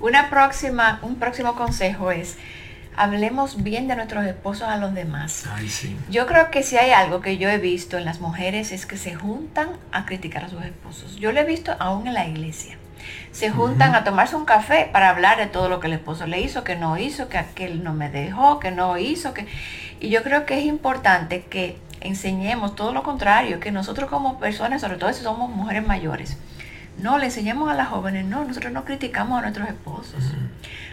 Una 0.00 0.30
próxima, 0.30 1.00
un 1.02 1.18
próximo 1.18 1.56
consejo 1.56 2.12
es 2.12 2.36
hablemos 2.98 3.62
bien 3.62 3.88
de 3.88 3.96
nuestros 3.96 4.26
esposos 4.26 4.68
a 4.68 4.76
los 4.76 4.92
demás. 4.92 5.44
Ay, 5.54 5.68
sí. 5.68 5.96
Yo 6.10 6.26
creo 6.26 6.50
que 6.50 6.62
si 6.62 6.76
hay 6.76 6.90
algo 6.90 7.20
que 7.20 7.38
yo 7.38 7.48
he 7.48 7.58
visto 7.58 7.96
en 7.96 8.04
las 8.04 8.20
mujeres 8.20 8.72
es 8.72 8.86
que 8.86 8.96
se 8.96 9.14
juntan 9.14 9.68
a 9.92 10.04
criticar 10.04 10.44
a 10.44 10.48
sus 10.48 10.62
esposos. 10.64 11.16
Yo 11.16 11.32
lo 11.32 11.40
he 11.40 11.44
visto 11.44 11.74
aún 11.78 12.06
en 12.06 12.14
la 12.14 12.26
iglesia. 12.26 12.76
Se 13.30 13.50
juntan 13.50 13.94
a 13.94 14.04
tomarse 14.04 14.36
un 14.36 14.44
café 14.44 14.88
para 14.92 15.10
hablar 15.10 15.38
de 15.38 15.46
todo 15.46 15.68
lo 15.68 15.80
que 15.80 15.86
el 15.86 15.94
esposo 15.94 16.26
le 16.26 16.40
hizo, 16.40 16.64
que 16.64 16.76
no 16.76 16.98
hizo, 16.98 17.28
que 17.28 17.38
aquel 17.38 17.84
no 17.84 17.94
me 17.94 18.10
dejó, 18.10 18.58
que 18.58 18.70
no 18.70 18.98
hizo, 18.98 19.32
que... 19.32 19.46
Y 20.00 20.10
yo 20.10 20.22
creo 20.22 20.44
que 20.44 20.58
es 20.58 20.64
importante 20.64 21.44
que 21.48 21.78
enseñemos 22.00 22.74
todo 22.74 22.92
lo 22.92 23.02
contrario, 23.02 23.60
que 23.60 23.70
nosotros 23.72 24.10
como 24.10 24.38
personas, 24.38 24.80
sobre 24.80 24.96
todo 24.96 25.12
si 25.12 25.22
somos 25.22 25.50
mujeres 25.50 25.86
mayores, 25.86 26.36
no, 27.00 27.18
le 27.18 27.26
enseñemos 27.26 27.70
a 27.70 27.74
las 27.74 27.88
jóvenes, 27.88 28.24
no, 28.24 28.44
nosotros 28.44 28.72
no 28.72 28.84
criticamos 28.84 29.38
a 29.38 29.42
nuestros 29.42 29.68
esposos. 29.68 30.22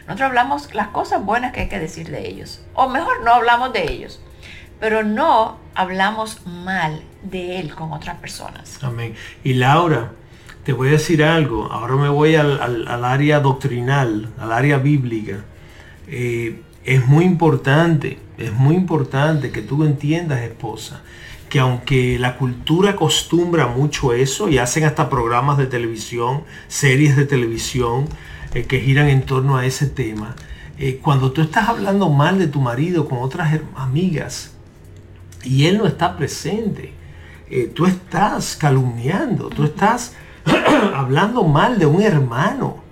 Nosotros 0.07 0.27
hablamos 0.27 0.73
las 0.73 0.89
cosas 0.89 1.23
buenas 1.25 1.51
que 1.51 1.61
hay 1.61 1.69
que 1.69 1.79
decir 1.79 2.09
de 2.09 2.27
ellos. 2.27 2.61
O 2.73 2.89
mejor, 2.89 3.23
no 3.23 3.33
hablamos 3.33 3.73
de 3.73 3.91
ellos. 3.91 4.21
Pero 4.79 5.03
no 5.03 5.57
hablamos 5.73 6.45
mal 6.45 7.01
de 7.23 7.59
él 7.59 7.73
con 7.73 7.91
otras 7.91 8.17
personas. 8.17 8.77
Amén. 8.83 9.15
Y 9.43 9.53
Laura, 9.53 10.11
te 10.63 10.73
voy 10.73 10.89
a 10.89 10.91
decir 10.91 11.23
algo. 11.23 11.71
Ahora 11.71 11.95
me 11.95 12.09
voy 12.09 12.35
al, 12.35 13.05
área 13.05 13.39
doctrinal, 13.39 14.29
al 14.37 14.51
área 14.51 14.77
bíblica. 14.77 15.37
Eh, 16.07 16.61
es 16.83 17.07
muy 17.07 17.25
importante, 17.25 18.19
es 18.37 18.53
muy 18.53 18.75
importante 18.75 19.51
que 19.51 19.61
tú 19.61 19.83
entiendas, 19.83 20.41
esposa, 20.41 21.01
que 21.55 21.61
aunque 21.61 22.19
la 22.19 22.35
cultura 22.35 22.89
acostumbra 22.89 23.67
mucho 23.67 24.11
eso 24.11 24.49
y 24.49 24.57
hacen 24.57 24.83
hasta 24.83 25.09
programas 25.09 25.57
de 25.57 25.67
televisión, 25.67 26.43
series 26.67 27.15
de 27.15 27.23
televisión 27.23 28.09
eh, 28.53 28.65
que 28.65 28.81
giran 28.81 29.07
en 29.07 29.21
torno 29.21 29.55
a 29.55 29.65
ese 29.65 29.87
tema, 29.87 30.35
eh, 30.77 30.99
cuando 31.01 31.31
tú 31.31 31.39
estás 31.39 31.69
hablando 31.69 32.09
mal 32.09 32.39
de 32.39 32.47
tu 32.47 32.59
marido 32.59 33.07
con 33.07 33.19
otras 33.19 33.57
amigas 33.73 34.51
y 35.45 35.67
él 35.67 35.77
no 35.77 35.87
está 35.87 36.17
presente, 36.17 36.91
eh, 37.49 37.71
tú 37.73 37.85
estás 37.85 38.57
calumniando, 38.57 39.47
tú 39.47 39.63
estás 39.63 40.11
hablando 40.93 41.45
mal 41.45 41.79
de 41.79 41.85
un 41.85 42.01
hermano, 42.01 42.83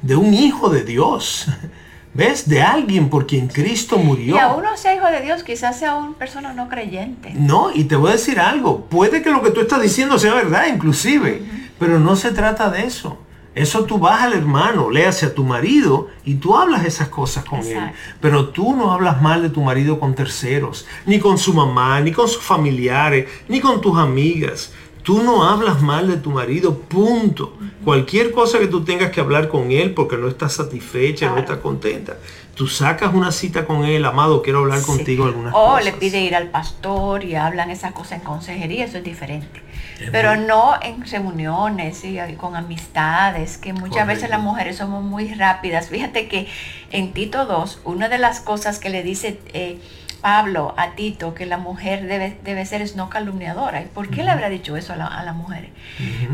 de 0.00 0.14
un 0.14 0.32
hijo 0.32 0.70
de 0.70 0.84
Dios. 0.84 1.48
¿Ves? 2.14 2.48
De 2.48 2.60
alguien 2.60 3.08
por 3.08 3.26
quien 3.26 3.48
Cristo 3.48 3.96
murió. 3.96 4.36
Y 4.36 4.38
aún 4.38 4.62
no 4.62 4.76
sea 4.76 4.94
hijo 4.94 5.06
de 5.06 5.22
Dios, 5.22 5.42
quizás 5.42 5.78
sea 5.78 5.94
una 5.94 6.16
persona 6.18 6.52
no 6.52 6.68
creyente. 6.68 7.32
No, 7.34 7.70
y 7.74 7.84
te 7.84 7.96
voy 7.96 8.10
a 8.10 8.12
decir 8.12 8.38
algo. 8.38 8.84
Puede 8.84 9.22
que 9.22 9.30
lo 9.30 9.42
que 9.42 9.50
tú 9.50 9.60
estás 9.60 9.80
diciendo 9.80 10.18
sea 10.18 10.34
verdad, 10.34 10.66
inclusive. 10.66 11.42
Pero 11.78 11.98
no 11.98 12.14
se 12.16 12.32
trata 12.32 12.70
de 12.70 12.84
eso. 12.84 13.18
Eso 13.54 13.84
tú 13.84 13.98
vas 13.98 14.22
al 14.22 14.32
hermano, 14.32 14.88
le 14.88 15.06
a 15.06 15.34
tu 15.34 15.44
marido 15.44 16.08
y 16.24 16.36
tú 16.36 16.56
hablas 16.56 16.86
esas 16.86 17.08
cosas 17.08 17.44
con 17.44 17.60
él. 17.60 17.92
Pero 18.20 18.48
tú 18.48 18.74
no 18.74 18.92
hablas 18.92 19.20
mal 19.20 19.42
de 19.42 19.50
tu 19.50 19.60
marido 19.60 20.00
con 20.00 20.14
terceros, 20.14 20.86
ni 21.04 21.18
con 21.18 21.36
su 21.36 21.52
mamá, 21.52 22.00
ni 22.00 22.12
con 22.12 22.28
sus 22.28 22.42
familiares, 22.42 23.28
ni 23.48 23.60
con 23.60 23.82
tus 23.82 23.98
amigas. 23.98 24.72
Tú 25.02 25.22
no 25.22 25.44
hablas 25.44 25.82
mal 25.82 26.08
de 26.08 26.16
tu 26.16 26.30
marido, 26.30 26.78
punto. 26.78 27.58
Cualquier 27.84 28.30
cosa 28.30 28.58
que 28.58 28.68
tú 28.68 28.84
tengas 28.84 29.10
que 29.10 29.20
hablar 29.20 29.48
con 29.48 29.70
él 29.70 29.92
porque 29.94 30.16
no 30.16 30.28
estás 30.28 30.54
satisfecha, 30.54 31.30
no 31.30 31.38
estás 31.38 31.58
contenta, 31.58 32.16
tú 32.54 32.68
sacas 32.68 33.12
una 33.12 33.32
cita 33.32 33.64
con 33.66 33.84
él, 33.84 34.04
amado, 34.04 34.42
quiero 34.42 34.60
hablar 34.60 34.82
contigo 34.82 35.24
algunas 35.24 35.52
o 35.52 35.56
cosas. 35.56 35.82
O 35.82 35.84
le 35.84 35.92
pide 35.92 36.20
ir 36.20 36.36
al 36.36 36.48
pastor 36.48 37.24
y 37.24 37.34
hablan 37.34 37.70
esas 37.70 37.92
cosas 37.92 38.18
en 38.18 38.20
consejería, 38.20 38.84
eso 38.84 38.98
es 38.98 39.04
diferente. 39.04 39.62
Pero 40.10 40.36
no 40.36 40.74
en 40.82 41.04
reuniones 41.06 42.04
y 42.04 42.18
con 42.36 42.56
amistades, 42.56 43.56
que 43.58 43.72
muchas 43.72 44.06
veces 44.06 44.30
las 44.30 44.40
mujeres 44.40 44.76
somos 44.76 45.04
muy 45.04 45.32
rápidas. 45.34 45.88
Fíjate 45.88 46.28
que 46.28 46.48
en 46.90 47.12
Tito 47.12 47.46
2, 47.46 47.82
una 47.84 48.08
de 48.08 48.18
las 48.18 48.40
cosas 48.40 48.78
que 48.78 48.90
le 48.90 49.02
dice... 49.02 49.38
Eh, 49.52 49.78
Pablo 50.22 50.72
a 50.78 50.92
Tito 50.92 51.34
que 51.34 51.44
la 51.46 51.58
mujer 51.58 52.06
debe, 52.06 52.38
debe 52.44 52.64
ser 52.64 52.82
no 52.96 53.10
calumniadora. 53.10 53.82
¿Y 53.82 53.86
por 53.86 54.08
qué 54.08 54.22
le 54.22 54.30
habrá 54.30 54.48
dicho 54.48 54.76
eso 54.76 54.92
a 54.92 54.96
la, 54.96 55.06
a 55.06 55.32
mujer? 55.32 55.70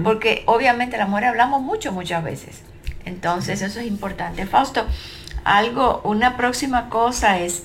Porque 0.04 0.44
obviamente 0.46 0.98
la 0.98 1.06
mujer 1.06 1.24
hablamos 1.24 1.62
mucho, 1.62 1.90
muchas 1.90 2.22
veces. 2.22 2.62
Entonces 3.06 3.62
eso 3.62 3.80
es 3.80 3.86
importante. 3.86 4.46
Fausto, 4.46 4.86
algo, 5.44 6.02
una 6.04 6.36
próxima 6.36 6.90
cosa 6.90 7.38
es 7.38 7.64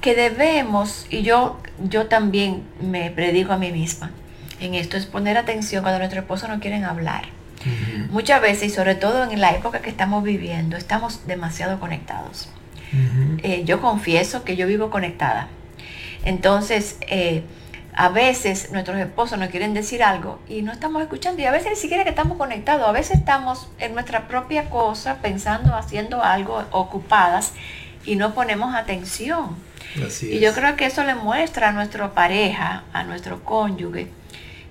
que 0.00 0.14
debemos, 0.14 1.06
y 1.10 1.22
yo, 1.22 1.58
yo 1.82 2.06
también 2.06 2.62
me 2.80 3.10
predico 3.10 3.52
a 3.52 3.58
mí 3.58 3.72
misma 3.72 4.12
en 4.60 4.74
esto, 4.74 4.96
es 4.96 5.06
poner 5.06 5.36
atención 5.36 5.82
cuando 5.82 5.98
nuestro 5.98 6.20
esposo 6.20 6.46
no 6.48 6.60
quieren 6.60 6.84
hablar. 6.84 7.24
Muchas 8.10 8.40
veces, 8.40 8.64
y 8.64 8.70
sobre 8.70 8.94
todo 8.94 9.30
en 9.30 9.40
la 9.40 9.50
época 9.50 9.80
que 9.80 9.90
estamos 9.90 10.22
viviendo, 10.24 10.76
estamos 10.76 11.26
demasiado 11.26 11.78
conectados. 11.78 12.48
Eh, 13.42 13.62
yo 13.64 13.80
confieso 13.80 14.44
que 14.44 14.56
yo 14.56 14.66
vivo 14.66 14.90
conectada. 14.90 15.48
Entonces, 16.24 16.96
eh, 17.02 17.42
a 17.94 18.08
veces 18.08 18.70
nuestros 18.72 18.98
esposos 18.98 19.38
nos 19.38 19.48
quieren 19.50 19.74
decir 19.74 20.02
algo 20.02 20.38
y 20.48 20.62
no 20.62 20.72
estamos 20.72 21.02
escuchando 21.02 21.42
y 21.42 21.44
a 21.44 21.50
veces 21.50 21.70
ni 21.70 21.76
siquiera 21.76 22.04
que 22.04 22.10
estamos 22.10 22.38
conectados, 22.38 22.88
a 22.88 22.92
veces 22.92 23.18
estamos 23.18 23.70
en 23.78 23.94
nuestra 23.94 24.28
propia 24.28 24.70
cosa, 24.70 25.16
pensando, 25.16 25.74
haciendo 25.74 26.22
algo, 26.22 26.64
ocupadas 26.70 27.52
y 28.04 28.16
no 28.16 28.34
ponemos 28.34 28.74
atención. 28.74 29.56
y 30.22 30.38
yo 30.38 30.54
creo 30.54 30.76
que 30.76 30.86
eso 30.86 31.02
le 31.04 31.14
muestra 31.14 31.70
a 31.70 31.72
nuestra 31.72 32.12
pareja, 32.12 32.84
a 32.92 33.02
nuestro 33.02 33.44
cónyuge, 33.44 34.08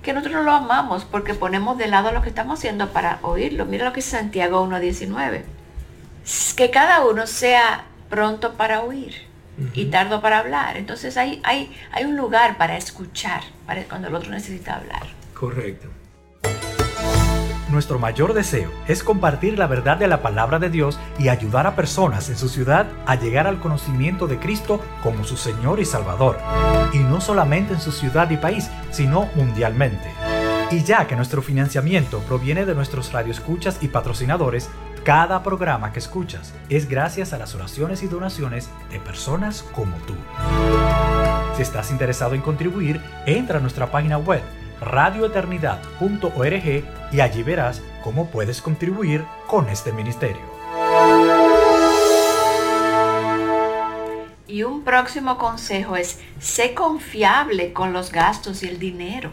que 0.02 0.14
nosotros 0.14 0.46
lo 0.46 0.52
amamos 0.54 1.04
porque 1.04 1.34
ponemos 1.34 1.78
de 1.78 1.88
lado 1.88 2.12
lo 2.12 2.22
que 2.22 2.30
estamos 2.30 2.60
haciendo 2.60 2.90
para 2.94 3.20
oírlo. 3.22 3.66
Mira 3.66 3.86
lo 3.86 3.92
que 3.92 3.98
dice 3.98 4.18
Santiago 4.18 4.66
1.19. 4.66 5.44
Que 6.56 6.70
cada 6.70 7.06
uno 7.06 7.28
sea 7.28 7.86
pronto 8.10 8.54
para 8.54 8.82
oír 8.82 9.16
y 9.74 9.86
tardo 9.86 10.22
para 10.22 10.40
hablar. 10.40 10.78
Entonces 10.78 11.18
hay, 11.18 11.42
hay, 11.44 11.76
hay 11.92 12.06
un 12.06 12.16
lugar 12.16 12.58
para 12.58 12.78
escuchar 12.78 13.42
para 13.66 13.84
cuando 13.84 14.08
el 14.08 14.16
otro 14.16 14.32
necesita 14.32 14.76
hablar. 14.76 15.04
Correcto. 15.34 15.90
Nuestro 17.70 18.00
mayor 18.00 18.34
deseo 18.34 18.72
es 18.88 19.04
compartir 19.04 19.60
la 19.60 19.68
verdad 19.68 19.98
de 19.98 20.08
la 20.08 20.24
palabra 20.24 20.58
de 20.58 20.72
Dios 20.72 21.00
y 21.20 21.30
ayudar 21.30 21.68
a 21.68 21.76
personas 21.76 22.28
en 22.30 22.36
su 22.36 22.50
ciudad 22.50 22.88
a 23.06 23.16
llegar 23.16 23.46
al 23.46 23.60
conocimiento 23.60 24.26
de 24.26 24.40
Cristo 24.40 24.84
como 25.04 25.24
su 25.24 25.38
Señor 25.38 25.80
y 25.80 25.86
Salvador. 25.86 26.40
Y 26.94 27.00
no 27.00 27.22
solamente 27.22 27.74
en 27.74 27.80
su 27.80 27.92
ciudad 27.92 28.28
y 28.32 28.38
país, 28.38 28.72
sino 28.90 29.30
mundialmente. 29.36 30.12
Y 30.72 30.84
ya 30.84 31.06
que 31.06 31.16
nuestro 31.16 31.44
financiamiento 31.44 32.20
proviene 32.22 32.66
de 32.66 32.74
nuestros 32.74 33.12
radioescuchas 33.12 33.78
y 33.82 33.88
patrocinadores, 33.88 34.70
cada 35.04 35.44
programa 35.44 35.94
que 35.94 36.00
escuchas 36.00 36.54
es 36.70 36.90
gracias 36.90 37.34
a 37.34 37.38
las 37.38 37.54
oraciones 37.56 38.04
y 38.04 38.08
donaciones 38.08 38.70
de 38.92 39.00
personas 39.00 39.64
como 39.64 39.96
tú. 40.08 40.16
Si 41.56 41.62
estás 41.62 41.92
interesado 41.92 42.36
en 42.36 42.42
contribuir, 42.42 43.02
entra 43.26 43.58
a 43.58 43.62
nuestra 43.62 43.92
página 43.92 44.18
web 44.18 44.42
radioeternidad.org 44.82 46.84
y 47.12 47.20
allí 47.20 47.44
verás 47.44 47.82
cómo 48.04 48.28
puedes 48.28 48.62
contribuir 48.62 49.26
con 49.48 49.68
este 49.70 49.92
ministerio. 49.92 50.42
Y 54.48 54.64
un 54.64 54.84
próximo 54.84 55.38
consejo 55.38 55.96
es, 55.96 56.20
sé 56.40 56.74
confiable 56.74 57.72
con 57.72 57.94
los 57.94 58.12
gastos 58.12 58.64
y 58.64 58.68
el 58.68 58.80
dinero. 58.80 59.30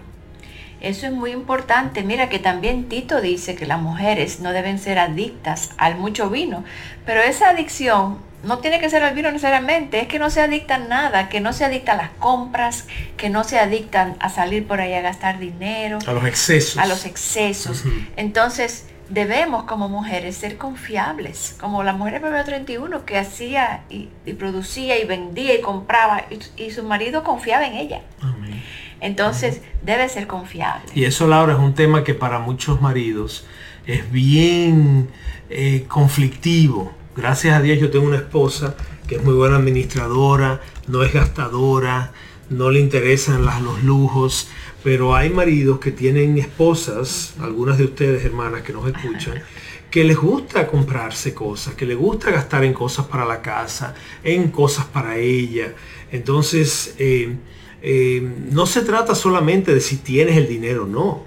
Eso 0.81 1.07
es 1.07 1.13
muy 1.13 1.31
importante. 1.33 2.03
Mira 2.03 2.29
que 2.29 2.39
también 2.39 2.89
Tito 2.89 3.21
dice 3.21 3.55
que 3.55 3.67
las 3.67 3.81
mujeres 3.81 4.41
no 4.41 4.53
deben 4.53 4.79
ser 4.79 4.99
adictas 4.99 5.71
al 5.79 5.97
mucho 5.97 6.31
vino, 6.31 6.65
pero 7.05 7.23
esa 7.23 7.51
adicción 7.51 8.19
no 8.43 8.59
tiene 8.59 8.79
que 8.79 8.89
ser 8.89 9.03
al 9.03 9.15
vino 9.15 9.31
necesariamente, 9.31 10.01
es 10.01 10.09
que 10.09 10.19
no 10.19 10.31
se 10.31 10.41
adictan 10.41 10.89
nada, 10.89 11.29
que 11.29 11.41
no 11.41 11.53
se 11.53 11.65
adicta 11.65 11.93
a 11.93 11.97
las 11.97 12.11
compras, 12.11 12.87
que 13.17 13.29
no 13.29 13.45
se 13.45 13.59
adictan 13.59 14.17
a 14.21 14.29
salir 14.29 14.67
por 14.67 14.81
ahí 14.81 14.95
a 14.95 15.01
gastar 15.01 15.39
dinero. 15.39 15.99
A 16.07 16.13
los 16.13 16.25
excesos. 16.25 16.79
A 16.79 16.87
los 16.87 17.05
excesos. 17.07 17.85
Entonces, 18.17 18.87
debemos 19.09 19.65
como 19.65 19.89
mujeres 19.89 20.37
ser 20.37 20.57
confiables, 20.57 21.57
como 21.61 21.83
la 21.83 21.93
mujer 21.93 22.23
de 22.23 22.45
31 22.45 23.05
que 23.05 23.19
hacía 23.19 23.83
y, 23.89 24.09
producía 24.35 24.99
y 24.99 25.05
vendía 25.05 25.55
y 25.55 25.61
compraba 25.61 26.25
y, 26.57 26.71
su 26.71 26.83
marido 26.83 27.23
confiaba 27.25 27.67
en 27.67 27.75
ella. 27.75 28.03
Entonces 29.01 29.61
debe 29.83 30.09
ser 30.09 30.27
confiable. 30.27 30.85
Y 30.95 31.05
eso, 31.05 31.27
Laura, 31.27 31.55
es 31.55 31.59
un 31.59 31.75
tema 31.75 32.05
que 32.05 32.15
para 32.15 32.39
muchos 32.39 32.81
maridos 32.81 33.47
es 33.87 34.11
bien 34.11 35.09
eh, 35.51 35.85
conflictivo. 35.89 36.93
Gracias 37.17 37.55
a 37.55 37.63
Dios 37.63 37.79
yo 37.79 37.91
tengo 37.91 38.07
una 38.07 38.17
esposa 38.17 38.77
que 39.07 39.17
es 39.17 39.25
muy 39.25 39.35
buena 39.35 39.57
administradora, 39.57 40.61
no 40.89 41.03
es 41.03 41.13
gastadora, 41.13 42.13
no 42.51 42.71
le 42.71 42.81
interesan 42.81 43.45
los 43.45 43.83
lujos, 43.83 44.49
pero 44.83 45.15
hay 45.15 45.31
maridos 45.31 45.81
que 45.81 45.91
tienen 45.91 46.39
esposas, 46.39 47.35
algunas 47.41 47.79
de 47.79 47.85
ustedes 47.85 48.25
hermanas 48.25 48.63
que 48.63 48.73
nos 48.73 48.87
escuchan, 48.89 49.43
que 49.91 50.05
les 50.05 50.17
gusta 50.17 50.67
comprarse 50.67 51.35
cosas, 51.35 51.75
que 51.75 51.87
les 51.87 51.97
gusta 51.97 52.31
gastar 52.31 52.65
en 52.65 52.73
cosas 52.73 53.07
para 53.07 53.25
la 53.25 53.41
casa, 53.43 53.95
en 54.23 54.51
cosas 54.51 54.85
para 54.87 55.17
ella. 55.17 55.75
Entonces, 56.13 56.95
eh, 56.99 57.37
eh, 57.89 58.21
no 58.51 58.67
se 58.67 58.81
trata 58.81 59.15
solamente 59.15 59.73
de 59.73 59.81
si 59.81 59.99
tienes 59.99 60.37
el 60.37 60.49
dinero 60.49 60.83
o 60.83 60.87
no. 60.89 61.23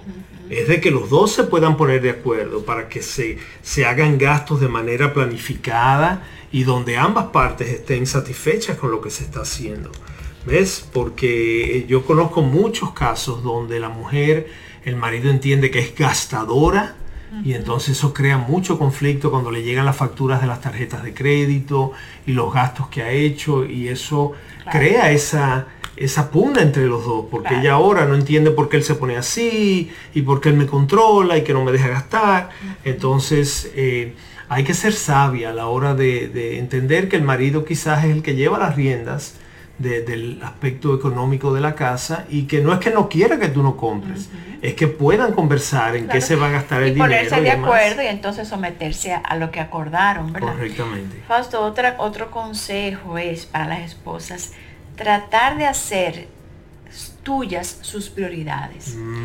es 0.50 0.68
de 0.68 0.78
que 0.78 0.90
los 0.90 1.08
dos 1.08 1.32
se 1.32 1.44
puedan 1.44 1.78
poner 1.78 2.02
de 2.02 2.10
acuerdo 2.10 2.66
para 2.66 2.86
que 2.86 3.00
se, 3.00 3.38
se 3.62 3.86
hagan 3.86 4.18
gastos 4.18 4.60
de 4.60 4.68
manera 4.68 5.14
planificada 5.14 6.22
y 6.52 6.64
donde 6.64 6.98
ambas 6.98 7.28
partes 7.28 7.68
estén 7.68 8.06
satisfechas 8.06 8.76
con 8.76 8.90
lo 8.90 9.00
que 9.00 9.08
se 9.08 9.24
está 9.24 9.40
haciendo. 9.40 9.90
¿Ves? 10.44 10.86
Porque 10.92 11.86
yo 11.88 12.04
conozco 12.04 12.42
muchos 12.42 12.92
casos 12.92 13.42
donde 13.42 13.80
la 13.80 13.88
mujer, 13.88 14.50
el 14.84 14.96
marido 14.96 15.30
entiende 15.30 15.70
que 15.70 15.78
es 15.78 15.94
gastadora 15.94 16.94
y 17.42 17.54
entonces 17.54 17.96
eso 17.96 18.12
crea 18.12 18.36
mucho 18.36 18.78
conflicto 18.78 19.30
cuando 19.30 19.50
le 19.50 19.62
llegan 19.62 19.86
las 19.86 19.96
facturas 19.96 20.42
de 20.42 20.46
las 20.46 20.60
tarjetas 20.60 21.02
de 21.04 21.14
crédito 21.14 21.92
y 22.26 22.32
los 22.32 22.52
gastos 22.52 22.88
que 22.88 23.02
ha 23.02 23.10
hecho 23.12 23.64
y 23.64 23.88
eso 23.88 24.32
crea 24.70 25.10
esa, 25.12 25.68
esa 26.00 26.30
pugna 26.30 26.62
entre 26.62 26.86
los 26.86 27.04
dos, 27.04 27.26
porque 27.30 27.58
ella 27.58 27.74
ahora 27.74 28.06
no 28.06 28.14
entiende 28.14 28.50
por 28.50 28.70
qué 28.70 28.78
él 28.78 28.82
se 28.82 28.94
pone 28.94 29.18
así 29.18 29.92
y 30.14 30.22
por 30.22 30.40
qué 30.40 30.48
él 30.48 30.56
me 30.56 30.66
controla 30.66 31.36
y 31.36 31.44
que 31.44 31.52
no 31.52 31.62
me 31.62 31.72
deja 31.72 31.88
gastar. 31.88 32.48
Entonces 32.84 33.70
eh, 33.76 34.14
hay 34.48 34.64
que 34.64 34.72
ser 34.72 34.94
sabia 34.94 35.50
a 35.50 35.52
la 35.52 35.66
hora 35.66 35.94
de, 35.94 36.58
entender 36.58 37.10
que 37.10 37.16
el 37.16 37.22
marido 37.22 37.66
quizás 37.66 38.02
es 38.06 38.12
el 38.12 38.22
que 38.22 38.34
lleva 38.34 38.58
las 38.58 38.76
riendas 38.76 39.34
del 39.76 40.40
aspecto 40.42 40.94
económico 40.94 41.54
de 41.54 41.60
la 41.60 41.74
casa 41.74 42.24
y 42.28 42.42
que 42.42 42.60
no 42.60 42.72
es 42.72 42.80
que 42.80 42.90
no 42.90 43.08
quiera 43.08 43.38
que 43.38 43.48
tú 43.48 43.62
no 43.62 43.76
compres, 43.76 44.28
es 44.60 44.74
que 44.74 44.88
puedan 44.88 45.32
conversar 45.32 45.96
en 45.96 46.06
qué 46.06 46.20
se 46.20 46.36
va 46.36 46.48
a 46.48 46.50
gastar 46.50 46.82
el 46.82 46.94
dinero. 46.94 47.12
Y 47.12 47.16
ponerse 47.16 47.40
de 47.40 47.50
acuerdo 47.50 48.02
y 48.02 48.06
entonces 48.06 48.48
someterse 48.48 49.12
a, 49.12 49.36
lo 49.36 49.50
que 49.50 49.60
acordaron, 49.60 50.32
¿verdad? 50.32 50.52
Correctamente. 50.52 51.22
Fausto, 51.28 51.62
otra, 51.62 51.96
otro 51.98 52.30
consejo 52.30 53.16
es 53.16 53.46
para 53.46 53.68
las 53.68 53.80
esposas 53.80 54.52
tratar 55.00 55.56
de 55.56 55.64
hacer 55.64 56.28
tuyas 57.22 57.78
sus 57.80 58.10
prioridades. 58.10 58.96
Mm. 58.96 59.24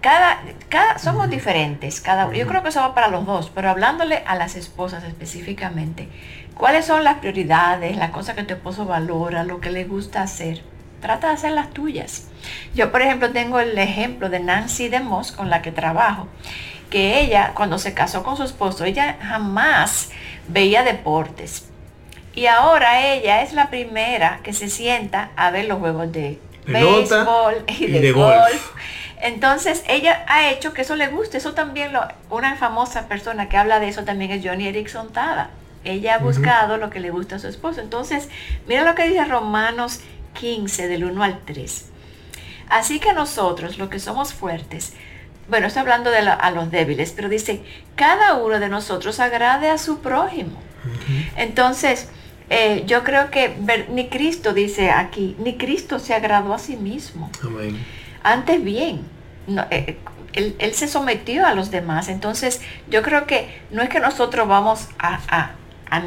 Cada, 0.00 0.40
cada, 0.70 0.98
somos 0.98 1.28
diferentes, 1.28 2.00
cada 2.00 2.32
Yo 2.32 2.46
creo 2.46 2.62
que 2.62 2.70
eso 2.70 2.80
va 2.80 2.94
para 2.94 3.08
los 3.08 3.26
dos, 3.26 3.52
pero 3.54 3.68
hablándole 3.68 4.22
a 4.26 4.34
las 4.34 4.56
esposas 4.56 5.04
específicamente, 5.04 6.08
¿cuáles 6.54 6.86
son 6.86 7.04
las 7.04 7.18
prioridades, 7.18 7.98
las 7.98 8.12
cosas 8.12 8.34
que 8.34 8.44
tu 8.44 8.54
esposo 8.54 8.86
valora, 8.86 9.44
lo 9.44 9.60
que 9.60 9.70
le 9.70 9.84
gusta 9.84 10.22
hacer? 10.22 10.62
Trata 11.02 11.28
de 11.28 11.34
hacer 11.34 11.52
las 11.52 11.68
tuyas. 11.68 12.28
Yo, 12.74 12.90
por 12.90 13.02
ejemplo, 13.02 13.30
tengo 13.30 13.60
el 13.60 13.76
ejemplo 13.76 14.30
de 14.30 14.40
Nancy 14.40 14.88
DeMoss, 14.88 15.32
con 15.32 15.50
la 15.50 15.60
que 15.60 15.70
trabajo, 15.70 16.28
que 16.88 17.20
ella, 17.20 17.52
cuando 17.54 17.78
se 17.78 17.92
casó 17.92 18.22
con 18.22 18.38
su 18.38 18.44
esposo, 18.44 18.86
ella 18.86 19.18
jamás 19.20 20.12
veía 20.48 20.82
deportes. 20.82 21.69
Y 22.40 22.46
ahora 22.46 23.06
ella 23.06 23.42
es 23.42 23.52
la 23.52 23.68
primera 23.68 24.40
que 24.42 24.54
se 24.54 24.70
sienta 24.70 25.28
a 25.36 25.50
ver 25.50 25.66
los 25.66 25.78
juegos 25.78 26.10
de 26.10 26.40
béisbol 26.64 27.66
y, 27.68 27.86
de, 27.88 28.12
golf. 28.12 28.70
Entonces 29.20 29.84
ella 29.86 30.24
ha 30.26 30.48
hecho 30.48 30.72
que 30.72 30.80
eso 30.80 30.96
le 30.96 31.08
guste. 31.08 31.36
Eso 31.36 31.52
también, 31.52 31.92
lo, 31.92 32.00
una 32.30 32.56
famosa 32.56 33.08
persona 33.08 33.50
que 33.50 33.58
habla 33.58 33.78
de 33.78 33.88
eso 33.88 34.04
también 34.04 34.30
es 34.30 34.42
Johnny 34.42 34.68
Erickson 34.68 35.12
Tada. 35.12 35.50
Ella 35.84 36.14
ha 36.14 36.18
buscado 36.18 36.78
lo 36.78 36.88
que 36.88 37.00
le 37.00 37.10
gusta 37.10 37.36
a 37.36 37.38
su 37.40 37.46
esposo. 37.46 37.82
Entonces, 37.82 38.30
mira 38.66 38.84
lo 38.84 38.94
que 38.94 39.06
dice 39.06 39.22
Romanos 39.26 40.00
15 40.32 40.88
del 40.88 41.04
1 41.04 41.22
al 41.22 41.40
3. 41.40 41.90
Así 42.70 43.00
que 43.00 43.12
nosotros, 43.12 43.76
los 43.76 43.90
que 43.90 43.98
somos 43.98 44.32
fuertes, 44.32 44.94
bueno, 45.50 45.66
está 45.66 45.80
hablando 45.80 46.08
de 46.08 46.20
a 46.20 46.50
los 46.52 46.70
débiles, 46.70 47.12
pero 47.14 47.28
dice, 47.28 47.62
cada 47.96 48.32
uno 48.36 48.58
de 48.60 48.70
nosotros 48.70 49.20
agrade 49.20 49.68
a 49.68 49.76
su 49.76 49.98
prójimo. 49.98 50.58
Entonces, 51.36 52.08
eh, 52.52 52.82
yo 52.84 53.04
creo 53.04 53.30
que 53.30 53.54
ni 53.90 54.08
Cristo 54.08 54.52
dice 54.52 54.90
aquí, 54.90 55.36
ni 55.38 55.56
Cristo 55.56 56.00
se 56.00 56.14
agradó 56.14 56.52
a 56.52 56.58
sí 56.58 56.76
mismo. 56.76 57.30
Antes 58.24 58.62
bien, 58.62 59.02
eh, 59.70 59.96
él, 60.32 60.74
se 60.74 60.88
sometió 60.88 61.46
a 61.46 61.54
los 61.54 61.70
demás. 61.70 62.08
Entonces, 62.08 62.60
yo 62.88 63.02
creo 63.02 63.24
que 63.26 63.60
no 63.70 63.82
es 63.82 63.88
que 63.88 64.00
nosotros 64.00 64.48
vamos 64.48 64.88
a, 64.98 65.52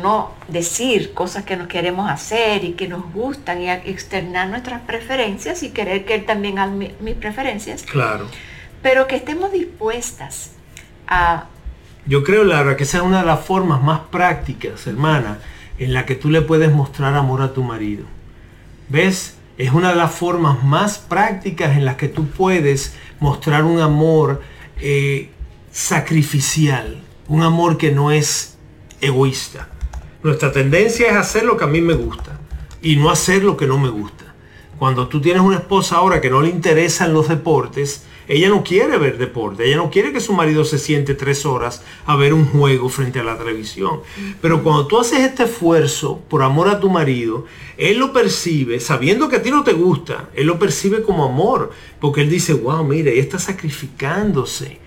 no 0.01 0.31
decir 0.49 1.13
cosas 1.13 1.45
que 1.45 1.55
nos 1.55 1.67
queremos 1.67 2.09
hacer 2.09 2.63
y 2.65 2.73
que 2.73 2.89
nos 2.89 3.11
gustan 3.13 3.61
y 3.61 3.69
a 3.69 3.75
externar 3.75 4.49
nuestras 4.49 4.81
preferencias 4.81 5.63
y 5.63 5.69
querer 5.69 6.05
que 6.05 6.15
él 6.15 6.25
también 6.25 6.59
haga 6.59 6.71
mis 6.71 7.15
preferencias. 7.15 7.83
Claro. 7.83 8.27
Pero 8.81 9.07
que 9.07 9.15
estemos 9.15 9.53
dispuestas 9.53 10.51
a... 11.07 11.45
Yo 12.05 12.23
creo, 12.23 12.43
Laura, 12.43 12.75
que 12.75 12.83
esa 12.83 12.97
es 12.97 13.03
una 13.03 13.21
de 13.21 13.27
las 13.27 13.45
formas 13.45 13.81
más 13.81 14.01
prácticas, 14.11 14.87
hermana, 14.87 15.39
en 15.77 15.93
la 15.93 16.05
que 16.05 16.15
tú 16.15 16.29
le 16.29 16.41
puedes 16.41 16.71
mostrar 16.71 17.15
amor 17.15 17.41
a 17.41 17.53
tu 17.53 17.63
marido. 17.63 18.05
¿Ves? 18.89 19.37
Es 19.57 19.71
una 19.71 19.89
de 19.89 19.95
las 19.95 20.13
formas 20.13 20.63
más 20.63 20.97
prácticas 20.97 21.77
en 21.77 21.85
las 21.85 21.95
que 21.95 22.07
tú 22.07 22.27
puedes 22.27 22.95
mostrar 23.19 23.63
un 23.63 23.79
amor 23.79 24.41
eh, 24.79 25.29
sacrificial, 25.71 27.01
un 27.27 27.43
amor 27.43 27.77
que 27.77 27.91
no 27.91 28.11
es 28.11 28.57
egoísta. 29.01 29.69
Nuestra 30.23 30.51
tendencia 30.51 31.09
es 31.09 31.15
hacer 31.15 31.43
lo 31.43 31.57
que 31.57 31.65
a 31.65 31.67
mí 31.67 31.81
me 31.81 31.93
gusta 31.93 32.39
y 32.81 32.95
no 32.95 33.09
hacer 33.09 33.43
lo 33.43 33.57
que 33.57 33.67
no 33.67 33.77
me 33.77 33.89
gusta. 33.89 34.33
Cuando 34.79 35.07
tú 35.07 35.21
tienes 35.21 35.41
una 35.41 35.57
esposa 35.57 35.97
ahora 35.97 36.19
que 36.19 36.29
no 36.29 36.41
le 36.41 36.49
interesan 36.49 37.13
los 37.13 37.29
deportes, 37.29 38.05
ella 38.27 38.49
no 38.49 38.63
quiere 38.63 38.97
ver 38.97 39.17
deporte, 39.17 39.65
ella 39.65 39.77
no 39.77 39.89
quiere 39.89 40.13
que 40.13 40.21
su 40.21 40.33
marido 40.33 40.63
se 40.65 40.77
siente 40.77 41.15
tres 41.15 41.45
horas 41.45 41.83
a 42.05 42.15
ver 42.15 42.33
un 42.33 42.45
juego 42.45 42.89
frente 42.89 43.19
a 43.19 43.23
la 43.23 43.37
televisión. 43.37 44.01
Pero 44.41 44.63
cuando 44.63 44.87
tú 44.87 44.99
haces 44.99 45.19
este 45.19 45.43
esfuerzo 45.43 46.21
por 46.29 46.41
amor 46.41 46.69
a 46.69 46.79
tu 46.79 46.89
marido, 46.89 47.45
él 47.77 47.97
lo 47.97 48.13
percibe, 48.13 48.79
sabiendo 48.79 49.29
que 49.29 49.37
a 49.37 49.41
ti 49.41 49.51
no 49.51 49.63
te 49.63 49.73
gusta, 49.73 50.29
él 50.35 50.47
lo 50.47 50.59
percibe 50.59 51.03
como 51.03 51.25
amor, 51.25 51.71
porque 51.99 52.21
él 52.21 52.29
dice, 52.29 52.53
wow, 52.53 52.83
mire, 52.83 53.13
ella 53.13 53.21
está 53.21 53.39
sacrificándose 53.39 54.79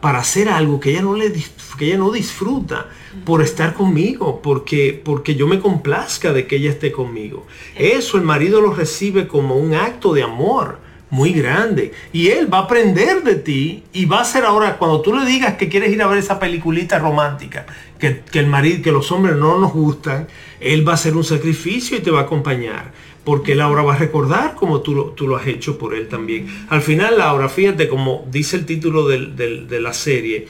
para 0.00 0.18
hacer 0.18 0.48
algo 0.48 0.78
que 0.78 0.90
ella 0.90 1.02
no, 1.02 1.16
le, 1.16 1.32
que 1.32 1.86
ella 1.86 1.98
no 1.98 2.10
disfruta 2.10 2.88
por 3.24 3.42
estar 3.42 3.74
conmigo, 3.74 4.40
porque, 4.42 5.00
porque 5.02 5.34
yo 5.34 5.46
me 5.46 5.60
complazca 5.60 6.32
de 6.32 6.46
que 6.46 6.56
ella 6.56 6.70
esté 6.70 6.92
conmigo. 6.92 7.46
Eso 7.76 8.16
el 8.16 8.22
marido 8.22 8.60
lo 8.60 8.72
recibe 8.72 9.26
como 9.26 9.56
un 9.56 9.74
acto 9.74 10.12
de 10.12 10.22
amor 10.22 10.78
muy 11.10 11.32
grande. 11.32 11.92
Y 12.12 12.28
él 12.28 12.52
va 12.52 12.58
a 12.58 12.62
aprender 12.62 13.22
de 13.22 13.34
ti 13.34 13.84
y 13.92 14.06
va 14.06 14.20
a 14.20 14.24
ser 14.24 14.44
ahora, 14.44 14.78
cuando 14.78 15.00
tú 15.00 15.14
le 15.14 15.26
digas 15.26 15.56
que 15.56 15.68
quieres 15.68 15.92
ir 15.92 16.02
a 16.02 16.06
ver 16.06 16.18
esa 16.18 16.38
peliculita 16.38 16.98
romántica, 16.98 17.66
que, 17.98 18.22
el 18.32 18.46
marido, 18.46 18.82
que 18.82 18.92
los 18.92 19.10
hombres 19.12 19.36
no 19.36 19.58
nos 19.58 19.72
gustan, 19.72 20.28
él 20.60 20.86
va 20.86 20.92
a 20.92 20.94
hacer 20.94 21.16
un 21.16 21.24
sacrificio 21.24 21.96
y 21.96 22.00
te 22.00 22.10
va 22.10 22.20
a 22.20 22.22
acompañar. 22.22 22.92
Porque 23.24 23.52
él 23.52 23.60
ahora 23.60 23.82
va 23.82 23.94
a 23.94 23.98
recordar 23.98 24.54
como 24.54 24.80
tú 24.80 24.94
lo, 24.94 25.04
tú 25.10 25.28
lo 25.28 25.36
has 25.36 25.46
hecho 25.46 25.76
por 25.76 25.94
él 25.94 26.08
también. 26.08 26.46
Al 26.70 26.80
final, 26.80 27.18
Laura, 27.18 27.48
fíjate 27.48 27.88
como 27.88 28.26
dice 28.30 28.56
el 28.56 28.64
título 28.64 29.06
de 29.06 29.80
la 29.80 29.92
serie, 29.92 30.46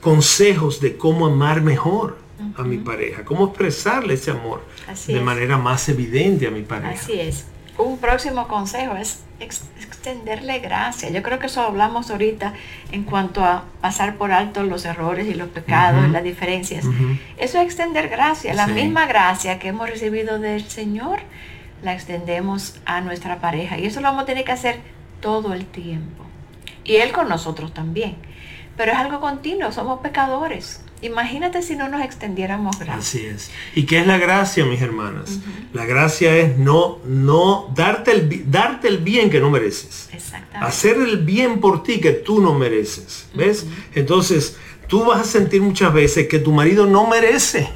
consejos 0.00 0.80
de 0.80 0.96
cómo 0.96 1.26
amar 1.26 1.62
mejor 1.62 2.16
a 2.56 2.62
mi 2.62 2.78
pareja, 2.78 3.24
cómo 3.24 3.48
expresarle 3.48 4.14
ese 4.14 4.30
amor 4.30 4.62
de 5.06 5.20
manera 5.20 5.58
más 5.58 5.88
evidente 5.88 6.46
a 6.46 6.50
mi 6.50 6.62
pareja. 6.62 6.92
Así 6.92 7.20
es. 7.20 7.46
Un 7.78 7.98
próximo 7.98 8.48
consejo 8.48 8.96
es 8.96 9.22
extenderle 9.40 10.58
gracia. 10.58 11.10
Yo 11.10 11.22
creo 11.22 11.38
que 11.38 11.46
eso 11.46 11.62
hablamos 11.62 12.10
ahorita 12.10 12.54
en 12.90 13.04
cuanto 13.04 13.44
a 13.44 13.64
pasar 13.80 14.16
por 14.16 14.32
alto 14.32 14.64
los 14.64 14.84
errores 14.84 15.28
y 15.28 15.34
los 15.34 15.48
pecados 15.48 16.04
y 16.06 16.10
las 16.10 16.24
diferencias. 16.24 16.84
Eso 17.36 17.58
es 17.58 17.64
extender 17.64 18.08
gracia. 18.08 18.52
La 18.54 18.66
misma 18.66 19.06
gracia 19.06 19.60
que 19.60 19.68
hemos 19.68 19.88
recibido 19.88 20.38
del 20.40 20.68
Señor, 20.68 21.20
la 21.82 21.94
extendemos 21.94 22.76
a 22.84 23.00
nuestra 23.00 23.38
pareja. 23.38 23.78
Y 23.78 23.86
eso 23.86 24.00
lo 24.00 24.08
vamos 24.08 24.24
a 24.24 24.26
tener 24.26 24.44
que 24.44 24.52
hacer 24.52 24.80
todo 25.20 25.54
el 25.54 25.64
tiempo. 25.64 26.24
Y 26.82 26.96
Él 26.96 27.12
con 27.12 27.28
nosotros 27.28 27.72
también. 27.72 28.16
Pero 28.76 28.92
es 28.92 28.98
algo 28.98 29.20
continuo, 29.20 29.70
somos 29.70 30.00
pecadores. 30.00 30.82
Imagínate 31.00 31.62
si 31.62 31.76
no 31.76 31.88
nos 31.88 32.02
extendiéramos 32.02 32.78
gracia. 32.78 32.96
Así 32.96 33.26
es. 33.26 33.50
¿Y 33.74 33.84
qué 33.84 34.00
es 34.00 34.06
la 34.06 34.18
gracia, 34.18 34.64
mis 34.64 34.82
hermanas? 34.82 35.38
La 35.72 35.86
gracia 35.86 36.36
es 36.36 36.58
no, 36.58 36.98
no 37.06 37.72
darte 37.74 38.12
el, 38.12 38.50
darte 38.50 38.88
el 38.88 38.98
bien 38.98 39.30
que 39.30 39.38
no 39.40 39.50
mereces. 39.50 40.08
Exactamente. 40.12 40.66
Hacer 40.66 40.96
el 40.96 41.18
bien 41.18 41.60
por 41.60 41.84
ti 41.84 42.00
que 42.00 42.12
tú 42.12 42.40
no 42.40 42.54
mereces. 42.54 43.28
¿Ves? 43.34 43.66
Entonces, 43.94 44.56
tú 44.88 45.04
vas 45.04 45.20
a 45.20 45.24
sentir 45.24 45.62
muchas 45.62 45.92
veces 45.92 46.26
que 46.26 46.40
tu 46.40 46.50
marido 46.50 46.86
no 46.86 47.06
merece 47.06 47.68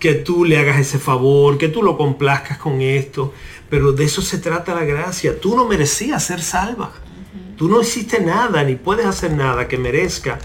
que 0.00 0.14
tú 0.14 0.44
le 0.44 0.58
hagas 0.58 0.78
ese 0.78 0.98
favor, 0.98 1.58
que 1.58 1.68
tú 1.68 1.82
lo 1.82 1.96
complazcas 1.96 2.58
con 2.58 2.80
esto. 2.80 3.32
Pero 3.68 3.92
de 3.92 4.04
eso 4.04 4.22
se 4.22 4.38
trata 4.38 4.74
la 4.74 4.84
gracia. 4.84 5.38
Tú 5.38 5.54
no 5.54 5.66
merecías 5.66 6.24
ser 6.24 6.42
salva. 6.42 6.90
Tú 7.56 7.68
no 7.68 7.82
hiciste 7.82 8.20
nada, 8.20 8.64
ni 8.64 8.74
puedes 8.74 9.06
hacer 9.06 9.32
nada 9.32 9.68
que 9.68 9.76
merezca 9.76 10.38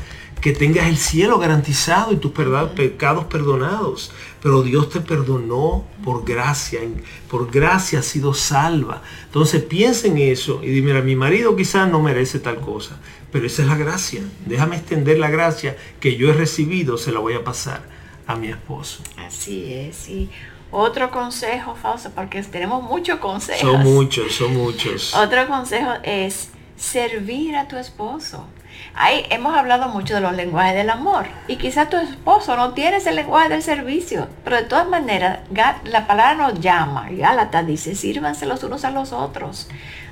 que 0.45 0.53
tengas 0.53 0.85
el 0.85 0.97
cielo 0.97 1.39
garantizado 1.39 2.13
y 2.13 2.17
tus 2.17 2.31
pecados 2.31 3.25
perdonados. 3.25 4.11
Pero 4.43 4.61
Dios 4.61 4.91
te 4.91 5.01
perdonó 5.01 5.87
por 6.03 6.23
gracia, 6.23 6.81
por 7.27 7.49
gracia 7.49 7.97
has 7.97 8.05
sido 8.05 8.31
salva. 8.35 9.01
Entonces 9.23 9.63
piensa 9.63 10.05
en 10.05 10.19
eso 10.19 10.59
y 10.61 10.67
dime, 10.67 11.01
mi 11.01 11.15
marido 11.15 11.55
quizás 11.55 11.89
no 11.89 11.99
merece 11.99 12.37
tal 12.37 12.57
cosa, 12.57 12.99
pero 13.31 13.47
esa 13.47 13.63
es 13.63 13.67
la 13.67 13.75
gracia. 13.75 14.21
Déjame 14.45 14.75
extender 14.75 15.17
la 15.17 15.31
gracia 15.31 15.77
que 15.99 16.15
yo 16.15 16.29
he 16.29 16.33
recibido, 16.33 16.99
se 16.99 17.11
la 17.11 17.21
voy 17.21 17.33
a 17.33 17.43
pasar 17.43 17.81
a 18.27 18.35
mi 18.35 18.49
esposo. 18.49 19.01
Así 19.17 19.73
es. 19.73 20.07
Y 20.09 20.29
otro 20.69 21.09
consejo, 21.09 21.75
Fausto, 21.75 22.11
porque 22.13 22.43
tenemos 22.43 22.83
muchos 22.83 23.17
consejos. 23.17 23.61
Son 23.61 23.81
muchos, 23.81 24.31
son 24.31 24.53
muchos. 24.53 25.15
Otro 25.15 25.47
consejo 25.47 25.93
es 26.03 26.49
servir 26.77 27.55
a 27.55 27.67
tu 27.67 27.77
esposo. 27.77 28.45
Ahí 28.93 29.25
hemos 29.29 29.55
hablado 29.55 29.89
mucho 29.89 30.15
de 30.15 30.21
los 30.21 30.33
lenguajes 30.33 30.75
del 30.75 30.89
amor 30.89 31.25
y 31.47 31.57
quizá 31.57 31.89
tu 31.89 31.97
esposo 31.97 32.55
no 32.55 32.73
tiene 32.73 32.97
ese 32.97 33.11
lenguaje 33.11 33.49
del 33.49 33.61
servicio, 33.61 34.29
pero 34.43 34.55
de 34.55 34.63
todas 34.63 34.87
maneras 34.87 35.39
la 35.83 36.07
palabra 36.07 36.35
nos 36.35 36.61
llama, 36.61 37.07
Gálatas 37.11 37.67
dice, 37.67 37.95
sírvanse 37.95 38.45
los 38.45 38.63
unos 38.63 38.85
a 38.85 38.91
los 38.91 39.11
otros. 39.11 39.67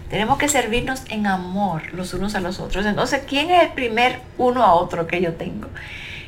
Tenemos 0.09 0.37
que 0.37 0.47
servirnos 0.47 1.03
en 1.09 1.25
amor 1.25 1.93
los 1.93 2.13
unos 2.13 2.35
a 2.35 2.39
los 2.39 2.59
otros. 2.59 2.85
Entonces, 2.85 3.21
¿quién 3.27 3.49
es 3.49 3.63
el 3.63 3.69
primer 3.69 4.19
uno 4.37 4.61
a 4.61 4.73
otro 4.75 5.07
que 5.07 5.21
yo 5.21 5.33
tengo? 5.33 5.69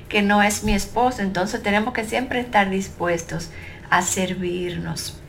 Que 0.09 0.23
no 0.23 0.41
es 0.41 0.63
mi 0.63 0.73
esposo. 0.73 1.21
Entonces 1.21 1.61
tenemos 1.61 1.93
que 1.93 2.03
siempre 2.03 2.39
estar 2.39 2.69
dispuestos 2.69 3.51
a 3.91 4.01
servirnos. 4.01 5.19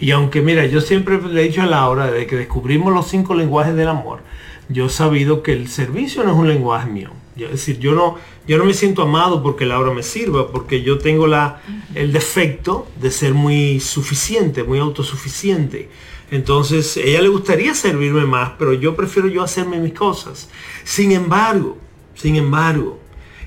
Y 0.00 0.10
aunque 0.10 0.40
mira, 0.42 0.66
yo 0.66 0.80
siempre 0.80 1.20
le 1.20 1.40
he 1.40 1.44
dicho 1.44 1.62
a 1.62 1.66
Laura, 1.66 2.10
de 2.10 2.26
que 2.26 2.36
descubrimos 2.36 2.92
los 2.92 3.08
cinco 3.08 3.34
lenguajes 3.34 3.74
del 3.74 3.88
amor, 3.88 4.20
yo 4.68 4.86
he 4.86 4.90
sabido 4.90 5.42
que 5.42 5.52
el 5.52 5.68
servicio 5.68 6.24
no 6.24 6.32
es 6.32 6.36
un 6.36 6.48
lenguaje 6.48 6.88
mío. 6.88 7.10
es 7.36 7.50
decir, 7.50 7.78
yo 7.78 7.92
no, 7.92 8.16
yo 8.46 8.58
no 8.58 8.64
me 8.64 8.74
siento 8.74 9.02
amado 9.02 9.42
porque 9.42 9.66
Laura 9.66 9.92
me 9.92 10.02
sirva, 10.02 10.50
porque 10.50 10.82
yo 10.82 10.98
tengo 10.98 11.26
la, 11.26 11.60
el 11.94 12.12
defecto 12.12 12.86
de 13.00 13.10
ser 13.10 13.34
muy 13.34 13.80
suficiente, 13.80 14.64
muy 14.64 14.78
autosuficiente. 14.78 15.88
Entonces, 16.30 16.96
ella 16.96 17.22
le 17.22 17.28
gustaría 17.28 17.74
servirme 17.74 18.24
más, 18.24 18.52
pero 18.58 18.72
yo 18.72 18.96
prefiero 18.96 19.28
yo 19.28 19.42
hacerme 19.42 19.78
mis 19.78 19.92
cosas. 19.92 20.48
Sin 20.82 21.12
embargo, 21.12 21.76
sin 22.14 22.36
embargo, 22.36 22.98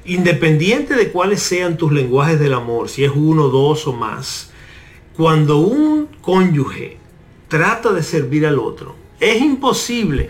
independiente 0.05 0.95
de 0.95 1.11
cuáles 1.11 1.41
sean 1.41 1.78
tus 1.78 1.91
lenguajes 1.91 2.39
del 2.39 2.53
amor, 2.53 2.89
si 2.89 3.03
es 3.03 3.11
uno, 3.13 3.49
dos 3.49 3.88
o 3.88 3.93
más, 3.93 4.51
cuando 5.15 5.57
un 5.57 6.07
cónyuge 6.22 6.97
trata 7.47 7.91
de 7.91 8.03
servir 8.03 8.45
al 8.45 8.59
otro, 8.59 8.95
es 9.20 9.41
imposible 9.41 10.30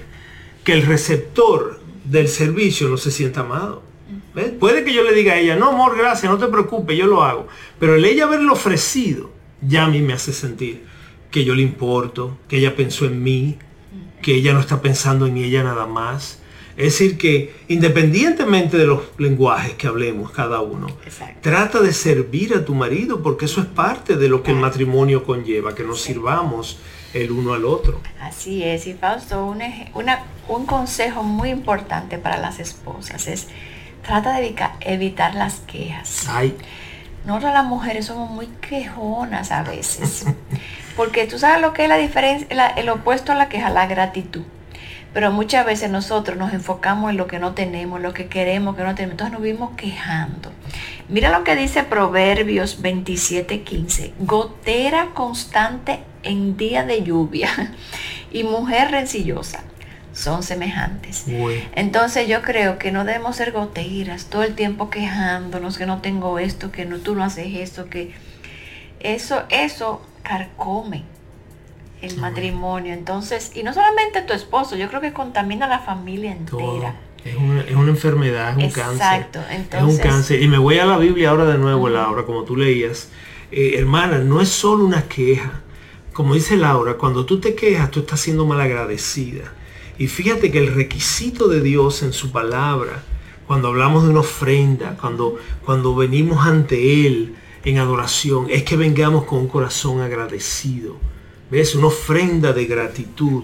que 0.68 0.74
el 0.74 0.86
receptor 0.86 1.80
del 2.04 2.28
servicio 2.28 2.90
no 2.90 2.98
se 2.98 3.10
sienta 3.10 3.40
amado. 3.40 3.84
Puede 4.60 4.84
que 4.84 4.94
yo 4.94 5.02
le 5.02 5.14
diga 5.14 5.32
a 5.32 5.40
ella, 5.40 5.56
no, 5.56 5.70
amor, 5.70 5.98
gracias, 5.98 6.30
no 6.30 6.38
te 6.38 6.48
preocupes, 6.48 6.98
yo 6.98 7.08
lo 7.08 7.24
hago. 7.24 7.48
Pero 7.80 7.96
el 7.96 8.04
ella 8.04 8.26
haberlo 8.26 8.52
ofrecido, 8.52 9.32
ya 9.62 9.86
a 9.86 9.88
mí 9.88 10.02
me 10.02 10.12
hace 10.12 10.34
sentir 10.34 10.84
que 11.32 11.46
yo 11.46 11.56
le 11.56 11.62
importo, 11.62 12.38
que 12.50 12.58
ella 12.58 12.76
pensó 12.76 13.06
en 13.06 13.24
mí, 13.24 13.58
que 14.22 14.36
ella 14.36 14.52
no 14.52 14.60
está 14.60 14.82
pensando 14.82 15.26
en 15.26 15.38
ella 15.38 15.64
nada 15.64 15.86
más. 15.88 16.42
Es 16.76 17.00
decir, 17.00 17.18
que 17.18 17.56
independientemente 17.70 18.76
de 18.76 18.88
los 18.88 19.04
lenguajes 19.18 19.76
que 19.76 19.88
hablemos 19.88 20.32
cada 20.32 20.60
uno, 20.60 20.88
trata 21.40 21.80
de 21.80 21.94
servir 21.94 22.54
a 22.56 22.66
tu 22.66 22.76
marido 22.76 23.24
porque 23.24 23.46
eso 23.46 23.62
es 23.62 23.68
parte 23.68 24.18
de 24.18 24.28
lo 24.28 24.44
que 24.44 24.52
el 24.52 24.58
matrimonio 24.58 25.24
conlleva, 25.24 25.74
que 25.74 25.86
nos 25.86 26.02
sirvamos 26.02 26.78
el 27.24 27.32
uno 27.32 27.54
al 27.54 27.66
otro. 27.66 28.02
Así 28.22 28.64
es, 28.64 28.88
y 28.88 28.94
Fausto, 28.94 29.46
un, 29.46 29.62
un 30.48 30.66
consejo 30.66 31.24
muy 31.24 31.50
importante 31.50 32.18
para 32.18 32.38
las 32.38 32.60
esposas 32.60 33.28
es 33.28 33.48
trata 34.08 34.40
de 34.40 34.56
evitar 34.82 35.36
las 35.36 35.56
quejas. 35.62 36.28
Ay. 36.30 36.56
Nosotros 37.26 37.54
las 37.54 37.66
mujeres 37.66 38.06
somos 38.06 38.30
muy 38.30 38.48
quejonas 38.62 39.52
a 39.52 39.64
veces, 39.64 40.26
porque 40.96 41.28
tú 41.28 41.38
sabes 41.38 41.62
lo 41.62 41.74
que 41.74 41.84
es 41.84 41.90
la 41.90 41.98
diferencia, 41.98 42.68
el 42.70 42.90
opuesto 42.90 43.34
a 43.34 43.36
la 43.36 43.50
queja, 43.50 43.70
la 43.70 43.86
gratitud. 43.86 44.44
Pero 45.14 45.32
muchas 45.32 45.66
veces 45.66 45.90
nosotros 45.90 46.38
nos 46.38 46.54
enfocamos 46.54 47.10
en 47.10 47.18
lo 47.18 47.28
que 47.28 47.40
no 47.40 47.54
tenemos, 47.54 48.00
lo 48.02 48.14
que 48.14 48.28
queremos, 48.28 48.76
que 48.76 48.84
no 48.84 48.94
tenemos. 48.94 49.14
Entonces 49.14 49.34
nos 49.34 49.42
vimos 49.42 49.72
quejando. 49.76 50.52
Mira 51.10 51.36
lo 51.38 51.44
que 51.44 51.56
dice 51.56 51.84
Proverbios 51.84 52.82
27:15. 52.82 54.14
Gotera 54.20 55.08
constante 55.14 56.02
en 56.24 56.58
día 56.58 56.84
de 56.84 57.04
lluvia 57.04 57.50
y 58.32 58.44
mujer 58.44 58.92
rencillosa 58.92 59.64
son 60.18 60.42
semejantes. 60.42 61.26
Entonces 61.76 62.28
yo 62.28 62.42
creo 62.42 62.80
que 62.80 62.92
no 62.92 63.06
debemos 63.06 63.36
ser 63.36 63.52
goteras 63.52 64.26
todo 64.26 64.42
el 64.44 64.56
tiempo 64.56 64.90
quejándonos 64.90 65.78
que 65.78 65.86
no 65.86 66.02
tengo 66.02 66.40
esto, 66.40 66.72
que 66.72 66.86
no, 66.86 66.98
tú 66.98 67.14
no 67.14 67.24
haces 67.24 67.56
esto, 67.56 67.88
que 67.88 68.14
eso, 69.00 69.44
eso 69.50 70.02
carcome 70.24 71.04
el 72.02 72.18
matrimonio. 72.18 72.94
Entonces, 72.94 73.52
y 73.54 73.62
no 73.62 73.74
solamente 73.74 74.24
tu 74.24 74.34
esposo, 74.34 74.76
yo 74.76 74.88
creo 74.88 75.02
que 75.02 75.14
contamina 75.14 75.68
la 75.68 75.80
familia 75.80 76.32
entera. 76.32 76.96
Es 77.24 77.36
una, 77.36 77.62
es 77.62 77.76
una, 77.76 77.90
enfermedad, 77.90 78.52
es 78.52 78.58
un 78.58 78.64
Exacto. 78.64 79.40
cáncer. 79.40 79.56
Entonces, 79.56 79.90
es 79.90 79.96
un 79.96 80.12
cáncer. 80.12 80.42
Y 80.42 80.48
me 80.48 80.58
voy 80.58 80.80
a 80.80 80.86
la 80.86 80.98
Biblia 80.98 81.30
ahora 81.30 81.46
de 81.46 81.58
nuevo, 81.58 81.90
Laura, 81.90 82.24
como 82.24 82.44
tú 82.44 82.56
leías. 82.56 83.10
Eh, 83.52 83.74
hermana, 83.78 84.20
no 84.20 84.42
es 84.42 84.50
solo 84.50 84.84
una 84.86 85.04
queja. 85.04 85.62
Como 86.18 86.34
dice 86.34 86.58
Laura, 86.58 86.96
cuando 86.96 87.28
tú 87.28 87.40
te 87.40 87.54
quejas, 87.54 87.92
tú 87.92 88.00
estás 88.00 88.22
siendo 88.22 88.44
malagradecida. 88.44 89.54
Y 90.00 90.08
fíjate 90.08 90.50
que 90.50 90.58
el 90.58 90.74
requisito 90.74 91.48
de 91.48 91.62
Dios 91.62 92.02
en 92.02 92.12
su 92.12 92.32
palabra, 92.32 93.04
cuando 93.46 93.68
hablamos 93.68 94.02
de 94.02 94.10
una 94.10 94.22
ofrenda, 94.22 94.98
cuando, 95.00 95.36
cuando 95.64 95.94
venimos 95.94 96.44
ante 96.44 97.06
Él 97.06 97.36
en 97.64 97.78
adoración, 97.78 98.48
es 98.50 98.64
que 98.64 98.76
vengamos 98.76 99.26
con 99.26 99.42
un 99.42 99.48
corazón 99.48 100.02
agradecido. 100.02 100.96
¿Ves? 101.52 101.76
Una 101.76 101.86
ofrenda 101.86 102.52
de 102.52 102.66
gratitud 102.66 103.44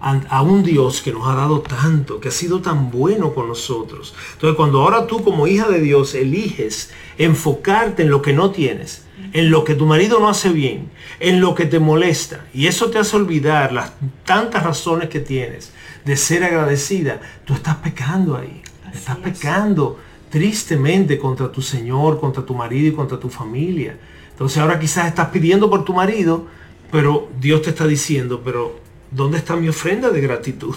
a 0.00 0.42
un 0.42 0.64
Dios 0.64 1.02
que 1.02 1.12
nos 1.12 1.28
ha 1.28 1.36
dado 1.36 1.60
tanto, 1.60 2.18
que 2.18 2.30
ha 2.30 2.32
sido 2.32 2.60
tan 2.60 2.90
bueno 2.90 3.32
con 3.32 3.46
nosotros. 3.46 4.12
Entonces 4.32 4.56
cuando 4.56 4.82
ahora 4.82 5.06
tú 5.06 5.22
como 5.22 5.46
hija 5.46 5.68
de 5.68 5.80
Dios 5.80 6.16
eliges 6.16 6.90
enfocarte 7.16 8.02
en 8.02 8.10
lo 8.10 8.22
que 8.22 8.32
no 8.32 8.50
tienes, 8.50 9.06
en 9.32 9.50
lo 9.50 9.64
que 9.64 9.74
tu 9.74 9.86
marido 9.86 10.18
no 10.20 10.28
hace 10.28 10.50
bien, 10.50 10.90
en 11.20 11.40
lo 11.40 11.54
que 11.54 11.66
te 11.66 11.78
molesta, 11.78 12.46
y 12.54 12.66
eso 12.66 12.90
te 12.90 12.98
hace 12.98 13.16
olvidar 13.16 13.72
las 13.72 13.92
tantas 14.24 14.62
razones 14.62 15.08
que 15.08 15.20
tienes 15.20 15.72
de 16.04 16.16
ser 16.16 16.44
agradecida, 16.44 17.20
tú 17.44 17.54
estás 17.54 17.76
pecando 17.76 18.36
ahí. 18.36 18.62
estás 18.92 19.18
pecando 19.18 19.98
tristemente 20.30 21.18
contra 21.18 21.50
tu 21.52 21.60
Señor, 21.60 22.18
contra 22.18 22.44
tu 22.44 22.54
marido 22.54 22.88
y 22.88 22.92
contra 22.92 23.18
tu 23.18 23.28
familia. 23.28 23.98
Entonces 24.30 24.58
ahora 24.58 24.78
quizás 24.78 25.06
estás 25.06 25.28
pidiendo 25.28 25.68
por 25.68 25.84
tu 25.84 25.92
marido, 25.92 26.46
pero 26.90 27.28
Dios 27.38 27.62
te 27.62 27.70
está 27.70 27.86
diciendo, 27.86 28.40
pero 28.42 28.80
¿dónde 29.10 29.38
está 29.38 29.56
mi 29.56 29.68
ofrenda 29.68 30.10
de 30.10 30.20
gratitud 30.20 30.76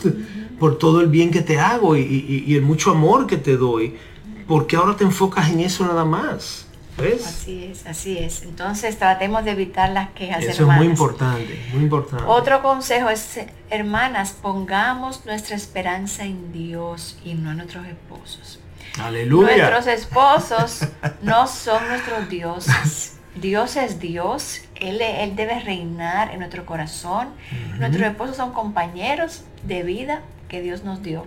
por 0.59 0.77
todo 0.77 0.99
el 1.01 1.07
bien 1.07 1.31
que 1.31 1.41
te 1.41 1.59
hago 1.59 1.95
y, 1.95 2.43
y 2.45 2.55
el 2.55 2.61
mucho 2.61 2.91
amor 2.91 3.27
que 3.27 3.37
te 3.37 3.55
doy? 3.55 3.95
Porque 4.47 4.75
ahora 4.75 4.97
te 4.97 5.05
enfocas 5.05 5.49
en 5.51 5.61
eso 5.61 5.85
nada 5.85 6.03
más. 6.03 6.67
Así 7.25 7.65
es, 7.65 7.85
así 7.85 8.17
es. 8.17 8.43
Entonces 8.43 8.97
tratemos 8.97 9.43
de 9.45 9.51
evitar 9.51 9.89
las 9.89 10.09
quejas. 10.11 10.43
Eso 10.43 10.69
es 10.69 10.77
muy 10.77 10.85
importante, 10.85 11.59
muy 11.73 11.83
importante. 11.83 12.23
Otro 12.27 12.61
consejo 12.61 13.09
es, 13.09 13.39
hermanas, 13.69 14.35
pongamos 14.41 15.25
nuestra 15.25 15.55
esperanza 15.55 16.23
en 16.23 16.51
Dios 16.51 17.17
y 17.23 17.33
no 17.33 17.51
en 17.51 17.57
nuestros 17.57 17.85
esposos. 17.87 18.59
Aleluya. 18.99 19.69
Nuestros 19.69 19.87
esposos 19.87 20.87
no 21.21 21.47
son 21.47 21.87
nuestros 21.87 22.29
dioses. 22.29 23.17
Dios 23.35 23.77
es 23.77 23.99
Dios, 23.99 24.61
Él, 24.75 25.01
Él 25.01 25.35
debe 25.35 25.59
reinar 25.61 26.31
en 26.31 26.39
nuestro 26.39 26.65
corazón. 26.65 27.29
Nuestros 27.77 28.03
esposos 28.03 28.35
son 28.35 28.51
compañeros 28.51 29.45
de 29.63 29.83
vida 29.83 30.21
que 30.49 30.61
Dios 30.61 30.83
nos 30.83 31.01
dio. 31.01 31.25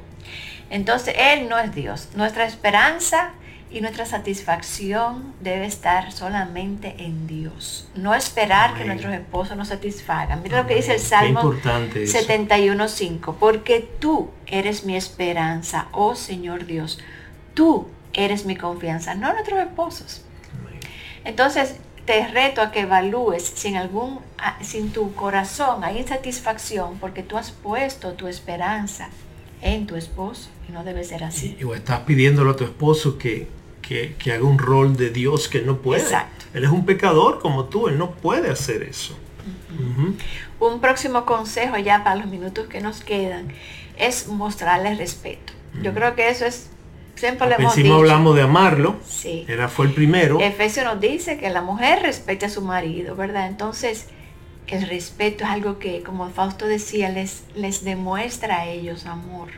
Entonces, 0.70 1.14
Él 1.18 1.48
no 1.48 1.58
es 1.58 1.74
Dios. 1.74 2.08
Nuestra 2.14 2.44
esperanza 2.44 3.32
y 3.74 3.80
nuestra 3.80 4.06
satisfacción 4.06 5.34
debe 5.40 5.66
estar 5.66 6.12
solamente 6.12 6.94
en 6.98 7.26
Dios. 7.26 7.88
No 7.96 8.14
esperar 8.14 8.74
que 8.74 8.84
nuestros 8.84 9.12
esposos 9.12 9.56
nos 9.56 9.66
satisfagan. 9.66 10.44
Mira 10.44 10.62
lo 10.62 10.68
que 10.68 10.76
dice 10.76 10.94
el 10.94 11.00
Salmo 11.00 11.42
71.5. 11.42 13.34
Porque 13.40 13.80
tú 13.98 14.30
eres 14.46 14.84
mi 14.84 14.94
esperanza, 14.94 15.88
oh 15.90 16.14
Señor 16.14 16.66
Dios. 16.66 17.00
Tú 17.54 17.88
eres 18.12 18.46
mi 18.46 18.54
confianza, 18.54 19.16
no 19.16 19.32
nuestros 19.32 19.58
esposos. 19.58 20.24
Entonces, 21.24 21.74
te 22.04 22.28
reto 22.28 22.60
a 22.60 22.70
que 22.70 22.82
evalúes 22.82 23.42
si 23.42 23.68
en 23.68 23.76
algún, 23.76 24.20
sin 24.60 24.92
tu 24.92 25.14
corazón 25.14 25.82
hay 25.82 25.98
insatisfacción 25.98 26.98
porque 27.00 27.24
tú 27.24 27.36
has 27.38 27.50
puesto 27.50 28.12
tu 28.12 28.28
esperanza 28.28 29.08
en 29.62 29.88
tu 29.88 29.96
esposo 29.96 30.50
y 30.68 30.72
no 30.72 30.84
debe 30.84 31.02
ser 31.02 31.24
así. 31.24 31.56
Y, 31.58 31.64
o 31.64 31.74
estás 31.74 32.00
pidiéndole 32.00 32.50
a 32.50 32.56
tu 32.56 32.62
esposo 32.62 33.18
que 33.18 33.48
que, 33.86 34.32
haga 34.32 34.44
un 34.44 34.58
rol 34.58 34.96
de 34.96 35.10
Dios 35.10 35.48
que 35.48 35.62
no 35.62 35.78
puede. 35.78 36.04
Él 36.54 36.64
es 36.64 36.70
un 36.70 36.84
pecador 36.84 37.40
como 37.40 37.64
tú, 37.66 37.88
él 37.88 37.98
no 37.98 38.12
puede 38.12 38.50
hacer 38.50 38.82
eso. 38.82 39.16
Un 40.60 40.80
próximo 40.80 41.24
consejo 41.24 41.76
ya 41.78 42.04
para 42.04 42.16
los 42.16 42.26
minutos 42.26 42.66
que 42.68 42.80
nos 42.80 43.02
quedan 43.02 43.48
es 43.96 44.28
mostrarle 44.28 44.94
respeto. 44.94 45.52
Yo 45.82 45.92
creo 45.92 46.14
que 46.14 46.28
eso 46.28 46.46
es 46.46 46.70
siempre 47.16 47.48
le 47.48 47.56
hemos 47.56 47.74
dicho. 47.74 47.94
hablamos 47.94 48.36
de 48.36 48.42
amarlo. 48.42 48.96
Sí. 49.06 49.44
Era 49.48 49.68
fue 49.68 49.86
el 49.86 49.92
primero. 49.92 50.40
Efesio 50.40 50.84
nos 50.84 51.00
dice 51.00 51.38
que 51.38 51.50
la 51.50 51.62
mujer 51.62 52.02
respete 52.02 52.46
a 52.46 52.48
su 52.48 52.62
marido, 52.62 53.16
¿verdad? 53.16 53.48
Entonces, 53.48 54.08
el 54.68 54.88
respeto 54.88 55.44
es 55.44 55.50
algo 55.50 55.78
que, 55.78 56.02
como 56.02 56.28
Fausto 56.30 56.66
decía, 56.66 57.08
les, 57.10 57.44
les 57.54 57.84
demuestra 57.84 58.60
a 58.60 58.66
ellos 58.66 59.06
amor 59.06 59.48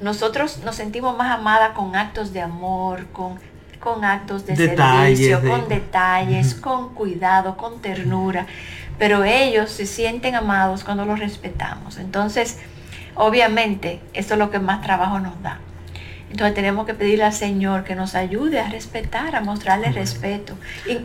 nosotros 0.00 0.58
nos 0.64 0.76
sentimos 0.76 1.16
más 1.16 1.38
amadas 1.38 1.70
con 1.70 1.96
actos 1.96 2.32
de 2.32 2.40
amor, 2.40 3.06
con, 3.12 3.38
con 3.80 4.04
actos 4.04 4.46
de 4.46 4.56
servicio, 4.56 5.40
con 5.42 5.68
detalles, 5.68 6.54
con 6.54 6.94
cuidado, 6.94 7.56
con 7.56 7.80
ternura. 7.80 8.46
Pero 8.98 9.24
ellos 9.24 9.70
se 9.70 9.86
sienten 9.86 10.34
amados 10.34 10.84
cuando 10.84 11.04
los 11.04 11.18
respetamos. 11.18 11.98
Entonces, 11.98 12.58
obviamente, 13.14 14.00
esto 14.12 14.34
es 14.34 14.38
lo 14.38 14.50
que 14.50 14.58
más 14.58 14.82
trabajo 14.82 15.18
nos 15.18 15.40
da. 15.42 15.60
Entonces 16.30 16.54
tenemos 16.54 16.86
que 16.86 16.94
pedirle 16.94 17.24
al 17.24 17.32
Señor 17.32 17.84
que 17.84 17.94
nos 17.94 18.14
ayude 18.14 18.60
a 18.60 18.68
respetar, 18.68 19.36
a 19.36 19.40
mostrarle 19.40 19.92
respeto, 19.92 20.54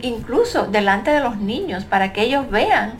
incluso 0.02 0.66
delante 0.66 1.10
de 1.10 1.20
los 1.20 1.36
niños, 1.36 1.84
para 1.84 2.12
que 2.12 2.22
ellos 2.22 2.50
vean 2.50 2.94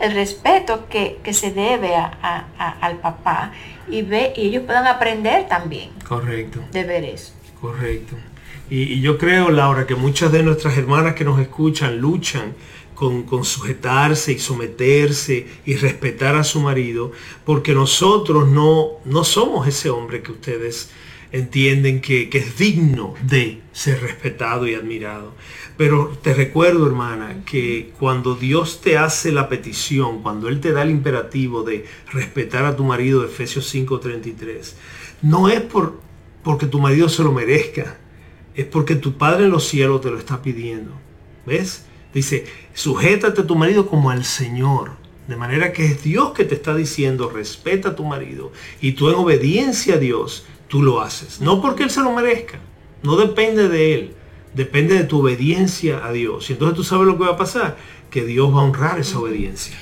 el 0.00 0.12
respeto 0.12 0.88
que, 0.88 1.20
se 1.32 1.52
debe 1.52 1.94
a, 1.94 2.44
al 2.80 2.96
papá 2.96 3.52
y, 3.90 4.02
ve, 4.02 4.32
y 4.36 4.48
ellos 4.48 4.64
puedan 4.64 4.86
aprender 4.86 5.48
también. 5.48 5.90
Correcto. 6.06 6.60
De 6.72 6.84
ver 6.84 7.04
eso. 7.04 7.32
Correcto. 7.60 8.16
Y, 8.70 9.00
yo 9.00 9.18
creo, 9.18 9.50
Laura, 9.50 9.86
que 9.86 9.94
muchas 9.94 10.30
de 10.32 10.42
nuestras 10.42 10.76
hermanas 10.78 11.14
que 11.14 11.24
nos 11.24 11.40
escuchan 11.40 11.98
luchan 11.98 12.54
con, 12.94 13.24
con, 13.24 13.44
sujetarse 13.44 14.32
y 14.32 14.38
someterse 14.38 15.46
y 15.64 15.76
respetar 15.76 16.36
a 16.36 16.44
su 16.44 16.60
marido, 16.60 17.12
porque 17.44 17.74
nosotros 17.74 18.48
no, 18.48 18.98
no 19.04 19.24
somos 19.24 19.66
ese 19.66 19.90
hombre 19.90 20.22
que 20.22 20.32
ustedes 20.32 20.90
entienden 21.32 22.00
que, 22.00 22.28
es 22.32 22.58
digno 22.58 23.14
de 23.22 23.60
ser 23.72 24.00
respetado 24.00 24.66
y 24.66 24.74
admirado. 24.74 25.34
Pero 25.76 26.18
te 26.22 26.34
recuerdo, 26.34 26.86
hermana, 26.86 27.42
que 27.46 27.92
cuando 27.98 28.34
Dios 28.34 28.80
te 28.80 28.98
hace 28.98 29.32
la 29.32 29.48
petición, 29.48 30.22
cuando 30.22 30.48
Él 30.48 30.60
te 30.60 30.72
da 30.72 30.82
el 30.82 30.90
imperativo 30.90 31.62
de 31.62 31.86
respetar 32.12 32.64
a 32.64 32.76
tu 32.76 32.84
marido, 32.84 33.24
Efesios 33.24 33.72
5:33, 33.72 34.74
no 35.22 35.48
es 35.48 35.60
por, 35.60 36.00
porque 36.42 36.66
tu 36.66 36.80
marido 36.80 37.08
se 37.08 37.22
lo 37.22 37.32
merezca, 37.32 37.98
es 38.54 38.66
porque 38.66 38.96
tu 38.96 39.16
Padre 39.16 39.44
en 39.44 39.50
los 39.50 39.66
cielos 39.66 40.00
te 40.00 40.10
lo 40.10 40.18
está 40.18 40.42
pidiendo. 40.42 40.92
¿Ves? 41.46 41.86
Dice, 42.12 42.46
sujétate 42.74 43.42
a 43.42 43.46
tu 43.46 43.54
marido 43.54 43.86
como 43.86 44.10
al 44.10 44.24
Señor. 44.24 44.98
De 45.28 45.36
manera 45.36 45.72
que 45.72 45.84
es 45.86 46.02
Dios 46.02 46.32
que 46.32 46.44
te 46.44 46.56
está 46.56 46.74
diciendo, 46.74 47.30
respeta 47.30 47.90
a 47.90 47.96
tu 47.96 48.04
marido. 48.04 48.50
Y 48.80 48.92
tú 48.92 49.08
en 49.08 49.14
obediencia 49.14 49.94
a 49.94 49.98
Dios 49.98 50.44
tú 50.70 50.82
lo 50.82 51.02
haces. 51.02 51.42
No 51.42 51.60
porque 51.60 51.82
Él 51.82 51.90
se 51.90 52.00
lo 52.00 52.12
merezca, 52.12 52.58
no 53.02 53.16
depende 53.16 53.68
de 53.68 53.94
Él, 53.94 54.16
depende 54.54 54.94
de 54.94 55.04
tu 55.04 55.20
obediencia 55.20 56.00
a 56.02 56.12
Dios. 56.12 56.48
Y 56.48 56.54
entonces 56.54 56.76
tú 56.76 56.84
sabes 56.84 57.06
lo 57.06 57.18
que 57.18 57.24
va 57.24 57.32
a 57.32 57.36
pasar, 57.36 57.76
que 58.08 58.24
Dios 58.24 58.54
va 58.54 58.60
a 58.60 58.64
honrar 58.64 58.98
esa 58.98 59.18
obediencia. 59.18 59.76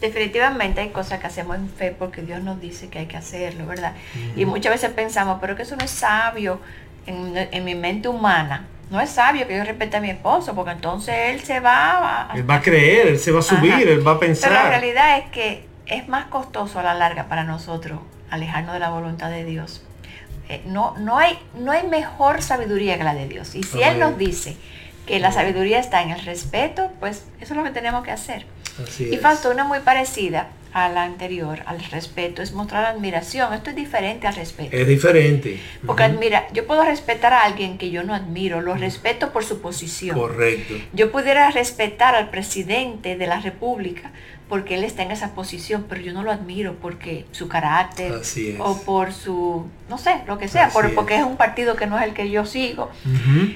Definitivamente 0.00 0.80
hay 0.80 0.88
cosas 0.88 1.20
que 1.20 1.28
hacemos 1.28 1.56
en 1.56 1.68
fe 1.70 1.94
porque 1.96 2.22
Dios 2.22 2.42
nos 2.42 2.60
dice 2.60 2.88
que 2.88 2.98
hay 2.98 3.06
que 3.06 3.16
hacerlo, 3.16 3.66
¿verdad? 3.66 3.94
Y 4.34 4.44
muchas 4.44 4.72
veces 4.72 4.90
pensamos, 4.90 5.38
pero 5.40 5.54
que 5.54 5.62
eso 5.62 5.76
no 5.76 5.84
es 5.84 5.92
sabio 5.92 6.60
en, 7.06 7.64
mi 7.64 7.76
mente 7.76 8.08
humana. 8.08 8.66
No 8.90 9.00
es 9.00 9.10
sabio 9.10 9.46
que 9.46 9.56
yo 9.56 9.62
respete 9.62 9.96
a 9.96 10.00
mi 10.00 10.10
esposo, 10.10 10.56
porque 10.56 10.72
entonces 10.72 11.14
él 11.28 11.40
se 11.40 11.60
va 11.60 12.32
a... 12.32 12.34
Él 12.34 12.50
va 12.50 12.56
a 12.56 12.62
creer, 12.62 13.06
él 13.06 13.18
se 13.18 13.30
va 13.30 13.38
a 13.38 13.42
subir, 13.42 13.88
él 13.88 14.06
va 14.06 14.12
a 14.12 14.18
pensar. 14.18 14.50
Pero 14.50 14.62
la 14.64 14.68
realidad 14.70 15.18
es 15.18 15.30
que 15.30 15.66
es 15.86 16.08
más 16.08 16.26
costoso 16.26 16.80
a 16.80 16.82
la 16.82 16.94
larga 16.94 17.28
para 17.28 17.44
nosotros 17.44 18.00
alejarnos 18.28 18.74
de 18.74 18.80
la 18.80 18.90
voluntad 18.90 19.30
de 19.30 19.44
Dios 19.44 19.84
no, 20.66 20.94
no, 20.98 21.18
hay, 21.18 21.38
no 21.54 21.72
hay 21.72 21.86
mejor 21.86 22.42
sabiduría 22.42 22.98
que 22.98 23.04
la 23.04 23.14
de 23.14 23.28
Dios. 23.28 23.54
Y 23.54 23.62
si 23.62 23.82
Él 23.82 23.98
nos 23.98 24.18
dice 24.18 24.56
que 25.06 25.18
la 25.18 25.32
sabiduría 25.32 25.78
está 25.78 26.02
en 26.02 26.10
el 26.10 26.20
respeto, 26.20 26.90
pues 27.00 27.24
eso 27.40 27.54
es 27.54 27.56
lo 27.56 27.64
que 27.64 27.70
tenemos 27.70 28.04
que 28.04 28.10
hacer. 28.10 28.46
y 28.98 29.16
falta 29.16 29.50
una 29.50 29.64
muy 29.64 29.80
parecida 29.80 30.48
a 30.72 30.88
la 30.88 31.04
anterior, 31.04 31.60
al 31.66 31.82
respeto, 31.84 32.42
es 32.42 32.52
mostrar 32.52 32.84
admiración. 32.86 33.52
Esto 33.52 33.70
es 33.70 33.76
diferente 33.76 34.26
al 34.26 34.34
respeto. 34.34 34.74
Es 34.74 34.86
diferente. 34.86 35.60
Porque 35.86 36.04
admira, 36.04 36.46
yo 36.52 36.66
puedo 36.66 36.82
respetar 36.84 37.32
a 37.32 37.42
alguien 37.42 37.76
que 37.76 37.90
yo 37.90 38.02
no 38.02 38.14
admiro, 38.14 38.60
lo 38.60 38.74
respeto 38.74 39.32
por 39.32 39.44
su 39.44 39.60
posición. 39.60 40.18
Correcto. 40.18 40.74
Yo 40.92 41.12
pudiera 41.12 41.50
respetar 41.50 42.14
al 42.14 42.30
presidente 42.30 43.16
de 43.16 43.26
la 43.26 43.40
República 43.40 44.12
porque 44.52 44.74
él 44.74 44.84
está 44.84 45.02
en 45.02 45.10
esa 45.12 45.34
posición, 45.34 45.86
pero 45.88 46.02
yo 46.02 46.12
no 46.12 46.22
lo 46.22 46.30
admiro 46.30 46.74
porque 46.74 47.24
su 47.32 47.48
carácter 47.48 48.20
o 48.58 48.82
por 48.82 49.14
su, 49.14 49.66
no 49.88 49.96
sé, 49.96 50.24
lo 50.26 50.36
que 50.36 50.46
sea, 50.46 50.68
porque 50.68 51.16
es 51.16 51.24
un 51.24 51.38
partido 51.38 51.74
que 51.74 51.86
no 51.86 51.98
es 51.98 52.04
el 52.04 52.12
que 52.12 52.28
yo 52.28 52.44
sigo. 52.44 52.90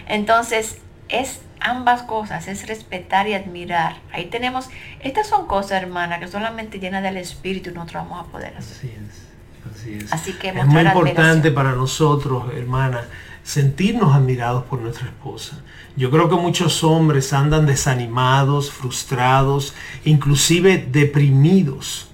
Entonces, 0.08 0.78
es 1.10 1.40
ambas 1.60 2.00
cosas, 2.00 2.48
es 2.48 2.66
respetar 2.66 3.28
y 3.28 3.34
admirar. 3.34 3.96
Ahí 4.10 4.24
tenemos, 4.30 4.70
estas 5.00 5.26
son 5.26 5.46
cosas, 5.46 5.82
hermana, 5.82 6.18
que 6.18 6.28
solamente 6.28 6.80
llenas 6.80 7.02
del 7.02 7.18
espíritu 7.18 7.72
nosotros 7.72 8.04
vamos 8.04 8.26
a 8.26 8.32
poder 8.32 8.56
hacer. 8.56 8.90
Así 9.70 9.98
es. 9.98 10.10
Así 10.14 10.32
que 10.32 10.48
es 10.48 10.64
muy 10.64 10.80
importante 10.80 11.50
para 11.50 11.72
nosotros, 11.72 12.54
hermana, 12.54 13.02
sentirnos 13.46 14.12
admirados 14.12 14.64
por 14.64 14.80
nuestra 14.80 15.06
esposa. 15.06 15.62
Yo 15.96 16.10
creo 16.10 16.28
que 16.28 16.34
muchos 16.34 16.82
hombres 16.82 17.32
andan 17.32 17.64
desanimados, 17.64 18.72
frustrados, 18.72 19.72
inclusive 20.04 20.84
deprimidos, 20.90 22.08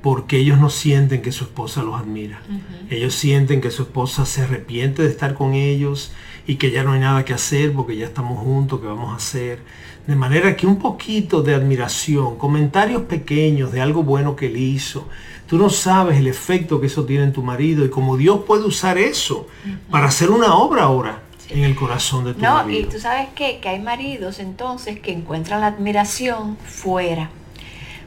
porque 0.00 0.38
ellos 0.38 0.58
no 0.58 0.70
sienten 0.70 1.20
que 1.20 1.30
su 1.30 1.44
esposa 1.44 1.82
los 1.82 2.00
admira. 2.00 2.40
Ellos 2.88 3.14
sienten 3.14 3.60
que 3.60 3.70
su 3.70 3.82
esposa 3.82 4.24
se 4.24 4.42
arrepiente 4.42 5.02
de 5.02 5.10
estar 5.10 5.34
con 5.34 5.52
ellos 5.52 6.10
y 6.46 6.54
que 6.56 6.70
ya 6.70 6.82
no 6.84 6.92
hay 6.92 7.00
nada 7.00 7.22
que 7.26 7.34
hacer 7.34 7.74
porque 7.74 7.94
ya 7.94 8.06
estamos 8.06 8.38
juntos, 8.38 8.80
que 8.80 8.86
vamos 8.86 9.12
a 9.12 9.16
hacer. 9.16 9.60
De 10.06 10.16
manera 10.16 10.56
que 10.56 10.66
un 10.66 10.78
poquito 10.78 11.42
de 11.42 11.54
admiración, 11.54 12.38
comentarios 12.38 13.02
pequeños 13.02 13.72
de 13.72 13.82
algo 13.82 14.04
bueno 14.04 14.36
que 14.36 14.46
él 14.46 14.56
hizo, 14.56 15.06
Tú 15.48 15.56
no 15.56 15.70
sabes 15.70 16.18
el 16.18 16.26
efecto 16.26 16.80
que 16.80 16.88
eso 16.88 17.04
tiene 17.04 17.24
en 17.24 17.32
tu 17.32 17.42
marido 17.42 17.84
y 17.84 17.90
cómo 17.90 18.16
Dios 18.16 18.40
puede 18.46 18.64
usar 18.64 18.98
eso 18.98 19.46
para 19.90 20.08
hacer 20.08 20.30
una 20.30 20.54
obra 20.54 20.82
ahora 20.82 21.22
en 21.48 21.64
el 21.64 21.74
corazón 21.74 22.24
de 22.26 22.34
tu 22.34 22.40
marido. 22.40 22.64
No, 22.64 22.70
y 22.70 22.84
tú 22.84 23.00
sabes 23.00 23.28
qué? 23.34 23.58
que 23.58 23.70
hay 23.70 23.80
maridos 23.80 24.40
entonces 24.40 25.00
que 25.00 25.12
encuentran 25.12 25.62
la 25.62 25.68
admiración 25.68 26.58
fuera. 26.58 27.30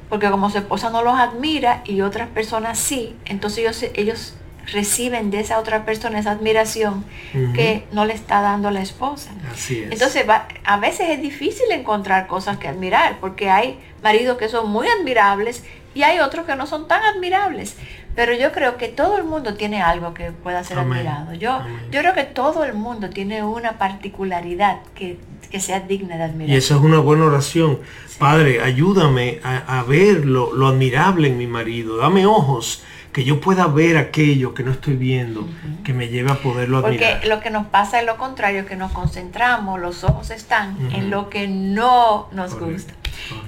Porque 0.07 0.29
como 0.29 0.49
su 0.49 0.59
esposa 0.59 0.89
no 0.91 1.03
los 1.03 1.17
admira 1.17 1.81
y 1.85 2.01
otras 2.01 2.27
personas 2.29 2.77
sí, 2.77 3.15
entonces 3.25 3.59
ellos, 3.59 3.85
ellos 3.95 4.35
reciben 4.67 5.31
de 5.31 5.39
esa 5.39 5.57
otra 5.57 5.85
persona 5.85 6.19
esa 6.19 6.31
admiración 6.31 7.03
que 7.31 7.85
no 7.91 8.05
le 8.05 8.13
está 8.13 8.41
dando 8.41 8.69
la 8.71 8.81
esposa. 8.81 9.31
Así 9.51 9.79
es. 9.79 9.91
Entonces 9.91 10.25
a 10.63 10.77
veces 10.77 11.09
es 11.09 11.21
difícil 11.21 11.71
encontrar 11.71 12.27
cosas 12.27 12.57
que 12.57 12.67
admirar 12.67 13.17
porque 13.19 13.49
hay 13.49 13.79
maridos 14.03 14.37
que 14.37 14.49
son 14.49 14.69
muy 14.69 14.87
admirables 14.87 15.63
y 15.93 16.03
hay 16.03 16.19
otros 16.19 16.45
que 16.45 16.55
no 16.55 16.67
son 16.67 16.87
tan 16.87 17.03
admirables. 17.03 17.75
Pero 18.15 18.33
yo 18.33 18.51
creo 18.51 18.77
que 18.77 18.89
todo 18.89 19.17
el 19.17 19.23
mundo 19.23 19.53
tiene 19.53 19.81
algo 19.81 20.13
que 20.13 20.31
pueda 20.31 20.63
ser 20.63 20.79
admirado. 20.79 21.33
Yo, 21.33 21.61
yo 21.91 22.01
creo 22.01 22.13
que 22.13 22.23
todo 22.23 22.65
el 22.65 22.73
mundo 22.73 23.09
tiene 23.09 23.43
una 23.43 23.77
particularidad 23.77 24.79
que, 24.95 25.17
sea 25.59 25.79
digna 25.81 26.17
de 26.17 26.23
admirar. 26.23 26.49
Y 26.49 26.57
esa 26.57 26.75
es 26.75 26.81
una 26.81 26.99
buena 26.99 27.25
oración. 27.25 27.79
Padre, 28.17 28.61
ayúdame 28.61 29.39
a, 29.43 29.83
ver 29.83 30.25
lo, 30.25 30.67
admirable 30.67 31.29
en 31.29 31.37
mi 31.37 31.47
marido. 31.47 31.97
Dame 31.97 32.25
ojos 32.25 32.83
que 33.11 33.23
yo 33.23 33.41
pueda 33.41 33.67
ver 33.67 33.97
aquello 33.97 34.53
que 34.53 34.63
no 34.63 34.71
estoy 34.71 34.95
viendo, 34.95 35.47
que 35.83 35.93
me 35.93 36.07
lleve 36.07 36.31
a 36.31 36.35
poderlo 36.35 36.77
admirar. 36.77 37.13
Porque 37.15 37.27
lo 37.27 37.41
que 37.41 37.49
nos 37.49 37.67
pasa 37.67 37.99
es 37.99 38.05
lo 38.05 38.17
contrario, 38.17 38.65
que 38.65 38.75
nos 38.75 38.91
concentramos, 38.91 39.79
los 39.79 40.03
ojos 40.03 40.29
están 40.29 40.77
en 40.93 41.09
lo 41.09 41.29
que 41.29 41.47
no 41.47 42.29
nos 42.31 42.57
gusta. 42.57 42.93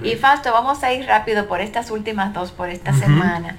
Y 0.03 0.15
Fausto, 0.15 0.51
vamos 0.51 0.83
a 0.83 0.93
ir 0.93 1.05
rápido 1.05 1.47
por 1.47 1.61
estas 1.61 1.91
últimas 1.91 2.33
dos, 2.33 2.51
por 2.51 2.69
esta 2.69 2.93
semana. 2.93 3.57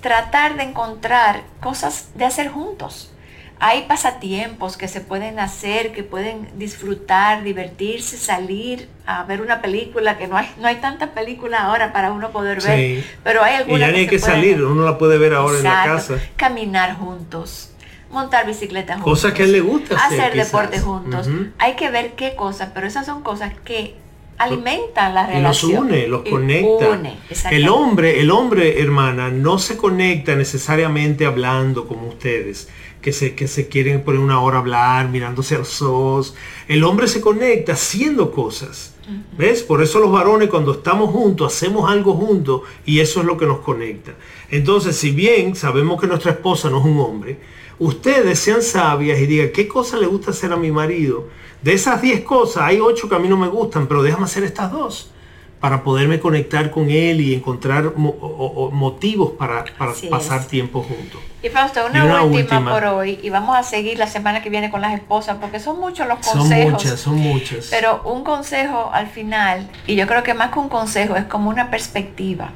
Tratar 0.00 0.56
de 0.56 0.62
encontrar 0.62 1.42
cosas 1.60 2.10
de 2.14 2.24
hacer 2.24 2.48
juntos. 2.48 3.12
Hay 3.58 3.84
pasatiempos 3.88 4.76
que 4.76 4.86
se 4.86 5.00
pueden 5.00 5.38
hacer, 5.38 5.92
que 5.92 6.02
pueden 6.02 6.48
disfrutar, 6.58 7.42
divertirse, 7.42 8.18
salir 8.18 8.88
a 9.06 9.24
ver 9.24 9.40
una 9.40 9.62
película, 9.62 10.18
que 10.18 10.28
no 10.28 10.36
hay, 10.36 10.48
no 10.60 10.68
hay 10.68 10.76
tanta 10.76 11.12
película 11.12 11.64
ahora 11.64 11.92
para 11.92 12.12
uno 12.12 12.30
poder 12.30 12.62
ver, 12.62 13.04
pero 13.24 13.42
hay 13.42 13.54
algunas. 13.54 13.88
Y 13.88 13.92
ya 13.92 13.98
hay 13.98 14.06
que, 14.06 14.18
salir, 14.18 14.62
uno 14.62 14.84
la 14.84 14.98
puede 14.98 15.16
ver 15.16 15.32
ahora 15.32 15.56
en 15.58 15.64
la 15.64 15.84
casa. 15.84 16.18
Caminar 16.36 16.96
juntos 16.96 17.70
montar 18.10 18.46
bicicleta 18.46 18.94
juntos. 18.94 19.12
Cosas 19.12 19.32
que 19.32 19.42
a 19.42 19.46
él 19.46 19.52
le 19.52 19.60
gusta 19.60 19.96
hacer. 19.96 20.20
Hacer 20.20 20.36
deporte 20.36 20.80
juntos. 20.80 21.28
Hay 21.58 21.76
que 21.76 21.90
ver 21.90 22.14
qué 22.14 22.34
cosas, 22.34 22.70
pero 22.74 22.86
esas 22.86 23.06
son 23.06 23.22
cosas 23.22 23.52
que 23.64 23.94
alimentan 24.38 25.14
la 25.14 25.26
relación. 25.26 25.70
Y 25.70 25.74
los 25.74 25.84
une, 25.84 26.08
los 26.08 26.22
conecta. 26.22 27.50
el 27.50 27.68
hombre, 27.68 28.20
el 28.20 28.30
hombre, 28.30 28.80
hermana, 28.80 29.30
no 29.30 29.58
se 29.58 29.76
conecta 29.76 30.34
necesariamente 30.34 31.26
hablando 31.26 31.86
como 31.86 32.08
ustedes, 32.08 32.68
que 33.00 33.12
se, 33.12 33.34
que 33.34 33.48
se 33.48 33.68
quieren 33.68 34.02
poner 34.02 34.20
una 34.20 34.40
hora 34.40 34.56
a 34.56 34.60
hablar, 34.60 35.08
mirándose 35.08 35.54
a 35.54 35.58
los 35.58 35.80
ojos. 35.82 36.34
El 36.68 36.84
hombre 36.84 37.08
se 37.08 37.20
conecta 37.20 37.72
haciendo 37.72 38.30
cosas. 38.30 38.94
¿Ves? 39.38 39.62
Por 39.62 39.82
eso 39.82 40.00
los 40.00 40.10
varones 40.10 40.48
cuando 40.48 40.72
estamos 40.72 41.10
juntos, 41.10 41.54
hacemos 41.54 41.88
algo 41.88 42.14
juntos 42.14 42.62
y 42.84 42.98
eso 42.98 43.20
es 43.20 43.26
lo 43.26 43.36
que 43.36 43.46
nos 43.46 43.60
conecta. 43.60 44.14
Entonces, 44.50 44.96
si 44.96 45.12
bien 45.12 45.54
sabemos 45.54 46.00
que 46.00 46.08
nuestra 46.08 46.32
esposa 46.32 46.68
no 46.70 46.80
es 46.80 46.86
un 46.86 46.98
hombre, 46.98 47.38
ustedes 47.78 48.40
sean 48.40 48.62
sabias 48.62 49.20
y 49.20 49.26
digan, 49.26 49.50
¿qué 49.54 49.68
cosa 49.68 49.96
le 49.96 50.06
gusta 50.06 50.32
hacer 50.32 50.52
a 50.52 50.56
mi 50.56 50.72
marido? 50.72 51.28
De 51.62 51.74
esas 51.74 52.02
10 52.02 52.22
cosas, 52.22 52.64
hay 52.64 52.80
8 52.80 53.08
que 53.08 53.14
a 53.14 53.20
mí 53.20 53.28
no 53.28 53.36
me 53.36 53.46
gustan, 53.46 53.86
pero 53.86 54.02
déjame 54.02 54.24
hacer 54.24 54.42
estas 54.42 54.72
dos 54.72 55.12
para 55.60 55.82
poderme 55.82 56.20
conectar 56.20 56.70
con 56.70 56.90
él 56.90 57.20
y 57.20 57.34
encontrar 57.34 57.94
motivos 57.96 59.32
para, 59.32 59.64
pasar 60.10 60.44
tiempo 60.44 60.82
juntos. 60.82 61.20
Y 61.42 61.48
Fausto, 61.48 61.86
una, 61.86 62.22
última, 62.22 62.72
por 62.72 62.84
hoy, 62.84 63.18
y 63.22 63.30
vamos 63.30 63.56
a 63.56 63.62
seguir 63.62 63.98
la 63.98 64.06
semana 64.06 64.42
que 64.42 64.50
viene 64.50 64.70
con 64.70 64.80
las 64.80 64.94
esposas, 64.94 65.38
porque 65.40 65.60
son 65.60 65.80
muchos 65.80 66.06
los 66.06 66.18
consejos. 66.18 66.48
Son 66.48 66.70
muchas, 66.72 67.00
son 67.00 67.14
muchas. 67.16 67.68
Pero 67.70 68.02
un 68.04 68.24
consejo 68.24 68.90
al 68.92 69.06
final, 69.06 69.68
y 69.86 69.94
yo 69.94 70.06
creo 70.06 70.22
que 70.22 70.34
más 70.34 70.52
que 70.52 70.58
un 70.58 70.68
consejo, 70.68 71.16
es 71.16 71.24
como 71.24 71.50
una 71.50 71.70
perspectiva. 71.70 72.50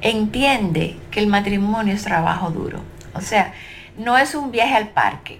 Entiende 0.00 0.96
que 1.10 1.20
el 1.20 1.26
matrimonio 1.26 1.94
es 1.94 2.02
trabajo 2.02 2.50
duro. 2.50 2.80
O 3.14 3.20
sea, 3.20 3.52
no 3.96 4.18
es 4.18 4.34
un 4.34 4.50
viaje 4.50 4.74
al 4.74 4.88
parque 4.88 5.38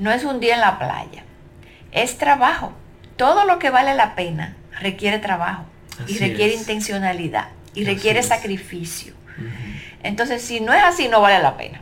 no 0.00 0.10
es 0.10 0.24
un 0.24 0.40
día 0.40 0.54
en 0.54 0.62
la 0.62 0.78
playa, 0.78 1.24
es 1.92 2.16
trabajo. 2.16 2.72
Todo 3.16 3.44
lo 3.44 3.58
que 3.58 3.68
vale 3.68 3.94
la 3.94 4.14
pena 4.14 4.56
requiere 4.80 5.18
trabajo 5.18 5.66
y 6.06 6.18
requiere 6.18 6.54
intencionalidad 6.54 7.48
y 7.74 7.84
requiere 7.84 8.22
sacrificio. 8.22 9.14
Entonces, 10.02 10.42
si 10.42 10.60
no 10.60 10.72
es 10.72 10.82
así, 10.82 11.08
no 11.08 11.20
vale 11.20 11.42
la 11.42 11.56
pena. 11.56 11.80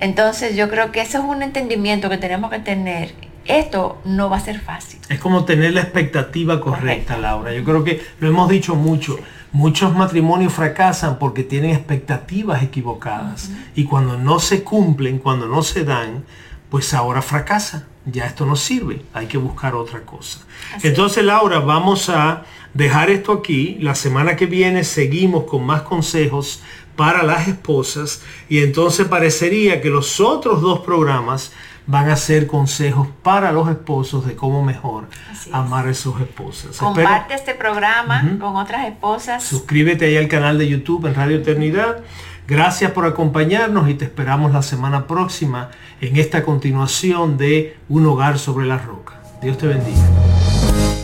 Entonces, 0.00 0.56
yo 0.56 0.68
creo 0.70 0.92
que 0.92 1.00
ese 1.00 1.18
es 1.18 1.24
un 1.24 1.42
entendimiento 1.42 2.08
que 2.08 2.18
tenemos 2.18 2.50
que 2.50 2.58
tener. 2.58 3.14
Esto 3.44 4.00
no 4.04 4.30
va 4.30 4.36
a 4.38 4.40
ser 4.40 4.60
fácil. 4.60 5.00
Es 5.08 5.18
como 5.18 5.44
tener 5.44 5.72
la 5.72 5.80
expectativa 5.82 6.60
correcta, 6.60 7.18
Laura. 7.18 7.52
Yo 7.52 7.64
creo 7.64 7.84
que 7.84 8.02
lo 8.20 8.28
hemos 8.28 8.48
dicho 8.48 8.74
mucho. 8.76 9.18
Muchos 9.52 9.94
matrimonios 9.94 10.52
fracasan 10.52 11.18
porque 11.18 11.42
tienen 11.42 11.72
expectativas 11.72 12.62
equivocadas. 12.62 13.50
Y 13.74 13.84
cuando 13.84 14.16
no 14.16 14.38
se 14.38 14.62
cumplen, 14.62 15.18
cuando 15.18 15.46
no 15.48 15.62
se 15.62 15.84
dan, 15.84 16.24
pues 16.70 16.94
ahora 16.94 17.22
fracasa. 17.22 17.86
Ya 18.06 18.24
esto 18.24 18.46
no 18.46 18.56
sirve. 18.56 19.02
Hay 19.12 19.26
que 19.26 19.36
buscar 19.36 19.74
otra 19.74 20.00
cosa. 20.02 20.40
Entonces, 20.82 21.22
Laura, 21.22 21.58
vamos 21.58 22.08
a 22.08 22.44
dejar 22.72 23.10
esto 23.10 23.32
aquí. 23.32 23.76
La 23.80 23.94
semana 23.94 24.36
que 24.36 24.46
viene 24.46 24.84
seguimos 24.84 25.44
con 25.44 25.64
más 25.64 25.82
consejos 25.82 26.62
para 26.96 27.22
las 27.22 27.48
esposas 27.48 28.22
y 28.48 28.62
entonces 28.62 29.06
parecería 29.06 29.80
que 29.80 29.88
los 29.88 30.20
otros 30.20 30.60
dos 30.60 30.80
programas 30.80 31.52
van 31.86 32.10
a 32.10 32.16
ser 32.16 32.46
consejos 32.46 33.08
para 33.22 33.52
los 33.52 33.68
esposos 33.68 34.26
de 34.26 34.36
cómo 34.36 34.62
mejor 34.62 35.06
amar 35.50 35.88
a 35.88 35.94
sus 35.94 36.20
esposas. 36.20 36.76
Comparte 36.76 37.34
este 37.34 37.54
programa 37.54 38.36
con 38.38 38.56
otras 38.56 38.86
esposas. 38.86 39.42
Suscríbete 39.42 40.04
ahí 40.04 40.16
al 40.16 40.28
canal 40.28 40.58
de 40.58 40.68
YouTube 40.68 41.06
en 41.06 41.14
Radio 41.14 41.38
Eternidad. 41.38 42.04
Gracias 42.46 42.90
por 42.92 43.06
acompañarnos 43.06 43.88
y 43.88 43.94
te 43.94 44.04
esperamos 44.04 44.52
la 44.52 44.62
semana 44.62 45.06
próxima 45.06 45.70
en 46.00 46.16
esta 46.16 46.42
continuación 46.42 47.36
de 47.38 47.76
Un 47.88 48.06
hogar 48.06 48.38
sobre 48.38 48.66
la 48.66 48.78
roca. 48.78 49.20
Dios 49.40 49.56
te 49.58 49.66
bendiga. 49.66 50.00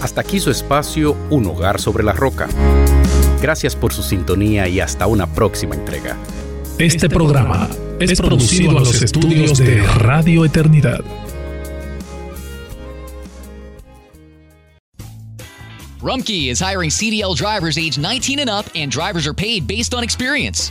Hasta 0.03 0.21
aquí 0.21 0.41
su 0.41 0.51
espacio 0.51 1.17
Un 1.31 1.47
hogar 1.47 1.81
sobre 1.81 2.05
la 2.05 2.13
roca. 2.13 2.49
Gracias 3.41 3.77
por 3.77 3.93
su 3.93 4.03
sintonía 4.03 4.69
y 4.69 4.81
hasta 4.81 5.07
una 5.07 5.27
próxima 5.27 5.75
entrega. 5.75 6.17
Este 6.79 7.09
programa 7.09 7.69
es 8.01 8.21
producido 8.21 8.71
a 8.71 8.81
los 8.81 9.03
estudios 9.03 9.59
de 9.59 9.83
Radio 9.83 10.45
Eternidad. 10.45 11.03
Rumkey 16.03 16.51
is 16.51 16.61
hiring 16.61 16.91
CDL 16.91 17.35
drivers 17.35 17.79
age 17.79 17.99
19 17.99 18.39
and 18.39 18.51
up, 18.51 18.67
and 18.75 18.93
drivers 18.93 19.27
are 19.27 19.35
paid 19.35 19.67
based 19.67 19.95
on 19.95 20.05
experience. 20.05 20.71